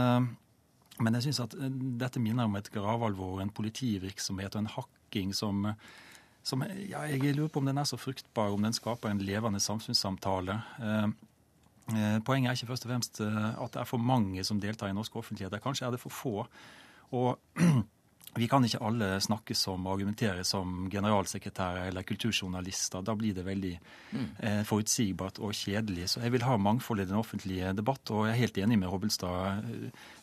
men 1.01 1.16
jeg 1.16 1.28
syns 1.28 1.42
at 1.46 1.57
eh, 1.59 1.72
dette 2.01 2.22
minner 2.22 2.48
om 2.48 2.59
et 2.59 2.70
gravalvor, 2.72 3.40
en 3.40 3.53
politivirksomhet 3.55 4.57
og 4.57 4.64
en 4.64 4.72
hakking 4.74 5.34
som, 5.36 5.66
som 6.46 6.64
ja, 6.88 7.07
Jeg 7.09 7.36
lurer 7.36 7.51
på 7.53 7.62
om 7.62 7.70
den 7.70 7.80
er 7.80 7.88
så 7.88 7.98
fruktbar, 8.01 8.53
om 8.55 8.62
den 8.66 8.76
skaper 8.76 9.11
en 9.11 9.22
levende 9.24 9.61
samfunnssamtale. 9.61 10.59
Eh, 10.80 11.07
eh, 11.94 12.18
poenget 12.26 12.51
er 12.51 12.59
ikke 12.59 12.72
først 12.72 12.86
og 12.86 12.92
fremst 12.92 13.22
at 13.24 13.72
det 13.74 13.82
er 13.82 13.88
for 13.88 14.11
mange 14.12 14.44
som 14.44 14.61
deltar 14.61 14.90
i 14.90 14.96
norsk 14.96 15.16
offentlighet. 15.16 15.61
Kanskje 15.62 15.88
er 15.88 15.96
det 15.96 16.03
for 16.03 16.14
få. 16.14 16.36
Og 17.16 17.38
vi 18.35 18.47
kan 18.51 18.64
ikke 18.64 18.81
alle 18.87 19.09
snakke 19.22 19.55
som 19.59 19.87
og 19.87 19.97
argumentere 19.97 20.45
som 20.47 20.85
generalsekretærer 20.91 21.89
eller 21.91 22.07
kulturjournalister. 22.07 23.03
Da 23.07 23.14
blir 23.18 23.35
det 23.35 23.47
veldig 23.47 23.72
mm. 23.76 24.26
eh, 24.47 24.61
forutsigbart 24.68 25.41
og 25.43 25.55
kjedelig. 25.57 26.11
Så 26.12 26.22
jeg 26.22 26.35
vil 26.37 26.47
ha 26.47 26.59
mangfold 26.61 27.03
i 27.03 27.09
den 27.11 27.18
offentlige 27.18 27.72
debatt, 27.76 28.12
og 28.14 28.28
jeg 28.28 28.37
er 28.37 28.43
helt 28.45 28.61
enig 28.62 28.78
med 28.78 28.93
Hobbelstad. 28.93 29.64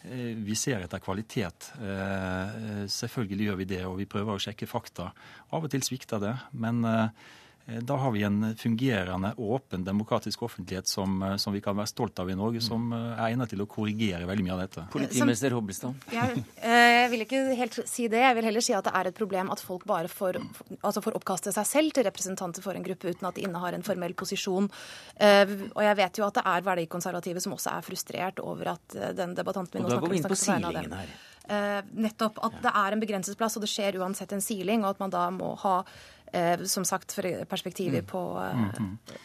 Eh, 0.07 0.37
vi 0.39 0.55
ser 0.55 0.85
etter 0.85 1.03
kvalitet. 1.03 1.71
Eh, 1.81 2.85
selvfølgelig 2.93 3.49
gjør 3.49 3.59
vi 3.63 3.71
det, 3.75 3.83
og 3.89 3.99
vi 3.99 4.09
prøver 4.09 4.37
å 4.37 4.45
sjekke 4.47 4.69
fakta. 4.69 5.11
Av 5.51 5.67
og 5.67 5.73
til 5.73 5.83
svikter 5.83 6.23
det, 6.23 6.37
men 6.55 6.85
eh, 6.87 7.09
Eh, 7.11 7.46
da 7.67 7.95
har 7.95 8.11
vi 8.11 8.23
en 8.23 8.55
fungerende, 8.55 9.33
åpen, 9.37 9.83
demokratisk 9.83 10.43
offentlighet 10.43 10.87
som, 10.87 11.23
eh, 11.23 11.35
som, 11.35 11.53
vi 11.53 11.61
kan 11.61 11.75
være 11.75 11.87
stolt 11.91 12.19
av 12.19 12.29
i 12.31 12.35
Norge, 12.35 12.61
som 12.63 12.93
eh, 12.95 13.09
er 13.17 13.33
egnet 13.33 13.51
til 13.51 13.59
å 13.59 13.67
korrigere 13.67 14.23
veldig 14.29 14.45
mye 14.45 14.53
av 14.55 14.61
dette. 14.61 14.85
Politimester 14.93 15.51
Hobbelstad. 15.51 16.05
Jeg, 16.15 16.45
jeg, 16.63 17.11
vil 17.11 17.25
ikke 17.25 17.43
helt 17.59 17.79
si 17.83 18.07
det. 18.07 18.23
Jeg 18.23 18.39
vil 18.39 18.47
heller 18.47 18.63
si 18.63 18.77
at 18.77 18.87
det 18.87 18.95
er 18.95 19.11
et 19.11 19.19
problem 19.19 19.51
at 19.51 19.59
folk 19.59 19.83
bare 19.89 20.07
får, 20.07 20.39
altså 20.79 21.03
får 21.03 21.19
oppkaste 21.19 21.51
seg 21.57 21.67
selv 21.67 21.97
til 21.97 22.07
representanter 22.07 22.63
for 22.63 22.79
en 22.79 22.87
gruppe 22.87 23.11
uten 23.11 23.27
at 23.27 23.35
de 23.35 23.43
innehar 23.43 23.75
en 23.75 23.83
formell 23.83 24.15
posisjon. 24.15 24.71
Og 25.19 25.83
jeg 25.83 25.99
vet 25.99 26.21
jo 26.21 26.27
at 26.27 26.39
det 26.39 26.47
er 26.47 26.67
verdikonservative 26.71 27.43
som 27.43 27.59
også 27.59 27.75
er 27.75 27.83
frustrert 27.83 28.39
over 28.39 28.77
at 28.77 28.99
den 29.17 29.35
debattanten 29.35 29.81
min 29.81 29.89
nå 29.89 29.97
snakker, 29.97 30.13
om, 30.13 30.19
snakker 30.23 30.69
på 30.69 30.77
vegne 30.77 31.01
av 31.01 31.07
dem. 31.07 31.17
Uh, 31.47 31.79
nettopp 32.03 32.41
at 32.43 32.57
det 32.59 32.71
er 32.75 32.91
en 32.91 32.99
begrenset 32.99 33.37
plass, 33.39 33.55
og 33.55 33.63
det 33.63 33.69
skjer 33.71 33.95
uansett 34.01 34.33
en 34.35 34.43
siling, 34.43 34.81
og 34.83 34.95
at 34.95 35.03
man 35.03 35.13
da 35.13 35.29
må 35.31 35.53
ha 35.63 35.77
Eh, 35.91 36.16
som 36.65 36.85
sagt, 36.85 37.15
perspektivet 37.49 38.03
mm. 38.03 38.09
på 38.09 38.39
eh, 38.43 38.57
mm, 38.57 38.69
-hmm. 38.71 39.17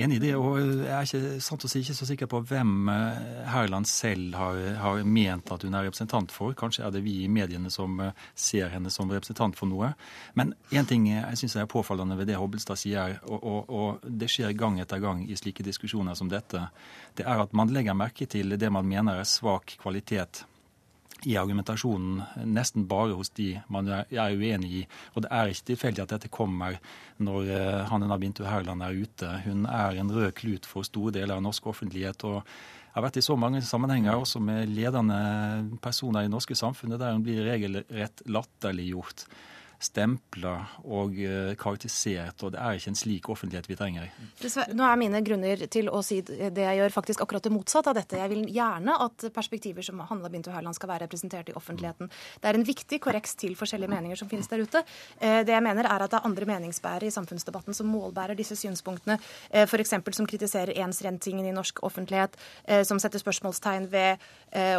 Enig 0.00 0.16
i 0.16 0.18
det. 0.18 0.36
og 0.36 0.60
Jeg 0.60 0.94
er 0.94 1.02
ikke, 1.02 1.40
sant 1.40 1.64
å 1.64 1.68
si, 1.68 1.80
ikke 1.80 1.94
så 1.94 2.06
sikker 2.06 2.26
på 2.26 2.40
hvem 2.40 2.88
Herland 3.50 3.86
eh, 3.86 3.90
selv 3.90 4.34
har, 4.34 4.76
har, 4.78 5.02
ment 5.02 5.50
at 5.50 5.62
hun 5.62 5.74
er 5.74 5.82
representant 5.82 6.30
for. 6.32 6.52
Kanskje 6.54 6.84
er 6.86 6.90
det 6.90 7.02
vi 7.02 7.24
i 7.24 7.28
mediene 7.28 7.70
som 7.70 8.12
ser 8.34 8.68
henne 8.68 8.90
som 8.90 9.10
representant 9.10 9.56
for 9.56 9.66
noe. 9.66 9.88
Men 10.34 10.54
én 10.70 10.86
ting 10.86 11.08
jeg 11.08 11.36
syns 11.36 11.56
er 11.56 11.66
påfallende 11.66 12.16
ved 12.16 12.26
det 12.26 12.36
Hobbelstad 12.36 12.78
sier, 12.78 13.18
og, 13.26 13.42
og, 13.42 13.70
og, 13.70 13.98
det 14.20 14.30
skjer 14.30 14.52
gang 14.52 14.78
etter 14.80 14.98
gang 14.98 15.24
i 15.26 15.36
slike 15.36 15.66
diskusjoner 15.66 16.14
som 16.14 16.28
dette, 16.28 16.68
det 17.16 17.26
er 17.26 17.42
at 17.42 17.52
man 17.52 17.68
legger 17.68 17.94
merke 17.94 18.26
til 18.26 18.54
det 18.58 18.70
man 18.70 18.86
mener 18.86 19.18
er 19.18 19.24
svak 19.24 19.80
kvalitet 19.82 20.44
i 21.26 21.36
argumentasjonen 21.40 22.22
nesten 22.46 22.86
bare 22.88 23.16
hos 23.18 23.30
de 23.34 23.50
man 23.72 23.88
er 23.90 24.06
uenig 24.10 24.72
i. 24.80 24.82
Og 25.14 25.24
det 25.24 25.32
er 25.34 25.52
ikke 25.52 25.70
tilfeldig 25.72 26.04
at 26.04 26.14
dette 26.14 26.30
kommer 26.32 26.78
når 27.18 27.50
han 27.90 28.04
en 28.04 28.14
av 28.14 28.20
Bintu 28.22 28.44
Herland 28.46 28.84
er 28.84 28.98
ute. 28.98 29.30
Hun 29.46 29.66
er 29.66 29.98
en 29.98 30.12
rød 30.14 30.32
klut 30.38 30.68
for 30.68 30.86
store 30.86 31.14
deler 31.18 31.36
av 31.36 31.44
norsk 31.44 31.66
offentlighet. 31.72 32.24
og 32.24 32.42
jeg 32.42 32.94
har 32.94 33.04
vært 33.04 33.18
i 33.20 33.26
så 33.28 33.36
mange 33.38 33.60
sammenhenger 33.62 34.16
også 34.18 34.40
med 34.42 34.70
ledende 34.74 35.18
personer 35.82 36.26
i 36.26 36.32
norske 36.32 36.56
samfunnet 36.58 36.98
der 36.98 37.14
hun 37.14 37.22
blir 37.22 37.44
regelrett 37.46 38.24
latterliggjort 38.26 39.26
stempla 39.78 40.54
og 40.90 41.14
eh, 41.22 41.52
karakterisert, 41.58 42.42
og 42.42 42.52
det 42.54 42.58
er 42.58 42.78
ikke 42.78 42.90
en 42.90 42.98
slik 42.98 43.28
offentlighet 43.30 43.68
vi 43.70 43.76
trenger. 43.78 44.08
Nå 44.74 44.84
er 44.84 44.98
mine 44.98 45.20
grunner 45.22 45.62
til 45.70 45.90
å 45.92 46.00
si 46.02 46.18
det 46.26 46.64
jeg 46.64 46.80
gjør, 46.80 46.94
faktisk 46.94 47.22
akkurat 47.22 47.46
det 47.46 47.52
motsatte 47.54 47.92
av 47.92 47.98
dette. 47.98 48.18
Jeg 48.18 48.32
vil 48.32 48.48
gjerne 48.54 48.96
at 49.04 49.28
perspektiver 49.34 49.86
som 49.86 50.02
Hanna 50.08 50.30
Bintu 50.32 50.50
Hærland 50.50 50.74
skal 50.74 50.90
være 50.90 51.06
representert 51.06 51.52
i 51.52 51.56
offentligheten. 51.58 52.10
Det 52.42 52.50
er 52.50 52.58
en 52.58 52.66
viktig 52.66 52.98
korreks 53.04 53.36
til 53.38 53.54
forskjellige 53.58 53.92
meninger 53.92 54.18
som 54.18 54.30
finnes 54.30 54.50
der 54.50 54.64
ute. 54.66 54.82
Eh, 55.20 55.44
det 55.46 55.54
jeg 55.54 55.64
mener 55.64 55.86
er 55.86 56.06
at 56.06 56.10
det 56.10 56.18
er 56.18 56.26
andre 56.26 56.48
meningsbærere 56.50 57.06
i 57.06 57.14
samfunnsdebatten 57.14 57.76
som 57.78 57.90
målbærer 57.92 58.38
disse 58.38 58.58
synspunktene, 58.58 59.20
eh, 59.52 59.68
f.eks. 59.68 59.94
som 60.18 60.26
kritiserer 60.26 60.74
ensrentingen 60.82 61.46
i 61.46 61.54
norsk 61.54 61.84
offentlighet, 61.86 62.34
som 62.86 62.98
setter 63.00 63.20
spørsmålstegn 63.20 63.86
ved 63.92 64.24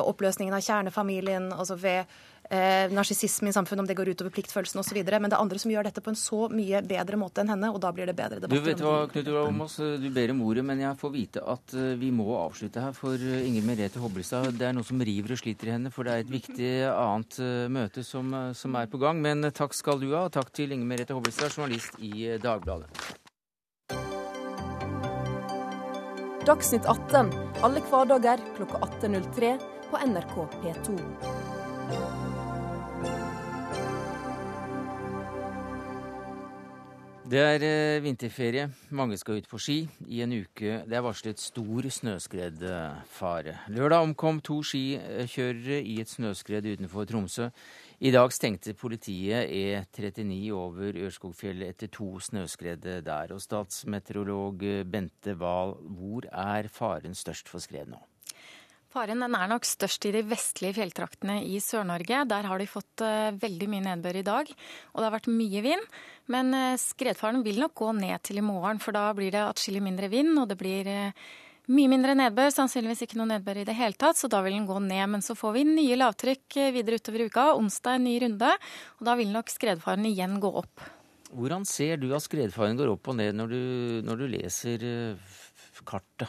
oppløsningen 0.03 0.53
av 0.55 0.63
kjernefamilien, 0.65 1.49
altså 1.53 1.77
ved 1.79 2.09
eh, 2.49 2.91
narsissisme 2.93 3.49
i 3.49 3.53
samfunnet, 3.55 3.83
om 3.83 3.89
det 3.89 3.95
går 3.97 4.11
utover 4.13 4.33
pliktfølelsen 4.33 4.81
osv. 4.81 4.99
Men 5.05 5.29
det 5.29 5.37
er 5.37 5.41
andre 5.41 5.61
som 5.61 5.71
gjør 5.73 5.89
dette 5.89 6.03
på 6.03 6.13
en 6.13 6.19
så 6.19 6.47
mye 6.53 6.81
bedre 6.85 7.19
måte 7.21 7.43
enn 7.43 7.53
henne, 7.53 7.71
og 7.73 7.79
da 7.83 7.91
blir 7.95 8.09
det 8.09 8.17
bedre 8.17 8.41
debatter. 8.41 8.61
Du 8.61 8.69
vet 8.69 8.83
hva, 8.83 8.95
Knut 9.11 9.31
Olav 9.31 9.51
Åmås, 9.51 9.77
du 10.01 10.09
ber 10.15 10.33
om 10.33 10.43
ordet, 10.47 10.65
men 10.65 10.83
jeg 10.83 10.99
får 10.99 11.13
vite 11.15 11.45
at 11.55 11.75
eh, 11.77 11.93
vi 12.01 12.11
må 12.15 12.27
avslutte 12.39 12.83
her. 12.83 12.95
For 12.97 13.15
eh, 13.15 13.45
Inger 13.47 13.67
Merete 13.69 14.03
Hobbelstad, 14.03 14.51
det 14.59 14.69
er 14.69 14.75
noe 14.77 14.87
som 14.87 15.01
river 15.01 15.35
og 15.35 15.41
sliter 15.41 15.71
i 15.71 15.75
henne, 15.77 15.93
for 15.93 16.07
det 16.07 16.15
er 16.15 16.25
et 16.25 16.33
viktig 16.33 16.73
annet 16.89 17.39
eh, 17.43 17.65
møte 17.71 18.05
som, 18.05 18.33
som 18.57 18.79
er 18.79 18.89
på 18.91 19.01
gang. 19.01 19.21
Men 19.23 19.51
takk 19.55 19.77
skal 19.77 20.01
du 20.01 20.11
ha, 20.15 20.27
og 20.27 20.35
takk 20.35 20.53
til 20.55 20.75
Inger 20.75 20.89
Merete 20.93 21.17
Hobbelstad, 21.17 21.53
journalist 21.55 21.99
i 22.03 22.35
Dagbladet. 22.41 22.89
Dagsnytt 26.49 26.87
18 26.87 27.29
alle 27.61 27.81
hverdager 27.91 28.41
klokka 28.55 28.79
18.03 29.03 29.51
på 29.91 30.01
NRK 30.07 30.35
P2. 30.63 32.28
Det 37.29 37.37
er 37.37 37.61
eh, 37.61 38.01
vinterferie. 38.01 38.63
Mange 38.97 39.17
skal 39.21 39.37
ut 39.37 39.47
på 39.51 39.59
ski. 39.61 39.75
I 40.09 40.23
en 40.25 40.31
uke 40.33 40.79
det 40.89 40.95
er 40.97 41.03
varslet 41.05 41.37
stor 41.37 41.85
snøskredfare. 41.93 43.53
Lørdag 43.69 44.07
omkom 44.07 44.39
to 44.41 44.57
skikjørere 44.65 45.77
i 45.77 45.99
et 46.01 46.09
snøskred 46.09 46.65
utenfor 46.71 47.05
Tromsø. 47.05 47.51
I 48.01 48.09
dag 48.15 48.33
stengte 48.33 48.73
politiet 48.73 49.45
E39 49.45 50.41
over 50.57 50.97
Ørskogfjellet 51.05 51.75
etter 51.75 51.93
to 51.93 52.15
snøskred 52.17 52.89
der. 53.05 53.35
Og 53.35 53.45
statsmeteorolog 53.45 54.65
Bente 54.89 55.37
Wahl, 55.37 55.77
hvor 55.85 56.25
er 56.33 56.73
faren 56.73 57.13
størst 57.13 57.51
for 57.51 57.61
skred 57.61 57.93
nå? 57.93 58.08
Faren 58.89 59.21
er 59.21 59.49
nok 59.51 59.67
størst 59.69 60.07
i 60.09 60.11
de 60.15 60.23
vestlige 60.25 60.79
fjelltraktene 60.79 61.35
i 61.45 61.59
Sør-Norge. 61.61 62.23
Der 62.25 62.47
har 62.49 62.57
de 62.57 62.65
fått 62.65 63.03
uh, 63.05 63.29
veldig 63.37 63.67
mye 63.69 63.83
nedbør 63.85 64.17
i 64.17 64.23
dag, 64.25 64.49
og 64.49 64.97
det 64.97 65.05
har 65.05 65.13
vært 65.13 65.29
mye 65.29 65.61
vind. 65.61 65.83
Men 66.33 66.49
uh, 66.57 66.79
skredfaren 66.81 67.43
vil 67.45 67.61
nok 67.61 67.75
gå 67.77 67.91
ned 67.99 68.17
til 68.25 68.41
i 68.41 68.45
morgen, 68.45 68.81
for 68.81 68.97
da 68.97 69.11
blir 69.13 69.29
det 69.35 69.43
atskillig 69.45 69.83
mindre 69.85 70.09
vind, 70.09 70.33
og 70.41 70.49
det 70.49 70.57
blir 70.57 70.89
uh, 70.89 71.29
mye 71.69 71.91
mindre 71.91 72.17
nedbør, 72.17 72.49
sannsynligvis 72.55 73.05
ikke 73.05 73.21
noe 73.21 73.29
nedbør 73.35 73.61
i 73.61 73.67
det 73.69 73.77
hele 73.77 73.93
tatt, 73.93 74.17
så 74.17 74.31
da 74.31 74.41
vil 74.41 74.57
den 74.57 74.65
gå 74.65 74.81
ned. 74.81 75.05
Men 75.13 75.25
så 75.27 75.37
får 75.37 75.53
vi 75.59 75.67
nye 75.69 76.01
lavtrykk 76.01 76.59
videre 76.73 76.97
utover 76.97 77.27
uka. 77.29 77.45
Onsdag 77.61 78.01
en 78.01 78.09
ny 78.09 78.17
runde, 78.25 78.51
og 78.97 79.05
da 79.05 79.17
vil 79.21 79.29
nok 79.37 79.53
skredfaren 79.53 80.09
igjen 80.09 80.41
gå 80.41 80.49
opp. 80.65 80.89
Hvordan 81.29 81.61
ser 81.69 82.01
du 82.01 82.09
at 82.17 82.25
skredfaren 82.25 82.73
går 82.73 82.89
opp 82.97 83.13
og 83.13 83.21
ned 83.21 83.37
når 83.37 83.53
du, 83.53 83.63
når 84.09 84.23
du 84.23 84.29
leser 84.33 84.91
kartet? 85.85 86.25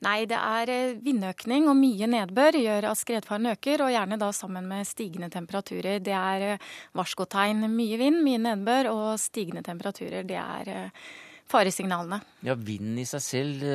Nei, 0.00 0.24
det 0.24 0.36
er 0.38 0.70
eh, 0.72 0.98
vindøkning 1.04 1.66
og 1.68 1.76
mye 1.76 2.06
nedbør 2.08 2.56
gjør 2.56 2.86
at 2.88 3.00
skredfaren 3.00 3.50
øker, 3.52 3.84
og 3.84 3.92
gjerne 3.92 4.16
da 4.20 4.30
sammen 4.32 4.68
med 4.70 4.88
stigende 4.88 5.28
temperaturer. 5.32 6.00
Det 6.00 6.14
er 6.16 6.44
eh, 6.54 6.68
varskotegn. 6.96 7.66
Mye 7.74 7.98
vind, 8.00 8.22
mye 8.24 8.40
nedbør 8.40 8.88
og 8.94 9.08
stigende 9.20 9.62
temperaturer. 9.66 10.24
Det 10.24 10.38
er 10.40 10.72
eh, 10.72 11.06
faresignalene. 11.52 12.22
Ja, 12.46 12.56
Vinden 12.56 12.96
i 13.02 13.04
seg 13.10 13.24
selv 13.26 13.66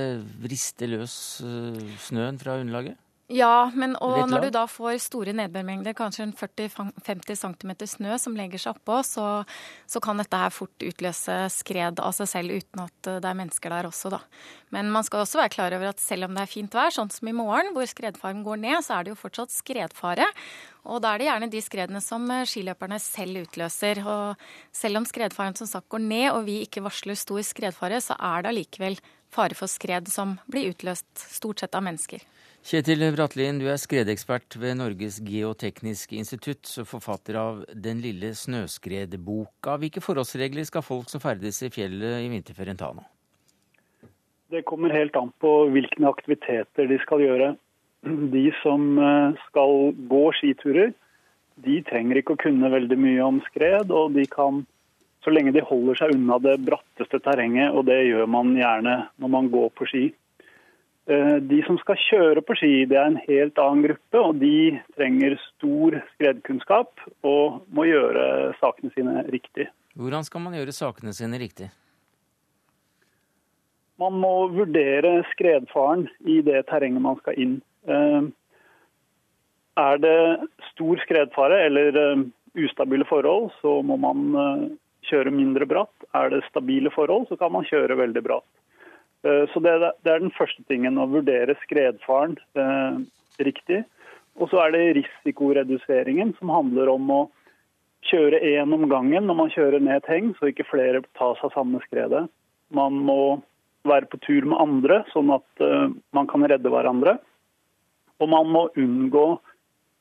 rister 0.50 0.90
løs 0.90 1.16
snøen 2.08 2.42
fra 2.42 2.58
underlaget? 2.62 2.98
Ja, 3.34 3.72
men 3.74 3.96
og 4.06 4.28
når 4.30 4.44
du 4.44 4.50
da 4.54 4.68
får 4.70 5.00
store 5.02 5.34
nedbørmengder, 5.34 5.96
kanskje 5.98 6.28
40-50 6.38 7.40
cm 7.42 7.72
snø 7.90 8.18
som 8.22 8.36
legger 8.38 8.62
seg 8.62 8.78
oppå, 8.78 9.00
så, 9.02 9.42
så, 9.90 10.02
kan 10.04 10.22
dette 10.22 10.38
her 10.38 10.54
fort 10.54 10.86
utløse 10.86 11.38
skred 11.50 11.98
av 12.06 12.14
seg 12.14 12.30
selv 12.30 12.60
uten 12.60 12.84
at 12.84 13.10
det 13.10 13.26
er 13.26 13.40
mennesker 13.40 13.74
der 13.74 13.90
også, 13.90 14.12
da. 14.14 14.20
Men 14.76 14.92
man 14.94 15.08
skal 15.08 15.24
også 15.24 15.42
være 15.42 15.54
klar 15.56 15.74
over 15.74 15.90
at 15.90 16.04
selv 16.04 16.28
om 16.28 16.38
det 16.38 16.44
er 16.46 16.52
fint 16.52 16.78
vær, 16.78 16.94
sånn 16.94 17.10
som 17.10 17.32
i 17.32 17.34
morgen, 17.34 17.72
hvor 17.74 17.90
skredfaren 17.90 18.46
går 18.46 18.62
ned, 18.62 18.78
så 18.86 19.00
er 19.00 19.08
det 19.08 19.16
jo 19.16 19.20
fortsatt 19.24 19.58
skredfare. 19.58 20.30
Og 20.86 21.02
da 21.02 21.16
er 21.16 21.24
det 21.24 21.30
gjerne 21.32 21.50
de 21.50 21.64
skredene 21.66 22.04
som 22.06 22.30
skiløperne 22.46 23.02
selv 23.02 23.42
utløser. 23.42 24.04
Og 24.06 24.46
selv 24.70 25.02
om 25.02 25.10
skredfaren 25.10 25.58
som 25.58 25.72
sagt 25.72 25.90
går 25.90 26.06
ned 26.06 26.28
og 26.30 26.46
vi 26.46 26.60
ikke 26.68 26.86
varsler 26.86 27.18
stor 27.18 27.42
skredfare, 27.42 27.98
så 28.06 28.22
er 28.22 28.46
det 28.46 28.54
allikevel 28.54 29.02
fare 29.34 29.58
for 29.58 29.72
skred 29.72 30.14
som 30.14 30.38
blir 30.46 30.70
utløst 30.76 31.10
stort 31.26 31.66
sett 31.66 31.74
av 31.74 31.88
mennesker. 31.90 32.22
Kjetil 32.66 33.03
Bratlien, 33.13 33.59
du 33.61 33.68
er 33.70 33.78
skredekspert 33.78 34.55
ved 34.57 34.80
Norges 34.80 35.20
geotekniske 35.22 36.16
institutt 36.18 36.66
forfatter 36.89 37.38
av 37.38 37.59
Den 37.70 37.99
lille 38.01 38.32
snøskredboka. 38.34 39.76
Hvilke 39.84 40.01
forholdsregler 40.01 40.66
skal 40.66 40.82
folk 40.82 41.11
som 41.13 41.22
ferdes 41.22 41.61
i 41.61 41.70
fjellet 41.70 42.24
i 42.24 42.32
vinterferien 42.32 42.80
ta 42.80 42.89
nå? 42.97 43.05
Det 44.49 44.63
kommer 44.66 44.95
helt 44.97 45.13
an 45.13 45.30
på 45.38 45.53
hvilke 45.76 46.09
aktiviteter 46.09 46.89
de 46.89 46.97
skal 47.05 47.22
gjøre. 47.22 47.51
De 48.34 48.45
som 48.63 48.89
eh, 48.97 49.38
skal 49.45 49.93
gå 50.09 50.26
skiturer, 50.39 50.97
de 51.70 51.80
trenger 51.86 52.24
ikke 52.24 52.34
å 52.34 52.43
kunne 52.47 52.74
veldig 52.74 52.97
mye 52.97 53.30
om 53.30 53.41
skred. 53.51 53.93
Og 53.93 54.18
de 54.18 54.26
kan, 54.26 54.63
så 55.22 55.38
lenge 55.38 55.53
de 55.53 55.61
holder 55.70 56.01
seg 56.01 56.18
unna 56.18 56.41
det 56.41 56.57
bratteste 56.66 57.22
terrenget, 57.30 57.78
og 57.78 57.86
det 57.93 58.07
gjør 58.09 58.26
man 58.26 58.57
gjerne 58.57 59.03
når 59.22 59.38
man 59.38 59.53
går 59.53 59.70
på 59.78 59.93
ski, 59.93 60.07
de 61.06 61.60
som 61.68 61.78
skal 61.78 61.99
kjøre 62.01 62.41
på 62.41 62.56
ski, 62.58 62.70
det 62.89 62.97
er 62.97 63.12
en 63.12 63.20
helt 63.28 63.60
annen 63.62 63.84
gruppe. 63.86 64.18
og 64.18 64.39
De 64.41 64.80
trenger 64.97 65.36
stor 65.43 65.99
skredkunnskap 66.16 67.03
og 67.22 67.60
må 67.70 67.86
gjøre 67.86 68.56
sakene 68.58 68.89
sine 68.95 69.22
riktig. 69.30 69.68
Hvordan 69.95 70.26
skal 70.26 70.41
man 70.43 70.56
gjøre 70.58 70.74
sakene 70.76 71.14
sine 71.14 71.38
riktig? 71.39 71.70
Man 74.01 74.18
må 74.20 74.34
vurdere 74.51 75.22
skredfaren 75.32 76.10
i 76.28 76.41
det 76.43 76.66
terrenget 76.72 77.03
man 77.06 77.22
skal 77.22 77.38
inn. 77.39 77.53
Eh, 77.88 78.26
er 79.80 80.01
det 80.03 80.18
stor 80.74 80.99
skredfare 81.06 81.62
eller 81.70 82.01
eh, 82.01 82.26
ustabile 82.66 83.08
forhold, 83.08 83.53
så 83.62 83.78
må 83.88 83.95
man 84.01 84.76
kjøre 85.08 85.32
mindre 85.32 85.68
bratt. 85.70 85.95
Er 86.16 86.34
det 86.34 86.43
stabile 86.49 86.91
forhold, 86.91 87.28
så 87.30 87.38
kan 87.39 87.53
man 87.56 87.68
kjøre 87.68 87.97
veldig 87.99 88.24
bratt. 88.26 88.47
Eh, 89.26 89.46
så 89.54 89.60
det, 89.60 89.74
er 90.06 90.22
den 90.22 90.34
første 90.36 90.62
tingen, 90.70 91.00
å 91.02 91.10
vurdere 91.10 91.58
skredfaren 91.64 92.38
eh, 92.60 93.02
riktig. 93.46 93.82
Og 94.38 94.52
så 94.52 94.62
er 94.66 94.76
det 94.76 94.84
risikoreduseringen, 95.00 96.36
som 96.40 96.54
handler 96.54 96.92
om 96.92 97.12
å 97.14 97.22
kjøre 98.06 98.42
én 98.46 98.74
om 98.76 98.86
gangen 98.92 99.26
når 99.26 99.38
man 99.40 99.54
kjører 99.54 99.82
ned 99.82 100.04
et 100.04 100.10
heng, 100.12 100.34
så 100.38 100.52
ikke 100.52 100.68
flere 100.70 101.02
tas 101.18 101.42
av 101.46 101.56
samme 101.56 101.82
skredet. 101.88 102.26
Man 102.76 103.00
må 103.08 103.40
være 103.88 104.10
på 104.12 104.20
tur 104.26 104.46
med 104.50 104.60
andre, 104.62 105.00
sånn 105.14 105.32
at 105.34 105.64
uh, 105.64 105.88
man 106.14 106.28
kan 106.30 106.46
redde 106.46 106.70
hverandre. 106.74 107.16
Og 108.22 108.30
man 108.30 108.50
må 108.52 108.66
unngå 108.78 109.26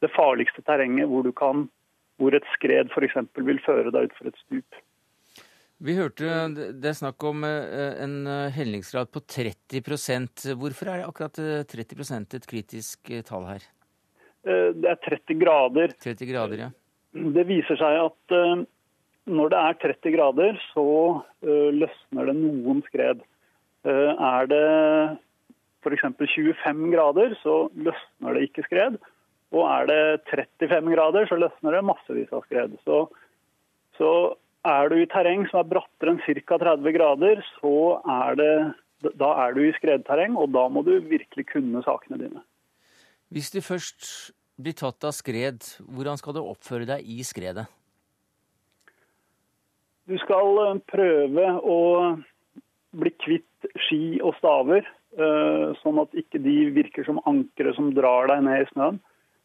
det 0.05 0.11
farligste 0.13 0.65
terrenget 0.67 1.09
hvor, 1.09 1.29
kan, 1.37 1.67
hvor 2.21 2.37
et 2.37 2.47
skred 2.57 2.93
f.eks. 2.93 3.17
vil 3.47 3.63
føre 3.65 3.93
deg 3.95 4.11
utfor 4.11 4.31
et 4.31 4.43
stup. 4.43 4.83
Vi 5.83 5.97
hørte 5.99 6.29
det 6.55 6.91
er 6.91 6.97
snakk 6.97 7.25
om 7.27 7.43
eh, 7.47 7.97
en 8.05 8.21
eh, 8.31 8.53
hellingsgrad 8.55 9.11
på 9.11 9.25
30% 9.27 10.55
Hvorfor 10.61 10.91
er 10.91 11.01
det 11.01 11.09
akkurat 11.09 11.41
30 11.73 12.05
eh, 12.05 12.23
et 12.39 12.47
kritisk 12.47 13.11
tall 13.27 13.49
her? 13.49 13.67
Det 14.45 14.87
er 14.91 14.99
30 15.01 15.39
grader. 15.41 15.95
30 16.05 16.29
grader, 16.29 16.63
ja. 16.67 16.71
Det 17.15 17.47
viser 17.49 17.79
seg 17.81 17.97
at 17.97 18.35
når 19.25 19.53
det 19.55 19.61
er 19.61 19.79
30 19.81 20.13
grader, 20.13 20.59
så 20.75 20.85
løsner 21.73 22.29
det 22.29 22.35
noen 22.37 22.83
skred. 22.85 23.23
Er 23.89 24.51
det 24.51 24.67
f.eks. 25.81 26.05
25 26.05 26.85
grader, 26.93 27.33
så 27.41 27.55
løsner 27.73 28.37
det 28.37 28.51
ikke 28.51 28.67
skred. 28.67 29.01
Og 29.57 29.65
er 29.65 29.89
det 29.89 30.01
35 30.29 30.93
grader, 30.93 31.31
så 31.31 31.41
løsner 31.41 31.79
det 31.79 31.85
massevis 31.89 32.37
av 32.37 32.45
skred. 32.45 32.77
Så, 32.85 33.07
så 33.97 34.11
er 34.65 34.89
du 34.91 34.97
i 35.01 35.09
terreng 35.11 35.45
som 35.51 35.61
er 35.61 35.69
brattere 35.69 36.15
enn 36.15 36.23
ca. 36.25 36.59
30 36.61 36.97
grader, 36.97 37.45
så 37.61 38.01
er 38.09 38.41
det, 38.41 38.55
da 39.21 39.31
er 39.45 39.55
du 39.57 39.63
i 39.67 39.75
skredterreng, 39.77 40.37
og 40.41 40.53
da 40.57 40.67
må 40.73 40.85
du 40.87 40.97
virkelig 41.05 41.47
kunne 41.53 41.85
sakene 41.85 42.21
dine. 42.23 42.45
Hvis 43.35 43.53
du 43.53 43.61
først 43.65 44.33
blir 44.61 44.77
tatt 44.79 45.05
av 45.05 45.15
skred, 45.17 45.65
hvordan 45.91 46.21
skal 46.21 46.37
du 46.37 46.45
oppføre 46.45 46.89
deg 46.89 47.05
i 47.05 47.25
skredet? 47.27 47.67
Du 50.09 50.17
skal 50.21 50.61
eh, 50.63 50.83
prøve 50.93 51.49
å 51.65 51.79
bli 52.95 53.13
kvitt 53.25 53.69
ski 53.87 54.21
og 54.23 54.37
staver, 54.39 54.85
eh, 55.17 55.73
sånn 55.81 56.01
at 56.03 56.15
ikke 56.21 56.41
de 56.45 56.59
virker 56.77 57.07
som 57.09 57.23
ankere 57.29 57.73
som 57.77 57.91
drar 57.97 58.29
deg 58.31 58.45
ned 58.47 58.65
i 58.65 58.69
snøen. 58.73 59.01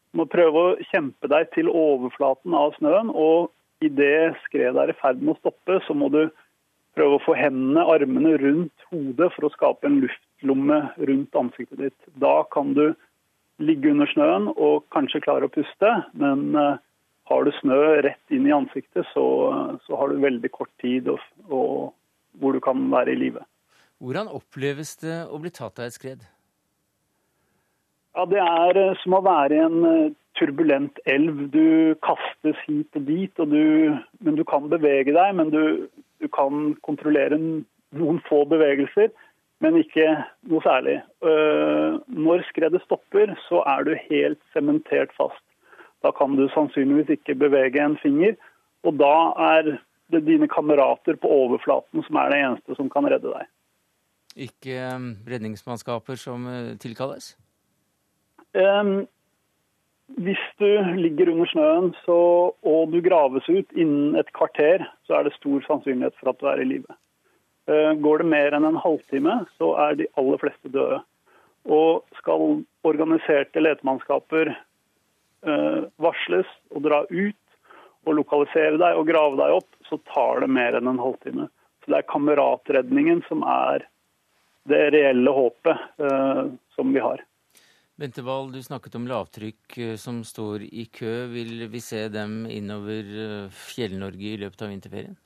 Du 0.09 0.21
må 0.21 0.25
prøve 0.29 0.61
å 0.61 0.75
kjempe 0.91 1.29
deg 1.31 1.49
til 1.55 1.69
overflaten 1.71 2.55
av 2.57 2.75
snøen 2.77 3.11
og 3.13 3.51
idet 3.85 4.37
skredet 4.45 4.77
er 4.81 4.91
i 4.91 4.97
ferd 4.99 5.21
med 5.21 5.35
å 5.35 5.39
stoppe, 5.39 5.79
så 5.85 5.95
må 5.95 6.09
du 6.13 6.23
prøve 6.97 7.19
å 7.19 7.23
få 7.23 7.35
hendene, 7.37 7.85
armene 7.85 8.35
rundt 8.41 8.87
hodet 8.91 9.29
for 9.35 9.47
å 9.47 9.53
skape 9.53 9.87
en 9.87 10.01
luftlomme 10.03 10.81
rundt 11.09 11.37
ansiktet 11.39 11.79
ditt. 11.85 12.09
Da 12.19 12.41
kan 12.53 12.73
du 12.77 12.89
ligge 13.63 13.91
under 13.91 14.09
snøen 14.11 14.49
og 14.55 14.87
kanskje 14.95 15.21
klare 15.23 15.47
å 15.47 15.53
puste, 15.53 15.91
men 16.19 16.49
uh, 16.55 16.79
har 17.29 17.45
du 17.45 17.53
snø 17.59 17.79
rett 18.05 18.33
inn 18.33 18.47
i 18.49 18.55
ansiktet, 18.55 19.05
så, 19.13 19.23
så 19.85 19.99
har 19.99 20.09
du 20.09 20.23
veldig 20.23 20.51
kort 20.55 20.71
tid 20.81 21.11
og, 21.11 21.21
og, 21.47 21.93
hvor 22.39 22.55
du 22.55 22.61
kan 22.63 22.81
være 22.91 23.13
i 23.13 23.19
live. 23.19 23.43
Hvordan 23.99 24.29
oppleves 24.31 24.95
det 25.01 25.21
å 25.27 25.39
bli 25.41 25.51
tatt 25.53 25.79
av 25.81 25.89
et 25.89 25.95
skred? 25.97 26.23
Ja, 28.15 28.25
Det 28.25 28.39
er 28.41 28.79
eh, 28.79 28.97
som 29.03 29.17
å 29.17 29.23
være 29.25 29.57
i 29.57 29.63
en 29.63 29.79
eh, 29.85 30.15
turbulent 30.37 30.99
elv. 31.09 31.47
Du 31.53 31.95
kastes 32.05 32.59
hit 32.67 32.99
og 32.99 33.07
dit, 33.07 33.41
og 33.41 33.51
du, 33.53 33.95
men 34.25 34.37
du 34.37 34.45
kan 34.47 34.69
bevege 34.71 35.15
deg. 35.15 35.35
Men 35.39 35.51
du, 35.53 35.89
du, 36.21 36.27
kan 36.35 36.75
kontrollere 36.85 37.39
noen 37.39 38.21
få 38.27 38.43
bevegelser, 38.51 39.11
men 39.63 39.79
ikke 39.81 40.05
noe 40.51 40.63
særlig. 40.63 40.99
Eh, 41.25 41.99
når 42.15 42.45
skredet 42.51 42.83
stopper, 42.85 43.33
så 43.47 43.63
er 43.67 43.85
du 43.87 43.93
helt 44.07 44.41
sementert 44.55 45.13
fast. 45.17 45.43
Da 46.05 46.13
kan 46.15 46.37
du 46.39 46.45
sannsynligvis 46.53 47.17
ikke 47.17 47.35
bevege 47.35 47.81
en 47.83 47.97
finger, 47.99 48.37
og 48.87 48.95
da 49.01 49.15
er 49.51 49.73
det 50.13 50.23
dine 50.25 50.47
kamerater 50.49 51.17
på 51.19 51.27
overflaten 51.27 52.05
som 52.05 52.17
er 52.21 52.31
det 52.31 52.39
eneste 52.39 52.77
som 52.77 52.87
kan 52.91 53.09
redde 53.11 53.33
deg. 53.33 53.49
Ikke 54.47 54.79
redningsmannskaper 55.27 56.15
som 56.21 56.45
tilkalles? 56.79 57.33
Um, 58.55 59.03
hvis 60.17 60.41
du 60.57 60.67
ligger 60.97 61.29
under 61.29 61.49
snøen 61.51 61.91
så, 62.05 62.19
og 62.53 62.93
du 62.93 62.99
graves 63.05 63.45
ut 63.49 63.77
innen 63.77 64.17
et 64.19 64.31
kvarter, 64.33 64.85
så 65.05 65.19
er 65.19 65.27
det 65.27 65.35
stor 65.37 65.61
sannsynlighet 65.67 66.15
for 66.19 66.31
at 66.31 66.39
du 66.41 66.47
er 66.49 66.63
i 66.63 66.67
live. 66.67 66.97
Eh, 67.69 67.93
går 68.01 68.23
det 68.23 68.31
mer 68.31 68.55
enn 68.57 68.65
en 68.65 68.81
halvtime, 68.81 69.43
så 69.59 69.73
er 69.85 69.99
de 69.99 70.09
aller 70.17 70.41
fleste 70.41 70.71
døde. 70.73 71.01
Og 71.69 72.01
skal 72.17 72.63
organiserte 72.87 73.61
letemannskaper 73.61 74.51
eh, 74.55 75.79
varsles 76.01 76.49
og 76.73 76.83
dra 76.87 77.03
ut 77.11 77.35
og 78.07 78.15
lokalisere 78.17 78.79
deg 78.81 78.97
og 78.97 79.07
grave 79.11 79.37
deg 79.37 79.59
opp, 79.59 79.69
så 79.85 79.99
tar 80.09 80.41
det 80.41 80.51
mer 80.55 80.77
enn 80.79 80.89
en 80.89 81.01
halvtime. 81.01 81.49
Så 81.83 81.93
det 81.93 82.01
er 82.01 82.11
kameratredningen 82.11 83.21
som 83.27 83.45
er 83.45 83.85
det 84.69 84.87
reelle 84.95 85.33
håpet 85.35 86.01
eh, 86.01 86.45
som 86.75 86.95
vi 86.95 87.03
har. 87.03 87.21
Bente 87.99 88.21
Wahl, 88.23 88.51
du 88.51 88.61
snakket 88.63 88.93
om 88.95 89.09
lavtrykk 89.11 89.77
eh, 89.83 89.97
som 89.99 90.21
står 90.23 90.63
i 90.63 90.85
kø. 90.87 91.25
Vil 91.33 91.65
vi 91.67 91.81
se 91.83 92.05
dem 92.07 92.45
innover 92.47 93.09
eh, 93.25 93.49
Fjell-Norge 93.51 94.29
i 94.29 94.37
løpet 94.39 94.63
av 94.63 94.71
vinterferien? 94.71 95.17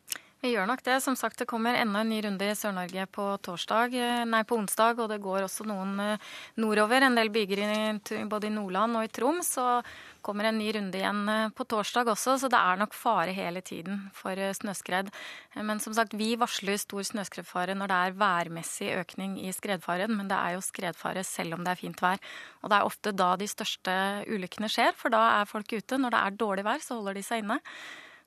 Vi 0.44 0.52
gjør 0.52 0.68
nok 0.68 0.84
det. 0.84 0.98
Som 1.00 1.16
sagt, 1.16 1.40
det 1.40 1.48
kommer 1.48 1.78
enda 1.80 2.02
en 2.04 2.10
ny 2.12 2.20
runde 2.26 2.50
i 2.52 2.56
Sør-Norge 2.60 3.06
på 3.16 3.28
eh, 3.32 4.44
på 4.44 4.58
onsdag. 4.60 5.00
Og 5.00 5.10
det 5.10 5.22
går 5.24 5.46
også 5.46 5.64
noen 5.64 5.96
nordover. 6.60 7.02
En 7.02 7.16
del 7.16 7.32
bygere 7.32 8.00
både 8.28 8.48
i 8.48 8.54
Nordland 8.54 9.00
og 9.00 9.08
i 9.08 9.14
Troms. 9.14 9.56
Og 9.64 9.88
kommer 10.24 10.48
en 10.48 10.58
ny 10.58 10.72
runde 10.74 10.98
igjen 10.98 11.22
eh, 11.30 11.52
på 11.56 11.66
torsdag 11.70 12.10
også, 12.14 12.38
så 12.42 12.50
det 12.52 12.60
er 12.60 12.80
nok 12.80 12.96
fare 12.96 13.36
hele 13.36 13.62
tiden 13.66 14.08
for 14.16 14.40
eh, 14.40 14.54
snøskred. 14.56 15.12
Eh, 15.54 15.64
men 15.68 15.82
som 15.84 15.96
sagt, 15.96 16.16
vi 16.18 16.34
varsler 16.40 16.80
stor 16.82 17.04
snøskredfare 17.12 17.76
når 17.78 17.92
det 17.92 18.00
er 18.00 18.18
værmessig 18.22 18.92
økning 18.96 19.36
i 19.44 19.52
skredfaren, 19.56 20.16
men 20.16 20.32
det 20.32 20.40
er 20.40 20.56
jo 20.56 20.64
skredfare 20.64 21.26
selv 21.28 21.58
om 21.58 21.66
det 21.66 21.76
er 21.76 21.82
fint 21.84 22.04
vær. 22.04 22.24
Og 22.64 22.72
det 22.72 22.80
er 22.80 22.88
ofte 22.88 23.16
da 23.24 23.34
de 23.40 23.50
største 23.52 23.98
ulykkene 24.32 24.72
skjer, 24.72 24.96
for 24.98 25.14
da 25.14 25.26
er 25.42 25.50
folk 25.50 25.76
ute. 25.76 26.00
Når 26.00 26.16
det 26.16 26.24
er 26.24 26.42
dårlig 26.46 26.68
vær, 26.68 26.82
så 26.84 27.00
holder 27.00 27.20
de 27.20 27.28
seg 27.28 27.44
inne. 27.44 27.60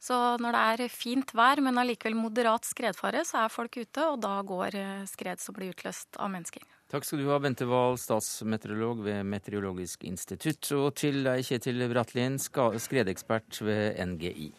Så 0.03 0.17
når 0.43 0.57
det 0.57 0.63
er 0.87 0.93
fint 0.93 1.33
vær, 1.37 1.61
men 1.65 1.79
allikevel 1.81 2.17
moderat 2.19 2.69
skredfare, 2.69 3.25
så 3.27 3.45
er 3.45 3.53
folk 3.53 3.79
ute, 3.81 4.07
og 4.07 4.21
da 4.23 4.39
går 4.47 4.77
skred 5.11 5.43
som 5.43 5.57
blir 5.57 5.73
utløst 5.75 6.19
av 6.21 6.31
mennesker. 6.35 6.65
Takk 6.93 7.03
skal 7.03 7.19
du 7.19 7.27
ha, 7.33 7.41
Bente 7.43 7.67
Wahl, 7.67 7.97
statsmeteorolog 7.99 9.01
ved 9.03 9.25
Meteorologisk 9.27 10.05
institutt. 10.07 10.69
Og 10.77 10.93
til 10.95 11.25
deg, 11.27 11.43
Kjetil 11.49 11.83
Bratlien, 11.91 12.39
skredekspert 12.39 13.59
ved 13.67 13.99
NGI. 14.13 14.53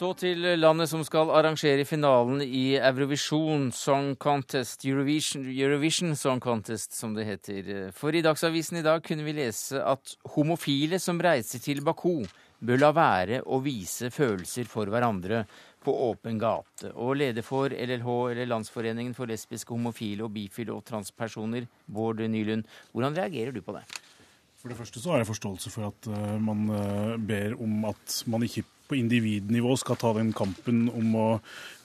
Så 0.00 0.14
til 0.16 0.46
landet 0.56 0.88
som 0.88 1.02
skal 1.04 1.28
arrangere 1.36 1.84
finalen 1.84 2.40
i 2.40 2.78
Eurovision 2.78 3.66
Song 3.76 4.14
Contest, 4.16 4.86
Eurovision, 4.88 5.42
Eurovision, 5.52 6.14
Song 6.16 6.40
Contest 6.40 6.96
som 6.96 7.12
det 7.12 7.26
heter. 7.28 7.68
For 7.92 8.16
i 8.16 8.22
Dagsavisen 8.24 8.78
i 8.80 8.84
dag 8.86 9.02
kunne 9.04 9.26
vi 9.26 9.34
lese 9.36 9.82
at 9.84 10.14
homofile 10.38 10.96
som 11.04 11.20
reiser 11.20 11.60
til 11.60 11.84
Baku, 11.84 12.24
bør 12.64 12.80
la 12.80 12.90
være 12.96 13.42
å 13.44 13.60
vise 13.60 14.08
følelser 14.08 14.72
for 14.72 14.88
hverandre 14.88 15.42
på 15.84 15.92
åpen 16.08 16.40
gate. 16.40 16.94
Og 16.96 17.20
leder 17.20 17.44
for 17.44 17.68
LLH, 17.68 18.10
eller 18.32 18.48
Landsforeningen 18.54 19.12
for 19.12 19.28
lesbiske, 19.28 19.76
homofile, 19.76 20.24
og 20.24 20.32
bifile 20.32 20.78
og 20.78 20.86
transpersoner, 20.88 21.68
Bård 21.84 22.24
Nylund, 22.24 22.64
hvordan 22.96 23.20
reagerer 23.20 23.52
du 23.52 23.60
på 23.60 23.76
det? 23.76 23.84
For 24.64 24.72
det 24.72 24.80
første 24.80 25.04
så 25.04 25.12
har 25.12 25.20
jeg 25.20 25.32
forståelse 25.34 25.76
for 25.76 25.92
at 25.92 26.08
uh, 26.08 26.36
man 26.40 26.68
uh, 26.72 27.16
ber 27.20 27.60
om 27.60 27.90
at 27.92 28.22
man 28.32 28.48
ikke 28.48 28.64
på 28.90 28.98
individnivå 28.98 29.76
skal 29.78 29.98
ta 30.00 30.12
den 30.16 30.32
kampen 30.34 30.88
om 30.90 31.14
å 31.14 31.28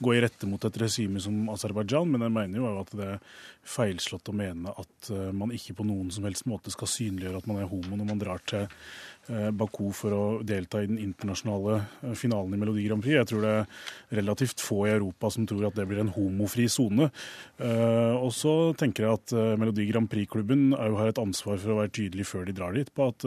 gå 0.02 0.16
i 0.16 0.22
rette 0.24 0.48
mot 0.50 0.64
et 0.66 0.78
regime 0.82 1.22
som 1.22 1.46
Aserbajdsjan, 1.54 2.10
men 2.10 2.26
jeg 2.26 2.34
mener 2.34 2.60
jo 2.60 2.72
at 2.80 2.90
det 2.98 3.10
er 3.14 3.20
feilslått 3.66 4.30
å 4.30 4.34
mene 4.36 4.72
at 4.78 5.10
eh, 5.10 5.30
man 5.34 5.52
ikke 5.54 5.76
på 5.78 5.86
noen 5.86 6.10
som 6.14 6.26
helst 6.26 6.46
måte 6.50 6.72
skal 6.74 6.90
synliggjøre 6.90 7.42
at 7.42 7.48
man 7.50 7.60
er 7.62 7.70
homo 7.70 7.98
når 7.98 8.08
man 8.08 8.20
drar 8.20 8.42
til 8.46 8.66
eh, 8.66 9.50
Baku 9.54 9.90
for 9.96 10.14
å 10.14 10.24
delta 10.46 10.82
i 10.82 10.90
den 10.90 11.00
internasjonale 11.02 11.78
eh, 11.78 12.16
finalen 12.18 12.54
i 12.54 12.60
Melodi 12.62 12.86
Grand 12.86 13.02
Prix. 13.04 13.18
Jeg 13.18 13.30
tror 13.30 13.46
det 13.46 13.54
er 13.54 14.20
relativt 14.20 14.62
få 14.62 14.82
i 14.86 14.94
Europa 14.94 15.30
som 15.34 15.48
tror 15.48 15.68
at 15.68 15.78
det 15.78 15.86
blir 15.90 16.02
en 16.02 16.14
homofri 16.14 16.68
sone. 16.70 17.10
Og 17.56 18.30
så 18.34 18.52
tenker 18.78 19.06
jeg 19.06 19.18
at 19.18 19.32
Melodi 19.60 19.86
Grand 19.88 20.08
Prix-klubben 20.10 20.68
har 20.76 21.08
et 21.08 21.20
ansvar 21.20 21.58
for 21.62 21.72
å 21.72 21.80
være 21.80 21.94
tydelig 21.98 22.26
før 22.28 22.46
de 22.46 22.54
drar 22.56 22.76
dit 22.76 22.90
på 22.94 23.08
at 23.10 23.26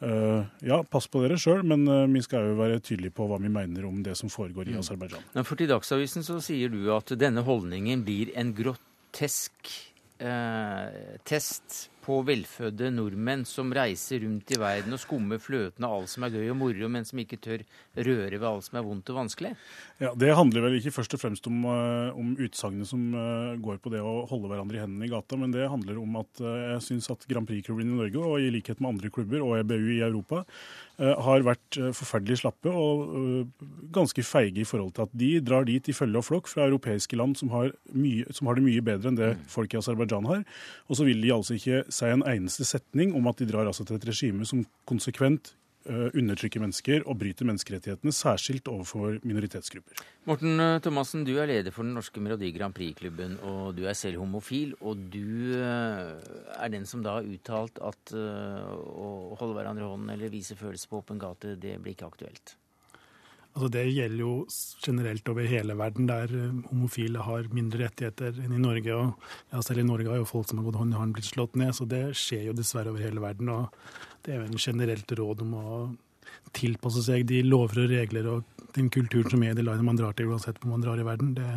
Uh, 0.00 0.46
ja, 0.64 0.78
pass 0.88 1.04
på 1.12 1.20
dere 1.20 1.36
sjøl, 1.36 1.60
men 1.68 1.84
uh, 1.84 2.06
vi 2.08 2.22
skal 2.24 2.46
jo 2.48 2.56
være 2.56 2.80
tydelige 2.80 3.12
på 3.12 3.26
hva 3.28 3.36
vi 3.42 3.50
mener 3.52 3.84
om 3.84 3.98
det 4.04 4.14
som 4.16 4.32
foregår 4.32 4.70
i 4.72 4.78
Aserbajdsjan. 4.80 5.26
Ja, 5.36 5.44
For 5.44 5.60
til 5.60 5.68
Dagsavisen 5.68 6.24
så 6.24 6.38
sier 6.44 6.72
du 6.72 6.88
at 6.94 7.12
denne 7.20 7.44
holdningen 7.44 8.06
blir 8.06 8.32
en 8.40 8.54
grotesk 8.56 9.74
uh, 10.24 10.88
test 11.28 11.90
på 12.10 12.18
velfødde 12.26 12.88
nordmenn 12.90 13.44
som 13.46 13.70
reiser 13.74 14.24
rundt 14.24 14.50
i 14.50 14.58
verden 14.58 14.96
og 14.96 15.00
skummer 15.02 15.38
fløten 15.42 15.86
av 15.86 15.94
alt 15.94 16.10
som 16.10 16.26
er 16.26 16.34
gøy 16.34 16.48
og 16.50 16.58
moro, 16.58 16.88
men 16.90 17.06
som 17.06 17.20
ikke 17.22 17.38
tør 17.42 17.62
røre 17.94 18.34
ved 18.34 18.46
alt 18.48 18.66
som 18.66 18.80
er 18.80 18.86
vondt 18.86 19.12
og 19.12 19.20
vanskelig? 19.20 19.52
Ja, 20.02 20.10
Det 20.18 20.34
handler 20.34 20.66
vel 20.66 20.78
ikke 20.80 20.94
først 20.96 21.14
og 21.14 21.22
fremst 21.22 21.46
om, 21.46 21.62
eh, 21.70 22.18
om 22.18 22.34
utsagnene 22.34 22.88
som 22.88 23.04
eh, 23.14 23.60
går 23.62 23.78
på 23.78 23.92
det 23.94 24.02
å 24.02 24.26
holde 24.30 24.50
hverandre 24.50 24.80
i 24.80 24.82
hendene 24.82 25.06
i 25.06 25.12
gata, 25.12 25.38
men 25.38 25.54
det 25.54 25.70
handler 25.70 26.00
om 26.02 26.18
at 26.22 26.42
eh, 26.42 26.66
jeg 26.74 26.86
syns 26.88 27.10
at 27.14 27.26
Grand 27.30 27.46
Prix-klubben 27.46 27.86
i 27.86 28.00
Norge, 28.00 28.18
og 28.18 28.40
i 28.40 28.50
likhet 28.50 28.82
med 28.82 28.96
andre 28.96 29.12
klubber 29.14 29.46
og 29.46 29.60
EBU 29.60 29.94
i 29.94 30.02
Europa, 30.02 30.42
har 31.00 31.44
vært 31.46 31.78
forferdelig 31.96 32.40
slappe 32.42 32.72
og 32.72 33.48
ganske 33.94 34.24
feige 34.26 34.62
i 34.62 34.68
forhold 34.68 34.92
til 34.96 35.06
at 35.06 35.14
de 35.16 35.30
drar 35.44 35.64
dit 35.68 35.88
i 35.88 35.94
følge 35.96 36.20
og 36.20 36.26
flokk 36.26 36.50
fra 36.50 36.66
europeiske 36.66 37.16
land 37.16 37.38
som 37.40 37.52
har, 37.54 37.72
mye, 37.96 38.26
som 38.36 38.50
har 38.50 38.58
det 38.58 38.66
mye 38.66 38.84
bedre 38.84 39.10
enn 39.10 39.18
det 39.18 39.30
mm. 39.38 39.46
folk 39.50 39.72
i 39.72 39.80
Aserbajdsjan 39.80 40.28
har. 40.28 40.44
Og 40.88 41.00
så 41.00 41.06
vil 41.08 41.22
de 41.24 41.32
altså 41.34 41.56
ikke 41.56 41.82
si 41.88 42.10
en 42.10 42.26
eneste 42.28 42.68
setning 42.68 43.14
om 43.16 43.30
at 43.30 43.40
de 43.40 43.48
drar 43.48 43.68
altså 43.70 43.86
til 43.88 43.96
et 43.96 44.06
regime 44.10 44.48
som 44.48 44.66
konsekvent 44.90 45.54
undertrykker 45.88 46.60
mennesker 46.60 47.04
og 47.08 47.18
bryter 47.22 47.48
menneskerettighetene, 47.48 48.12
særskilt 48.12 48.68
overfor 48.68 49.18
minoritetsgrupper. 49.26 50.02
Morten 50.28 50.60
eh, 50.60 50.78
Thomassen, 50.84 51.24
du 51.24 51.32
er 51.40 51.48
leder 51.48 51.74
for 51.74 51.86
den 51.86 51.94
norske 51.96 52.20
Melodi 52.20 52.52
Grand 52.52 52.76
Prix-klubben, 52.76 53.38
og 53.48 53.76
du 53.78 53.86
er 53.88 53.96
selv 53.98 54.20
homofil. 54.20 54.74
Og 54.80 55.00
du 55.12 55.56
uh, 55.56 56.20
er 56.60 56.72
den 56.72 56.86
som 56.88 57.04
da 57.04 57.18
har 57.18 57.28
uttalt 57.28 57.80
at 57.84 58.14
å 58.14 59.36
holde 59.40 59.56
hverandre 59.56 59.86
i 59.86 59.90
hånden 59.90 60.12
eller 60.14 60.32
vise 60.32 60.58
følelser 60.58 60.90
på 60.90 61.00
åpen 61.00 61.20
gate, 61.20 61.56
det 61.60 61.78
blir 61.80 61.96
ikke 61.96 62.10
aktuelt? 62.10 62.56
Altså 63.50 63.68
det 63.74 63.82
gjelder 63.90 64.20
jo 64.22 64.32
generelt 64.84 65.28
over 65.32 65.48
hele 65.50 65.74
verden, 65.74 66.06
der 66.06 66.30
eh, 66.30 66.58
homofile 66.68 67.24
har 67.26 67.48
mindre 67.54 67.82
rettigheter 67.86 68.36
enn 68.44 68.54
i 68.54 68.60
Norge. 68.62 68.94
og 68.94 69.50
ja, 69.50 69.62
Selv 69.66 69.82
i 69.82 69.86
Norge 69.88 70.12
har 70.12 70.20
jo 70.20 70.28
folk 70.28 70.46
som 70.48 70.60
har 70.60 70.68
gått 70.68 70.78
hånd 70.78 70.94
i 70.94 71.00
hånd 71.00 71.16
blitt 71.16 71.30
slått 71.32 71.58
ned, 71.58 71.74
så 71.74 71.86
det 71.90 72.04
skjer 72.18 72.46
jo 72.50 72.54
dessverre 72.54 72.94
over 72.94 73.02
hele 73.02 73.22
verden. 73.24 73.50
og 73.50 73.74
Det 74.22 74.34
er 74.34 74.38
jo 74.38 74.46
en 74.46 74.62
generelt 74.66 75.18
råd 75.18 75.42
om 75.42 75.58
å 75.58 75.80
tilpasse 76.54 77.02
seg 77.02 77.26
de 77.26 77.42
lover 77.42 77.84
og 77.84 77.90
regler 77.90 78.28
og 78.30 78.66
den 78.76 78.90
kulturen 78.92 79.32
som 79.32 79.42
er 79.42 79.54
i 79.54 79.58
det 79.58 79.66
landet 79.66 79.86
man 79.86 79.98
drar 79.98 80.14
til, 80.14 80.30
uansett 80.30 80.60
hvor 80.62 80.70
man 80.70 80.84
drar 80.84 81.00
i 81.00 81.06
verden. 81.06 81.34
Det 81.34 81.48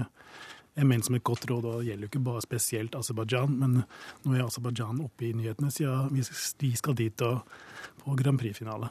er 0.73 0.89
ment 0.89 1.05
som 1.05 1.13
et 1.13 1.25
godt 1.25 1.45
råd, 1.49 1.69
og 1.69 1.79
det 1.81 1.91
gjelder 1.91 2.07
jo 2.07 2.11
ikke 2.11 2.25
bare 2.25 2.41
spesielt 2.45 2.97
Aserbajdsjan. 2.97 3.53
Men 3.61 3.83
nå 3.83 4.33
er 4.33 4.47
Aserbajdsjan 4.47 5.05
oppe 5.05 5.29
i 5.29 5.33
nyhetene 5.37 5.69
siden 5.73 6.09
vi 6.57 6.73
skal 6.73 6.97
dit 6.97 7.25
og 7.29 7.45
på 8.01 8.17
Grand 8.17 8.41
Prix-finale. 8.41 8.89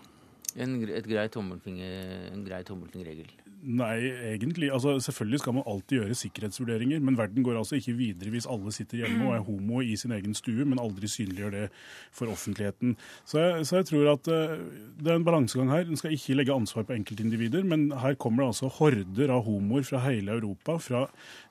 En, 0.60 0.76
et 0.84 1.06
grei 1.08 1.28
en 1.28 2.44
grei 2.44 2.62
tommelfingerregel? 2.66 3.30
Nei, 3.62 4.10
egentlig. 4.32 4.72
Altså, 4.74 4.96
selvfølgelig 5.00 5.38
skal 5.38 5.54
man 5.54 5.66
alltid 5.70 6.00
gjøre 6.00 6.16
sikkerhetsvurderinger, 6.18 6.98
men 6.98 7.18
verden 7.18 7.44
går 7.46 7.60
altså 7.60 7.76
ikke 7.78 7.94
videre 7.94 8.32
hvis 8.34 8.48
alle 8.50 8.72
sitter 8.74 9.04
hjemme 9.04 9.28
og 9.28 9.36
er 9.36 9.44
homo 9.46 9.78
i 9.86 9.94
sin 9.96 10.14
egen 10.16 10.34
stue, 10.34 10.66
men 10.66 10.82
aldri 10.82 11.06
synliggjør 11.06 11.54
det 11.54 11.62
for 12.10 12.32
offentligheten. 12.32 12.96
Så 13.24 13.38
jeg, 13.38 13.68
så 13.68 13.78
jeg 13.78 13.88
tror 13.92 14.10
at 14.16 14.32
uh, 14.34 14.58
det 14.98 15.14
er 15.14 15.20
en 15.20 15.28
balansegang 15.28 15.70
her. 15.70 15.86
En 15.86 16.00
skal 16.00 16.16
ikke 16.16 16.34
legge 16.40 16.56
ansvar 16.56 16.88
på 16.88 16.96
enkeltindivider, 16.98 17.62
men 17.62 17.92
her 18.02 18.18
kommer 18.18 18.42
det 18.42 18.50
altså 18.56 18.72
horder 18.80 19.36
av 19.36 19.46
homoer 19.46 19.86
fra 19.86 20.02
hele 20.08 20.34
Europa, 20.34 20.80
fra 20.82 21.06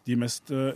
de 0.10 0.20
mest 0.20 0.52
uh, 0.52 0.76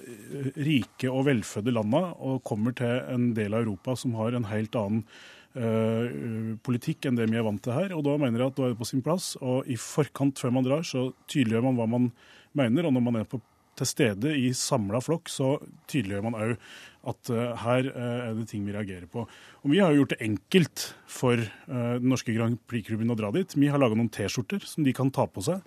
rike 0.56 1.12
og 1.12 1.28
velfødde 1.28 1.76
landa, 1.76 2.06
og 2.16 2.46
kommer 2.48 2.80
til 2.80 3.02
en 3.12 3.34
del 3.36 3.54
av 3.54 3.68
Europa 3.68 4.00
som 4.00 4.16
har 4.22 4.40
en 4.40 4.48
helt 4.56 4.80
annen 4.80 5.04
Eh, 5.04 5.35
politikk 5.56 7.06
enn 7.08 7.16
det 7.16 7.30
vi 7.32 7.40
er 7.40 7.46
vant 7.48 7.62
til 7.64 7.76
her. 7.76 7.94
og 7.96 8.04
Da 8.04 8.18
mener 8.20 8.44
jeg 8.44 8.52
at 8.52 8.58
da 8.58 8.64
er 8.68 8.74
det 8.74 8.80
på 8.82 8.88
sin 8.90 9.04
plass. 9.06 9.36
og 9.42 9.68
I 9.68 9.78
forkant 9.80 10.40
før 10.40 10.52
man 10.52 10.66
drar, 10.68 10.84
så 10.84 11.14
tydeliggjør 11.32 11.64
man 11.70 11.78
hva 11.80 11.88
man 11.88 12.10
mener. 12.54 12.86
Og 12.86 12.94
når 12.94 13.06
man 13.06 13.16
er 13.22 13.30
på, 13.30 13.40
til 13.76 13.88
stede 13.88 14.36
i 14.36 14.52
samla 14.56 15.00
flokk, 15.04 15.32
så 15.32 15.56
tydeliggjør 15.88 16.28
man 16.28 16.38
òg 16.40 16.58
at 17.06 17.30
uh, 17.30 17.54
her 17.62 17.86
uh, 17.94 18.30
er 18.32 18.34
det 18.34 18.48
ting 18.50 18.66
vi 18.66 18.74
reagerer 18.74 19.06
på. 19.06 19.28
Og 19.62 19.70
Vi 19.70 19.78
har 19.78 19.94
jo 19.94 20.02
gjort 20.02 20.16
det 20.16 20.26
enkelt 20.26 20.86
for 21.06 21.38
uh, 21.38 21.96
den 22.02 22.10
norske 22.10 22.34
Grand 22.34 22.58
Prix-klubben 22.66 23.14
å 23.14 23.18
dra 23.20 23.30
dit. 23.36 23.54
Vi 23.54 23.70
har 23.70 23.80
laga 23.80 23.96
noen 23.96 24.10
T-skjorter 24.10 24.66
som 24.66 24.84
de 24.84 24.94
kan 24.96 25.12
ta 25.14 25.28
på 25.30 25.44
seg. 25.46 25.62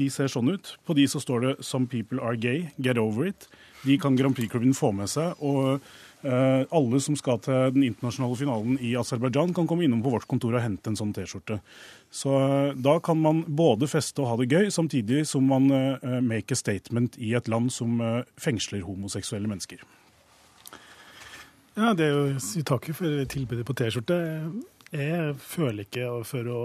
De 0.00 0.10
ser 0.10 0.32
sånn 0.32 0.50
ut. 0.50 0.74
På 0.84 0.96
de 0.98 1.06
så 1.06 1.22
står 1.22 1.46
det 1.46 1.56
'Some 1.62 1.86
people 1.86 2.20
are 2.20 2.36
gay, 2.36 2.72
get 2.82 2.98
over 2.98 3.30
it'. 3.30 3.46
De 3.86 3.96
kan 3.96 4.16
Grand 4.16 4.34
Prix-klubben 4.34 4.74
få 4.74 4.92
med 4.92 5.08
seg. 5.08 5.38
og 5.38 5.80
Eh, 5.80 5.80
alle 6.24 7.00
som 7.00 7.16
skal 7.16 7.38
til 7.44 7.74
den 7.74 7.86
internasjonale 7.86 8.36
finalen 8.36 8.76
i 8.84 8.92
Aserbajdsjan, 8.98 9.54
kan 9.56 9.68
komme 9.70 9.86
innom 9.86 10.02
på 10.04 10.12
vårt 10.12 10.28
kontor 10.28 10.56
og 10.58 10.64
hente 10.64 10.92
en 10.92 10.98
sånn 10.98 11.14
T-skjorte. 11.16 11.60
Så 12.10 12.34
eh, 12.40 12.74
Da 12.76 12.98
kan 13.00 13.20
man 13.22 13.44
både 13.46 13.88
feste 13.90 14.22
og 14.24 14.32
ha 14.32 14.36
det 14.40 14.50
gøy, 14.50 14.68
samtidig 14.74 15.24
som 15.30 15.46
man 15.48 15.70
eh, 15.70 16.20
make 16.20 16.52
a 16.52 16.58
statement 16.58 17.16
i 17.18 17.32
et 17.38 17.48
land 17.48 17.72
som 17.72 18.00
fengsler 18.40 18.84
homoseksuelle 18.84 19.48
mennesker. 19.50 19.82
Ja, 21.78 21.94
det 21.94 22.10
er 22.10 22.14
jo, 22.16 22.24
Vi 22.34 22.92
for 22.92 23.24
tilbudet 23.24 23.66
på 23.66 23.76
T-skjorte. 23.78 24.20
Jeg 24.90 25.34
føler 25.38 25.86
ikke 25.86 26.08
for 26.26 26.50
å 26.50 26.62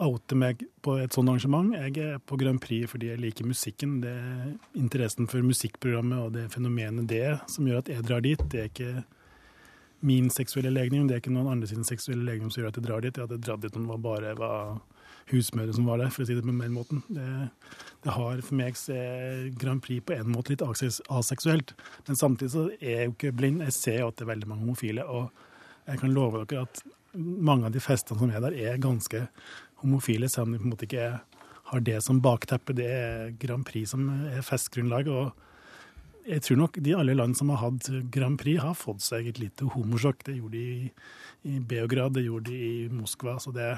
oute 0.00 0.36
meg 0.38 0.64
på 0.84 0.96
et 1.02 1.14
sånt 1.14 1.28
arrangement. 1.28 1.74
Jeg 1.76 1.96
er 2.00 2.20
på 2.24 2.38
Grand 2.40 2.60
Prix 2.62 2.88
fordi 2.90 3.10
jeg 3.10 3.20
liker 3.20 3.48
musikken. 3.48 3.98
Det 4.02 4.12
er 4.12 4.52
interessen 4.80 5.28
for 5.30 5.44
musikkprogrammet 5.44 6.24
og 6.24 6.34
det 6.36 6.48
fenomenet 6.54 7.08
det 7.10 7.38
som 7.50 7.68
gjør 7.68 7.82
at 7.82 7.90
jeg 7.92 8.06
drar 8.08 8.24
dit. 8.24 8.44
Det 8.52 8.62
er 8.62 8.70
ikke 8.70 9.04
min 10.06 10.30
seksuelle 10.32 10.72
legning, 10.72 11.06
det 11.06 11.16
er 11.18 11.20
ikke 11.20 11.34
noen 11.34 11.50
andre 11.52 11.68
sin 11.68 11.84
seksuelle 11.84 12.24
legning 12.24 12.48
som 12.48 12.62
gjør 12.62 12.72
at 12.72 12.78
jeg 12.80 12.86
drar 12.86 13.04
dit. 13.04 13.16
Jeg 13.16 13.28
hadde 13.28 13.42
dratt 13.44 13.64
dit 13.64 13.76
om 13.76 13.88
det 13.90 13.98
bare 14.04 14.32
var 14.38 14.78
husmødre 15.30 15.74
som 15.76 15.86
var 15.86 16.00
der, 16.00 16.10
for 16.10 16.24
å 16.24 16.28
si 16.28 16.34
det 16.34 16.44
på 16.44 16.50
den 16.50 16.74
måten. 16.74 17.02
Det, 17.12 17.26
det 18.04 18.14
har 18.16 18.40
for 18.42 18.58
meg 18.58 18.78
så 18.78 18.96
er 18.96 19.50
Grand 19.60 19.82
Prix 19.84 20.02
på 20.06 20.16
en 20.16 20.32
måte 20.32 20.54
litt 20.54 20.64
aseksuelt. 20.64 21.74
Men 22.08 22.18
samtidig 22.18 22.54
så 22.54 22.64
er 22.80 22.94
jeg 22.96 23.10
jo 23.10 23.14
ikke 23.14 23.34
blind. 23.36 23.64
Jeg 23.68 23.76
ser 23.76 24.00
jo 24.00 24.08
at 24.10 24.18
det 24.18 24.26
er 24.26 24.32
veldig 24.32 24.50
mange 24.50 24.64
homofile. 24.64 25.06
Og 25.06 25.28
jeg 25.86 26.02
kan 26.02 26.16
love 26.16 26.42
dere 26.48 26.64
at 26.66 26.82
mange 27.14 27.68
av 27.68 27.74
de 27.74 27.82
festene 27.82 28.20
som 28.20 28.32
er 28.32 28.42
der, 28.44 28.56
er 28.56 28.82
ganske 28.82 29.26
homofile, 29.82 30.28
selv 30.28 30.48
om 30.48 30.54
de 30.54 30.60
på 30.60 30.68
en 30.68 30.74
måte 30.74 30.88
ikke 30.88 31.12
har 31.70 31.84
det 31.86 32.00
som 32.04 32.20
bakteppe. 32.22 32.74
Det 32.76 32.88
er 32.90 33.32
Grand 33.40 33.66
Prix 33.66 33.92
som 33.94 34.08
er 34.30 34.42
festgrunnlag. 34.46 35.08
og 35.08 35.32
jeg 36.30 36.42
tror 36.44 36.58
nok 36.60 36.78
de 36.84 36.94
alle 36.94 37.14
land 37.16 37.36
som 37.38 37.50
har 37.50 37.62
hatt 37.62 37.88
Grand 38.12 38.38
Prix, 38.38 38.60
har 38.62 38.76
fått 38.76 39.02
seg 39.02 39.30
et 39.30 39.40
lite 39.40 39.66
homosjokk. 39.74 40.24
Det 40.26 40.36
gjorde 40.36 40.58
de 40.58 40.64
i, 40.84 40.90
i 41.48 41.58
Beograd, 41.58 42.14
det 42.14 42.26
gjorde 42.26 42.50
de 42.50 42.58
i 42.58 42.88
Moskva. 42.92 43.38
Så 43.40 43.54
det, 43.56 43.70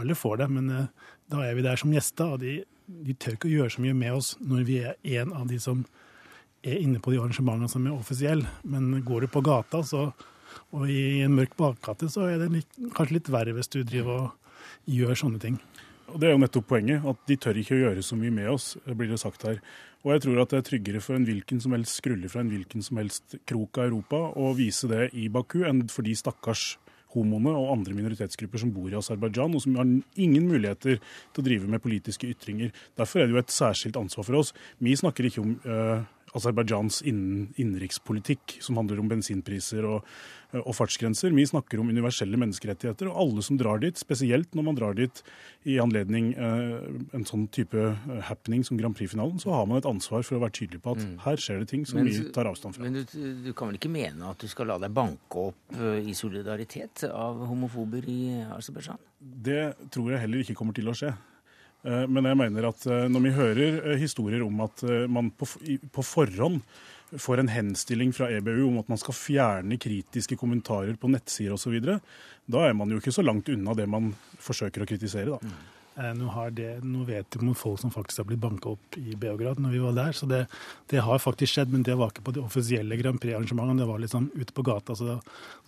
alle 0.00 0.16
får 0.18 0.42
det. 0.42 0.48
Men 0.56 0.70
uh, 0.70 1.10
da 1.30 1.44
er 1.46 1.54
vi 1.56 1.66
der 1.66 1.80
som 1.80 1.92
gjester, 1.94 2.34
og 2.34 2.42
de, 2.42 2.58
de, 2.86 3.14
tør 3.14 3.38
ikke 3.38 3.50
å 3.50 3.54
gjøre 3.54 3.76
så 3.76 3.84
mye 3.84 3.96
med 3.96 4.18
oss 4.18 4.34
når 4.42 4.66
vi 4.68 4.80
er 4.82 4.98
en 5.20 5.32
av 5.36 5.48
de 5.50 5.60
som 5.62 5.84
er 6.64 6.80
inne 6.80 7.00
på 7.04 7.12
de 7.12 7.20
arrangementene 7.20 7.70
som 7.70 7.86
er 7.86 7.96
offisielle. 7.96 8.50
Men 8.64 9.04
går 9.04 9.24
du 9.24 9.32
på 9.32 9.44
gata, 9.44 9.84
så, 9.86 10.08
og 10.74 10.90
i 10.90 11.22
en 11.24 11.34
mørk 11.36 11.56
bakgate, 11.58 12.10
så 12.12 12.28
er 12.30 12.42
det 12.42 12.52
litt, 12.52 12.80
kanskje 12.96 13.18
litt 13.18 13.32
verre 13.32 13.56
hvis 13.56 13.72
du 13.72 13.80
driver 13.82 14.26
og 14.26 14.60
gjør 14.90 15.18
sånne 15.24 15.42
ting. 15.42 15.58
Og 16.12 16.20
Det 16.20 16.28
er 16.28 16.34
jo 16.34 16.42
nettopp 16.42 16.68
poenget, 16.68 17.04
at 17.08 17.26
de 17.26 17.36
tør 17.40 17.58
ikke 17.58 17.74
å 17.74 17.82
gjøre 17.86 18.02
så 18.04 18.16
mye 18.18 18.34
med 18.34 18.50
oss, 18.52 18.74
blir 18.84 19.10
det 19.10 19.20
sagt 19.22 19.46
her. 19.48 19.60
Og 20.04 20.12
jeg 20.12 20.24
tror 20.26 20.42
at 20.42 20.52
det 20.52 20.58
er 20.60 20.66
tryggere 20.68 21.00
for 21.00 21.16
en 21.16 21.24
hvilken 21.24 21.62
som 21.64 21.72
helst 21.72 21.98
skrulle 21.98 22.28
fra 22.28 22.42
en 22.44 22.52
hvilken 22.52 22.84
som 22.84 23.00
helst 23.00 23.38
krok 23.48 23.80
av 23.80 23.88
Europa 23.88 24.20
å 24.36 24.52
vise 24.56 24.90
det 24.90 25.08
i 25.16 25.30
Baku, 25.32 25.62
enn 25.64 25.86
for 25.88 26.04
de 26.04 26.12
stakkars 26.18 26.74
homoene 27.14 27.52
og 27.54 27.70
andre 27.72 27.94
minoritetsgrupper 27.96 28.60
som 28.60 28.72
bor 28.74 28.90
i 28.90 28.98
Aserbajdsjan, 28.98 29.54
og 29.54 29.62
som 29.64 29.78
har 29.78 29.88
ingen 30.20 30.48
muligheter 30.50 30.98
til 30.98 31.42
å 31.42 31.46
drive 31.46 31.70
med 31.70 31.82
politiske 31.84 32.28
ytringer. 32.30 32.74
Derfor 32.98 33.22
er 33.22 33.30
det 33.30 33.36
jo 33.36 33.42
et 33.42 33.54
særskilt 33.54 33.98
ansvar 34.00 34.28
for 34.28 34.40
oss. 34.42 34.52
Vi 34.82 34.96
snakker 34.98 35.30
ikke 35.30 35.44
om 35.44 35.54
uh, 35.64 36.04
Aserbajdsjans 36.34 37.02
innen, 37.06 37.50
innenrikspolitikk, 37.60 38.56
som 38.64 38.78
handler 38.80 38.98
om 38.98 39.10
bensinpriser 39.10 39.86
og, 39.86 40.08
og, 40.58 40.72
fartsgrenser. 40.74 41.30
Vi 41.36 41.44
snakker 41.46 41.78
om 41.78 41.92
universelle 41.94 42.38
menneskerettigheter, 42.40 43.10
og 43.10 43.20
alle 43.22 43.44
som 43.46 43.58
drar 43.60 43.78
dit, 43.84 43.98
spesielt 44.00 44.56
når 44.58 44.66
man 44.66 44.78
drar 44.78 44.96
dit 44.98 45.22
i 45.70 45.76
anledning 45.82 46.32
eh, 46.34 46.88
en 47.14 47.26
sånn 47.28 47.46
type 47.54 47.78
eh, 47.78 48.16
happening 48.26 48.64
som 48.66 48.80
Grand 48.80 48.98
Prix-finalen, 48.98 49.38
så 49.42 49.54
har 49.54 49.68
man 49.70 49.78
et 49.78 49.86
ansvar 49.88 50.26
for 50.26 50.38
å 50.38 50.42
være 50.42 50.56
tydelig 50.58 50.82
på 50.82 50.96
at 50.96 51.04
mm. 51.04 51.12
her 51.26 51.44
skjer 51.44 51.62
det 51.62 51.70
ting 51.70 51.86
som 51.86 52.00
men, 52.00 52.10
vi 52.10 52.26
tar 52.34 52.50
avstand 52.50 52.78
fra. 52.78 52.86
Men 52.88 52.98
du, 52.98 53.14
du, 53.46 53.52
kan 53.54 53.70
vel 53.70 53.78
ikke 53.78 53.92
mene 53.94 54.32
at 54.32 54.42
du 54.42 54.50
skal 54.50 54.72
la 54.72 54.80
deg 54.82 54.94
banke 54.94 55.46
opp 55.52 55.78
uh, 55.78 56.00
i 56.02 56.16
solidaritet 56.18 57.06
av 57.12 57.44
homofober 57.46 58.10
i 58.10 58.20
Aserbajdsjan? 58.56 58.98
Det 59.20 59.62
tror 59.94 60.16
jeg 60.16 60.24
heller 60.26 60.42
ikke 60.42 60.58
kommer 60.58 60.74
til 60.76 60.90
å 60.90 60.96
skje. 60.98 61.14
Eh, 61.84 62.06
men 62.08 62.28
jeg 62.30 62.40
mener 62.40 62.70
at 62.70 62.86
eh, 62.88 63.06
når 63.12 63.24
vi 63.26 63.36
hører 63.36 63.78
eh, 63.92 64.00
historier 64.00 64.44
om 64.44 64.64
at 64.64 64.84
man 65.10 65.30
på, 65.36 65.48
på 65.92 66.04
forhånd 66.04 66.62
får 67.20 67.42
en 67.42 67.52
henstilling 67.52 68.10
fra 68.16 68.30
EBU 68.32 68.64
om 68.66 68.80
at 68.80 68.88
man 68.90 68.98
skal 68.98 69.14
fjerne 69.14 69.78
kritiske 69.78 70.38
kommentarer 70.40 70.96
på 70.98 71.10
nettsider 71.12 71.54
osv., 71.54 71.76
da 72.44 72.64
er 72.66 72.74
man 72.76 72.90
jo 72.90 72.98
ikke 73.00 73.14
så 73.14 73.22
langt 73.24 73.48
unna 73.52 73.76
det 73.76 73.86
man 73.88 74.10
forsøker 74.42 74.82
å 74.82 74.88
kritisere. 74.88 75.36
da. 75.36 75.54
Mm. 75.94 76.18
Nå, 76.18 76.30
det, 76.50 76.68
nå, 76.82 77.04
vet 77.08 77.36
vi 77.38 77.46
om 77.46 77.54
folk 77.54 77.80
som 77.80 77.92
faktisk 77.94 78.22
har 78.22 78.28
blitt 78.28 78.42
banka 78.42 78.72
opp 78.74 78.98
i 78.98 79.14
Beograd 79.18 79.60
når 79.62 79.74
vi 79.76 79.82
var 79.82 79.98
der. 79.98 80.16
Så 80.16 80.26
det, 80.30 80.44
det, 80.90 81.02
har 81.06 81.22
faktisk 81.22 81.54
skjedd, 81.54 81.74
men 81.74 81.84
det 81.86 81.96
var 81.98 82.10
ikke 82.10 82.26
på 82.26 82.34
de 82.34 82.42
offisielle 82.42 82.98
Grand 83.00 83.20
Prix-arrangementene, 83.22 83.82
Det 83.82 83.90
var 83.90 84.02
litt 84.02 84.14
sånn 84.14 84.30
ute 84.34 84.52
på 84.54 84.66
gata. 84.66 84.96
Så 84.98 85.06
det, 85.08 85.18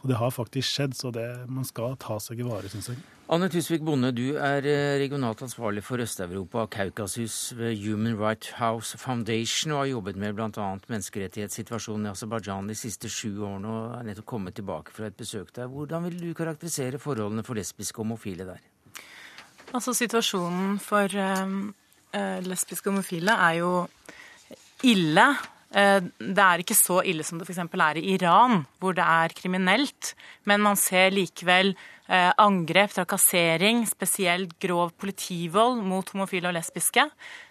så 0.01 0.11
det 0.11 0.19
har 0.23 0.35
faktisk 0.35 0.71
skjedd. 0.71 0.97
Så 0.99 1.13
man 1.47 1.69
skal 1.69 1.95
ta 2.03 2.19
seg 2.23 2.43
i 2.43 2.49
vare, 2.49 2.71
syns 2.73 2.91
jeg. 2.93 3.05
Anne 3.27 3.49
Tusvik 3.51 3.83
Bonde, 3.83 4.13
du 4.15 4.37
er 4.39 4.63
eh, 4.71 4.99
regionalt 5.01 5.41
ansvarlig 5.43 5.83
for 5.83 5.99
Øst-Europa 5.99 6.69
Kaukasus 6.71 7.57
ved 7.59 7.75
Human 7.83 8.15
Rights 8.21 8.53
House 8.61 9.01
Foundation 9.03 9.75
og 9.75 9.81
har 9.81 9.89
jobbet 9.97 10.21
med 10.23 10.37
bl.a. 10.39 10.69
menneskerettighetssituasjonen 10.87 12.07
i 12.07 12.13
Aserbajdsjan 12.13 12.71
de 12.71 12.79
siste 12.79 13.11
sju 13.11 13.33
årene 13.41 13.73
og 13.73 13.99
er 13.99 14.07
nettopp 14.13 14.31
kommet 14.31 14.55
tilbake 14.61 14.95
fra 14.95 15.11
et 15.11 15.19
besøk 15.19 15.51
der. 15.59 15.67
Hvordan 15.67 16.07
vil 16.07 16.23
du 16.23 16.39
karakterisere 16.39 17.03
forholdene 17.03 17.43
for 17.43 17.59
lesbiske 17.59 17.99
og 17.99 18.07
homofile 18.07 18.47
der? 18.47 18.63
Altså 19.77 19.93
Situasjonen 19.97 20.79
for 20.81 21.13
eh, 21.13 22.39
lesbiske 22.47 22.89
homofile 22.91 23.37
er 23.49 23.61
jo 23.61 23.75
ille. 24.87 25.27
Uh, 25.77 26.01
det 26.17 26.41
er 26.41 26.63
ikke 26.63 26.77
så 26.79 27.03
ille 27.05 27.25
som 27.27 27.41
det 27.41 27.45
f.eks. 27.45 27.59
er 27.61 27.99
i 28.01 28.15
Iran, 28.15 28.63
hvor 28.81 28.95
det 28.97 29.05
er 29.05 29.35
kriminelt. 29.37 30.15
Men 30.49 30.63
man 30.65 30.79
ser 30.81 31.13
likevel 31.13 31.75
Eh, 31.75 31.96
angrep, 32.09 32.93
trakassering, 32.95 33.81
spesielt 33.87 34.53
grov 34.63 34.93
politivold 35.01 35.81
mot 35.83 36.09
homofile 36.15 36.51
og 36.51 36.55
lesbiske. 36.55 37.03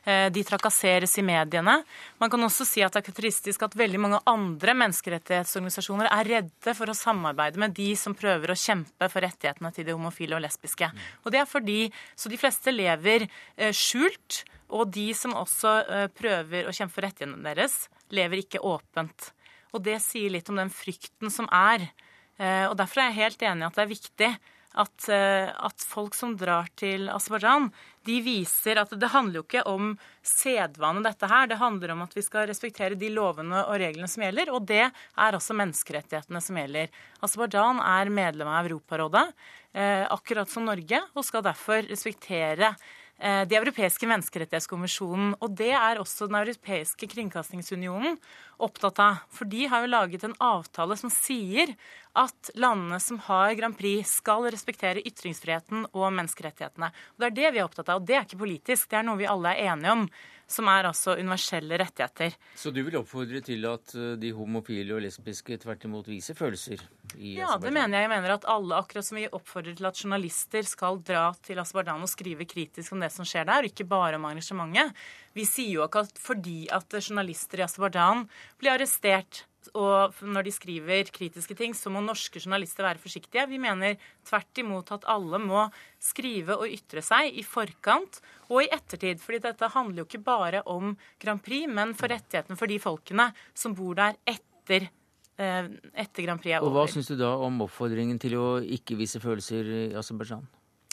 Eh, 0.05 0.29
de 0.31 0.43
trakasseres 0.47 1.17
i 1.19 1.23
mediene. 1.25 1.79
Man 2.21 2.31
kan 2.31 2.45
også 2.45 2.65
si 2.67 2.83
at 2.85 2.93
det 2.93 3.01
er 3.01 3.07
karakteristisk 3.09 3.65
at 3.65 3.75
veldig 3.75 3.99
mange 3.99 4.21
andre 4.29 4.75
menneskerettighetsorganisasjoner 4.79 6.07
er 6.07 6.29
redde 6.29 6.75
for 6.77 6.91
å 6.91 6.95
samarbeide 6.95 7.59
med 7.59 7.75
de 7.75 7.89
som 7.99 8.15
prøver 8.15 8.53
å 8.53 8.59
kjempe 8.59 9.09
for 9.11 9.25
rettighetene 9.25 9.73
til 9.75 9.89
de 9.89 9.95
homofile 9.97 10.37
og 10.37 10.45
lesbiske. 10.45 10.91
Og 11.25 11.35
det 11.35 11.43
er 11.43 11.49
fordi 11.49 11.91
Så 12.15 12.29
de 12.29 12.37
fleste 12.37 12.71
lever 12.71 13.27
eh, 13.57 13.71
skjult, 13.75 14.43
og 14.69 14.89
de 14.93 15.11
som 15.13 15.35
også 15.37 16.09
prøver 16.17 16.65
å 16.65 16.73
kjempe 16.73 16.95
for 16.95 17.05
rettighetene 17.05 17.43
deres, 17.43 17.89
lever 18.09 18.41
ikke 18.41 18.63
åpent. 18.65 19.31
Og 19.73 19.83
det 19.83 19.99
sier 20.01 20.31
litt 20.31 20.49
om 20.49 20.57
den 20.57 20.71
frykten 20.73 21.29
som 21.29 21.45
er 21.53 21.85
Eh, 21.85 22.04
og 22.37 22.73
Derfor 22.75 22.99
er 22.99 23.11
jeg 23.11 23.19
helt 23.21 23.43
enig 23.47 23.63
i 23.63 23.67
at 23.69 23.77
det 23.77 23.83
er 23.83 23.91
viktig 23.91 24.29
at, 24.75 25.09
eh, 25.09 25.49
at 25.65 25.85
folk 25.87 26.15
som 26.15 26.35
drar 26.37 26.67
til 26.79 27.07
Aserbajdsjan, 27.11 27.69
de 28.05 28.17
viser 28.23 28.79
at 28.81 28.91
det 28.99 29.11
handler 29.13 29.39
jo 29.39 29.45
ikke 29.45 29.63
om 29.71 29.93
sedvane, 30.25 31.03
dette 31.05 31.29
her. 31.31 31.47
Det 31.49 31.59
handler 31.61 31.93
om 31.95 32.03
at 32.05 32.15
vi 32.15 32.23
skal 32.25 32.49
respektere 32.49 32.99
de 32.99 33.09
lovene 33.13 33.63
og 33.63 33.79
reglene 33.81 34.09
som 34.11 34.25
gjelder, 34.25 34.51
og 34.53 34.67
det 34.67 34.83
er 34.85 35.37
også 35.37 35.55
menneskerettighetene 35.57 36.43
som 36.43 36.59
gjelder. 36.59 36.91
Aserbajdsjan 37.25 37.81
er 37.85 38.13
medlem 38.19 38.51
av 38.51 38.67
Europarådet, 38.67 39.25
eh, 39.73 40.03
akkurat 40.11 40.51
som 40.51 40.67
Norge, 40.67 41.01
og 41.15 41.25
skal 41.25 41.45
derfor 41.45 41.87
respektere 41.87 42.75
Eh, 42.75 43.04
de 43.15 43.55
europeiske 43.55 44.07
menneskerettighetskommisjonen. 44.09 45.37
Og 45.39 45.53
det 45.55 45.71
er 45.71 46.01
også 46.01 46.27
Den 46.27 46.35
europeiske 46.41 47.07
kringkastingsunionen 47.07 48.17
opptatt 48.59 48.99
av. 48.99 49.21
For 49.31 49.47
de 49.47 49.67
har 49.71 49.85
jo 49.85 49.91
laget 49.93 50.25
en 50.27 50.35
avtale 50.43 50.97
som 50.99 51.11
sier 51.13 51.71
at 52.15 52.51
landene 52.55 52.99
som 53.03 53.19
har 53.27 53.55
Grand 53.55 53.75
Prix, 53.77 54.17
skal 54.21 54.47
respektere 54.47 55.03
ytringsfriheten 55.03 55.87
og 55.91 56.13
menneskerettighetene. 56.15 56.91
Og 57.15 57.23
Det 57.23 57.27
er 57.27 57.35
det 57.39 57.51
vi 57.55 57.59
er 57.59 57.67
opptatt 57.67 57.91
av. 57.91 58.01
Og 58.01 58.07
det 58.07 58.15
er 58.15 58.27
ikke 58.27 58.43
politisk, 58.43 58.89
det 58.89 58.99
er 58.99 59.07
noe 59.07 59.19
vi 59.19 59.31
alle 59.31 59.55
er 59.55 59.73
enige 59.73 59.95
om 59.95 60.07
som 60.47 60.67
er 60.69 60.89
altså 60.89 61.15
universelle 61.17 61.77
rettigheter. 61.81 62.35
Så 62.57 62.71
du 62.73 62.81
vil 62.85 62.97
oppfordre 62.99 63.41
til 63.45 63.65
at 63.69 63.95
eh, 63.97 64.13
de 64.21 64.31
homofile 64.37 64.97
og 64.97 65.01
lesbiske 65.05 65.57
tvert 65.63 65.87
imot 65.87 66.09
viser 66.11 66.37
følelser? 66.37 66.83
ja, 67.15 67.55
det 67.61 67.71
mener 67.73 67.97
jeg. 67.97 68.05
Jeg 68.05 68.11
mener 68.11 68.35
at 68.35 68.47
alle, 68.51 68.77
akkurat 68.77 69.07
som 69.07 69.19
vi 69.19 69.25
oppfordrer 69.29 69.77
til 69.77 69.89
at 69.89 70.03
journalister 70.03 70.67
skal 70.67 70.99
dra 71.05 71.29
til 71.45 71.61
Aserbajdsjan 71.61 72.05
og 72.05 72.11
skrive 72.11 72.47
kritisk 72.49 72.93
om 72.93 73.03
det 73.03 73.11
som 73.13 73.27
skjer 73.27 73.47
der, 73.47 73.65
og 73.65 73.71
ikke 73.71 73.87
bare 73.89 74.19
om 74.19 74.27
arrangementet. 74.29 74.93
Vi 75.35 75.47
sier 75.47 75.79
jo 75.79 75.87
ikke 75.87 76.05
at 76.05 76.21
fordi 76.21 76.65
at 76.73 76.99
journalister 76.99 77.61
i 77.61 77.67
Aserbajdsjan 77.67 78.25
blir 78.61 78.75
arrestert 78.75 79.45
og 79.73 80.17
når 80.21 80.47
de 80.47 80.53
skriver 80.53 81.11
kritiske 81.15 81.55
ting, 81.57 81.73
så 81.77 81.91
må 81.93 82.03
norske 82.03 82.41
journalister 82.41 82.85
være 82.85 83.01
forsiktige. 83.01 83.47
Vi 83.49 83.59
mener 83.61 83.97
tvert 84.27 84.61
imot 84.61 84.91
at 84.95 85.07
alle 85.11 85.39
må 85.41 85.65
skrive 86.01 86.57
og 86.59 86.69
ytre 86.69 87.03
seg 87.05 87.33
i 87.33 87.45
forkant 87.45 88.21
og 88.49 88.61
i 88.63 88.69
ettertid. 88.71 89.21
fordi 89.23 89.41
dette 89.47 89.71
handler 89.73 90.03
jo 90.03 90.09
ikke 90.09 90.23
bare 90.25 90.61
om 90.65 90.95
Grand 91.21 91.41
Prix, 91.43 91.67
men 91.67 91.95
for 91.97 92.11
rettighetene 92.11 92.59
for 92.59 92.67
de 92.67 92.79
folkene 92.79 93.31
som 93.53 93.73
bor 93.75 93.95
der 93.95 94.19
etter 94.25 94.89
eh, 95.37 95.71
etter 95.93 96.23
Grand 96.23 96.41
Prix 96.41 96.55
er 96.55 96.61
over. 96.61 96.69
Og 96.69 96.77
Hva 96.77 96.91
syns 96.93 97.09
du 97.09 97.17
da 97.19 97.35
om 97.37 97.63
oppfordringen 97.65 98.19
til 98.21 98.37
å 98.39 98.47
ikke 98.61 98.99
vise 98.99 99.21
følelser 99.23 99.65
i 99.65 99.87
Aserbajdsjan? 99.97 100.45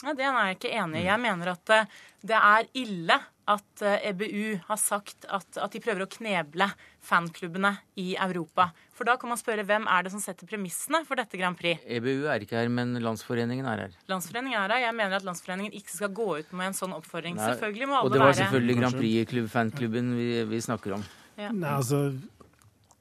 Ja, 0.03 0.11
det 0.11 0.25
er 0.27 0.35
jeg 0.35 0.57
ikke 0.57 0.73
enig 0.81 1.03
i. 1.03 1.07
Jeg 1.07 1.21
mener 1.23 1.53
at 1.53 1.71
eh, 1.71 1.93
det 2.27 2.39
er 2.39 2.67
ille 2.79 3.19
at 3.49 3.83
EBU 3.83 4.23
eh, 4.25 4.55
e 4.55 4.59
har 4.67 4.79
sagt 4.79 5.25
at, 5.27 5.47
at, 5.57 5.71
de 5.73 5.81
prøver 5.83 6.05
å 6.05 6.09
kneble 6.09 6.67
fanklubbene 7.03 7.73
i 7.99 8.13
Europa. 8.15 8.69
For 8.95 9.07
da 9.07 9.17
kan 9.19 9.33
man 9.33 9.39
spørre 9.39 9.65
hvem 9.67 9.87
er 9.91 10.05
det 10.05 10.13
som 10.13 10.21
setter 10.23 10.47
premissene 10.47 11.01
for 11.07 11.19
dette 11.19 11.39
Grand 11.39 11.57
Prix? 11.59 11.81
EBU 11.83 12.27
er 12.31 12.45
ikke 12.45 12.55
her, 12.61 12.71
men 12.71 12.95
Landsforeningen 13.03 13.67
er 13.67 13.85
her. 13.85 13.97
Landsforeningen 14.11 14.59
er 14.61 14.75
her. 14.75 14.85
Jeg 14.85 14.97
mener 14.99 15.17
at 15.19 15.27
Landsforeningen 15.27 15.75
ikke 15.75 15.95
skal 15.95 16.13
gå 16.15 16.27
ut 16.39 16.53
med 16.55 16.71
en 16.71 16.77
sånn 16.77 16.95
oppfordring. 16.95 17.35
Nei. 17.39 17.49
Selvfølgelig 17.51 17.89
må 17.89 17.97
alle 17.99 18.03
være 18.03 18.13
Og 18.13 18.15
det 18.15 18.23
var 18.23 18.37
selvfølgelig 18.39 18.77
Grand 18.79 19.01
Prix-fanklubben 19.01 20.13
vi, 20.19 20.29
vi, 20.53 20.61
snakker 20.63 20.95
om. 20.99 21.03
Ja. 21.39 21.49
Nei, 21.49 21.73
altså 21.73 22.05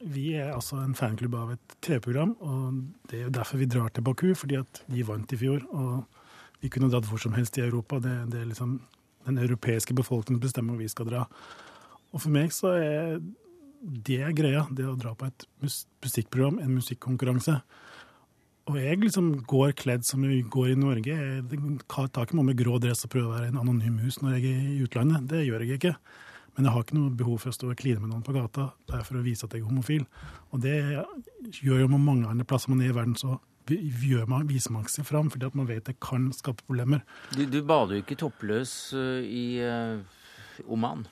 Vi 0.03 0.32
er 0.34 0.51
altså 0.51 0.80
en 0.82 0.97
fanklubb 0.99 1.36
av 1.38 1.53
et 1.55 1.76
TV-program, 1.84 2.32
og 2.43 2.80
det 3.11 3.20
er 3.20 3.28
jo 3.28 3.34
derfor 3.36 3.61
vi 3.61 3.68
drar 3.70 3.93
til 3.95 4.03
Baku, 4.03 4.32
fordi 4.34 4.59
at 4.59 4.82
de 4.90 5.05
vant 5.07 5.30
i 5.30 5.38
fjor. 5.38 5.62
Og 5.70 6.03
vi 6.62 6.70
kunne 6.70 6.90
dratt 6.90 7.07
hvor 7.07 7.22
som 7.22 7.36
helst 7.36 7.59
i 7.59 7.62
Europa. 7.62 8.01
Det, 8.03 8.16
det 8.32 8.40
er 8.40 8.51
liksom 8.51 8.80
den 9.27 9.39
europeiske 9.43 9.95
befolkningen 9.97 10.43
bestemmer 10.43 10.75
hvor 10.75 10.83
vi 10.83 10.91
skal 10.93 11.09
dra. 11.09 11.27
Og 12.12 12.20
for 12.25 12.35
meg 12.35 12.53
så 12.55 12.75
er 12.77 13.23
det 13.83 14.35
greia, 14.39 14.66
det 14.70 14.87
å 14.87 14.99
dra 14.99 15.14
på 15.18 15.27
et 15.27 15.47
musikkprogram, 15.64 16.61
en 16.62 16.77
musikkonkurranse. 16.77 17.57
Og 18.70 18.77
jeg 18.79 19.01
liksom 19.03 19.33
går 19.51 19.73
kledd 19.79 20.05
som 20.07 20.23
vi 20.23 20.39
går 20.47 20.75
i 20.75 20.79
Norge. 20.79 21.14
Jeg 21.16 21.79
tar 21.91 22.27
ikke 22.27 22.39
med 22.39 22.53
meg 22.53 22.61
grå 22.61 22.77
dress 22.83 23.03
og 23.07 23.11
prøver 23.14 23.31
å 23.31 23.35
være 23.35 23.49
en 23.51 23.59
anonym 23.64 23.97
mus 23.99 24.20
når 24.23 24.37
jeg 24.37 24.53
er 24.53 24.68
i 24.68 24.85
utlandet. 24.85 25.27
Det 25.33 25.43
gjør 25.49 25.64
jeg 25.66 25.81
ikke. 25.81 25.97
Men 26.53 26.68
jeg 26.68 26.75
har 26.75 26.85
ikke 26.85 26.99
noe 26.99 27.14
behov 27.16 27.41
for 27.43 27.51
å 27.51 27.57
stå 27.57 27.73
og 27.73 27.81
kline 27.81 28.03
med 28.03 28.12
noen 28.12 28.23
på 28.27 28.35
gata. 28.37 28.68
Det 28.87 29.01
for 29.09 29.18
å 29.18 29.25
vise 29.25 29.49
at 29.49 29.57
jeg 29.57 29.64
er 29.64 29.70
homofil. 29.70 30.05
Og 30.53 30.62
det 30.62 30.77
gjør 31.59 31.83
jo 31.83 31.91
med 31.91 32.07
mange 32.07 32.31
andre 32.31 32.47
plasser 32.47 32.70
man 32.70 32.85
er 32.85 32.93
i 32.93 32.97
verden, 32.97 33.16
så 33.18 33.41
man, 34.28 34.48
viser 34.48 34.72
man 34.72 34.86
seg 34.88 35.06
fram 35.06 35.30
fordi 35.30 35.46
at 35.46 35.54
man 35.58 35.68
vet 35.68 35.86
det 35.86 36.00
kan 36.00 36.32
skape 36.32 36.64
problemer. 36.66 37.02
Du, 37.34 37.44
du 37.46 37.62
bader 37.62 37.96
jo 37.96 38.02
ikke 38.02 38.18
toppløs 38.18 38.92
uh, 38.94 39.22
i 39.22 39.62
uh, 39.62 40.00
Oman? 40.68 41.06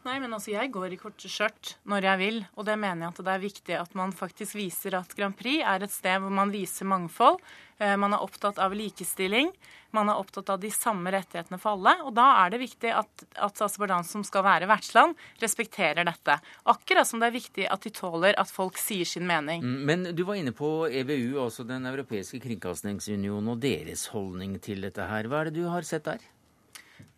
Nei, 0.00 0.16
men 0.16 0.32
altså 0.32 0.54
jeg 0.54 0.70
går 0.72 0.94
i 0.94 0.98
korte 1.00 1.28
skjørt 1.28 1.74
når 1.90 2.06
jeg 2.06 2.20
vil, 2.22 2.38
og 2.56 2.64
det 2.64 2.76
mener 2.80 3.04
jeg 3.04 3.12
at 3.12 3.18
det 3.26 3.32
er 3.34 3.42
viktig 3.42 3.74
at 3.76 3.96
man 3.98 4.14
faktisk 4.16 4.56
viser 4.56 4.96
at 4.96 5.12
Grand 5.16 5.36
Prix 5.36 5.60
er 5.60 5.84
et 5.84 5.92
sted 5.92 6.22
hvor 6.22 6.32
man 6.32 6.52
viser 6.54 6.88
mangfold. 6.88 7.36
Eh, 7.76 7.92
man 8.00 8.16
er 8.16 8.24
opptatt 8.24 8.56
av 8.64 8.72
likestilling, 8.76 9.50
man 9.92 10.08
er 10.08 10.16
opptatt 10.16 10.48
av 10.54 10.62
de 10.62 10.70
samme 10.72 11.12
rettighetene 11.12 11.60
for 11.60 11.76
alle. 11.76 11.94
Og 12.08 12.14
da 12.16 12.30
er 12.46 12.54
det 12.54 12.62
viktig 12.62 12.94
at, 12.96 13.26
at 13.36 13.60
Aserbajdsjan, 13.66 14.08
som 14.08 14.24
skal 14.24 14.46
være 14.48 14.70
vertsland, 14.72 15.20
respekterer 15.44 16.08
dette. 16.08 16.38
Akkurat 16.72 17.08
som 17.08 17.20
det 17.20 17.28
er 17.28 17.36
viktig 17.36 17.68
at 17.68 17.84
de 17.84 17.92
tåler 18.00 18.40
at 18.40 18.48
folk 18.48 18.80
sier 18.80 19.08
sin 19.08 19.28
mening. 19.28 19.60
Mm, 19.60 19.78
men 19.84 20.10
du 20.16 20.24
var 20.24 20.40
inne 20.40 20.56
på 20.56 20.88
EBU, 20.88 21.36
altså 21.44 21.68
Den 21.68 21.84
europeiske 21.92 22.40
kringkastingsunionen, 22.40 23.52
og 23.52 23.60
deres 23.60 24.08
holdning 24.14 24.56
til 24.64 24.88
dette 24.88 25.12
her. 25.12 25.28
Hva 25.28 25.44
er 25.44 25.50
det 25.50 25.60
du 25.60 25.66
har 25.68 25.84
sett 25.84 26.08
der? 26.08 26.24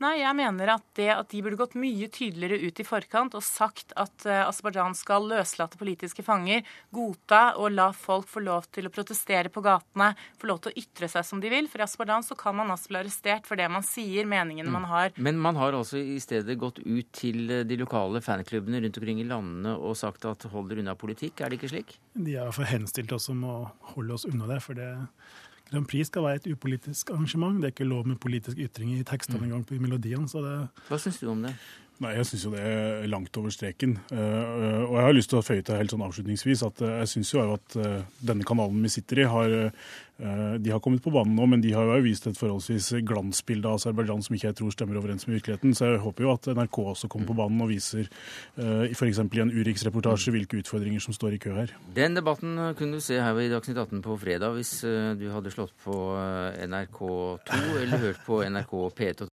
Nei, 0.02 0.16
jeg 0.20 0.36
mener 0.38 0.74
at 0.74 0.84
det 0.98 1.08
at 1.14 1.28
de 1.30 1.42
burde 1.44 1.58
gått 1.60 1.76
mye 1.78 2.08
tydeligere 2.12 2.68
ut 2.68 2.80
i 2.82 2.86
forkant 2.86 3.36
og 3.38 3.44
sagt 3.46 3.94
at 3.98 4.26
uh, 4.26 4.48
Aserbajdsjan 4.48 4.96
skal 4.98 5.28
løslate 5.30 5.78
politiske 5.80 6.24
fanger, 6.26 6.64
godta 6.94 7.42
og 7.60 7.72
la 7.74 7.90
folk 7.96 8.28
få 8.30 8.42
lov 8.44 8.66
til 8.74 8.88
å 8.88 8.92
protestere 8.94 9.52
på 9.52 9.62
gatene, 9.64 10.12
få 10.40 10.50
lov 10.50 10.62
til 10.62 10.72
å 10.72 10.82
ytre 10.82 11.10
seg 11.12 11.26
som 11.28 11.42
de 11.42 11.52
vil. 11.52 11.68
For 11.70 11.82
i 11.82 11.86
Aserbajdsjan 11.86 12.26
så 12.30 12.38
kan 12.38 12.58
man 12.58 12.72
altså 12.74 12.92
bli 12.92 13.02
arrestert 13.02 13.48
for 13.48 13.60
det 13.60 13.68
man 13.72 13.86
sier, 13.86 14.28
meningene 14.28 14.70
mm. 14.70 14.78
man 14.80 14.88
har. 14.90 15.14
Men 15.16 15.40
man 15.42 15.60
har 15.60 15.76
altså 15.78 16.00
i 16.00 16.18
stedet 16.22 16.58
gått 16.60 16.82
ut 16.82 17.12
til 17.16 17.46
eh, 17.50 17.64
de 17.68 17.78
lokale 17.80 18.22
fanklubbene 18.24 18.82
rundt 18.82 18.98
omkring 19.00 19.22
i 19.22 19.28
landene 19.28 19.76
og 19.78 19.96
sagt 19.98 20.26
at 20.28 20.48
hold 20.52 20.72
dere 20.72 20.82
unna 20.84 20.96
politikk, 20.98 21.40
er 21.40 21.52
det 21.52 21.60
ikke 21.60 21.72
slik? 21.74 21.96
De 22.14 22.36
har 22.36 22.48
iallfall 22.48 22.70
henstilt 22.72 23.14
oss 23.14 23.30
om 23.32 23.46
å 23.46 23.56
holde 23.94 24.18
oss 24.18 24.28
unna 24.28 24.48
det. 24.50 24.60
for 24.64 24.78
det 24.78 24.90
Grand 25.72 25.88
Prix 25.88 26.10
skal 26.10 26.26
være 26.26 26.40
et 26.42 26.50
upolitisk 26.52 27.10
arrangement. 27.14 27.56
Det 27.62 27.70
er 27.70 27.74
ikke 27.74 27.88
lov 27.88 28.04
med 28.06 28.20
politisk 28.20 28.58
ytring 28.60 28.92
i 28.98 29.04
tekstene 29.08 29.40
mm. 29.40 29.44
engang 29.48 29.64
på 29.66 29.80
melodiene. 29.80 30.28
Så 30.28 30.44
det 30.44 30.56
Hva 30.90 31.00
syns 31.00 31.22
du 31.22 31.30
om 31.32 31.46
det? 31.46 31.54
Nei, 32.02 32.16
Jeg 32.18 32.26
syns 32.26 32.46
jo 32.48 32.52
det 32.54 32.62
er 32.66 33.04
langt 33.10 33.36
over 33.38 33.52
streken. 33.54 33.96
Uh, 34.10 34.88
og 34.88 34.94
jeg 34.96 35.04
har 35.06 35.14
lyst 35.14 35.30
til 35.30 35.38
å 35.38 35.44
føye 35.46 35.62
til 35.62 35.78
helt 35.78 35.92
sånn 35.92 36.02
avslutningsvis 36.02 36.64
at 36.66 36.82
uh, 36.82 36.94
jeg 37.02 37.10
syns 37.14 37.34
jo 37.34 37.44
at 37.52 37.76
denne 38.22 38.46
kanalen 38.46 38.80
vi 38.82 38.90
sitter 38.90 39.22
i, 39.22 39.26
har, 39.28 39.52
de 40.62 40.70
har 40.70 40.80
kommet 40.82 41.02
på 41.02 41.10
banen 41.12 41.34
nå, 41.36 41.46
men 41.50 41.62
de 41.62 41.72
har 41.74 41.86
jo 41.88 42.04
vist 42.04 42.26
et 42.28 42.38
forholdsvis 42.38 43.02
glansbilde 43.06 43.68
av 43.68 43.78
Aserbajdsjan 43.78 44.22
som 44.26 44.36
ikke 44.36 44.48
jeg 44.48 44.58
tror 44.60 44.74
stemmer 44.74 44.98
overens 45.00 45.26
med 45.26 45.38
virkeligheten. 45.38 45.74
Så 45.74 45.88
jeg 45.88 46.02
håper 46.04 46.26
jo 46.26 46.32
at 46.34 46.48
NRK 46.54 46.78
også 46.92 47.10
kommer 47.10 47.30
på 47.30 47.36
banen 47.38 47.64
og 47.64 47.70
viser 47.72 48.06
f.eks. 48.56 49.22
i 49.22 49.42
en 49.42 49.52
Urix-reportasje 49.54 50.34
hvilke 50.34 50.60
utfordringer 50.62 51.02
som 51.02 51.16
står 51.16 51.36
i 51.36 51.40
kø 51.42 51.54
her. 51.56 51.74
Den 51.96 52.18
debatten 52.18 52.60
kunne 52.78 53.00
du 53.00 53.04
se 53.04 53.18
her 53.18 53.40
i 53.42 53.50
Dagsnytt 53.52 53.82
18 53.82 54.04
på 54.04 54.18
fredag 54.22 54.54
hvis 54.58 54.74
du 55.18 55.26
hadde 55.32 55.54
slått 55.54 55.74
på 55.82 55.96
NRK2 56.70 57.62
eller 57.82 58.06
hørt 58.06 58.22
på 58.28 58.42
NRK 58.46 58.76
P2. 58.98 59.30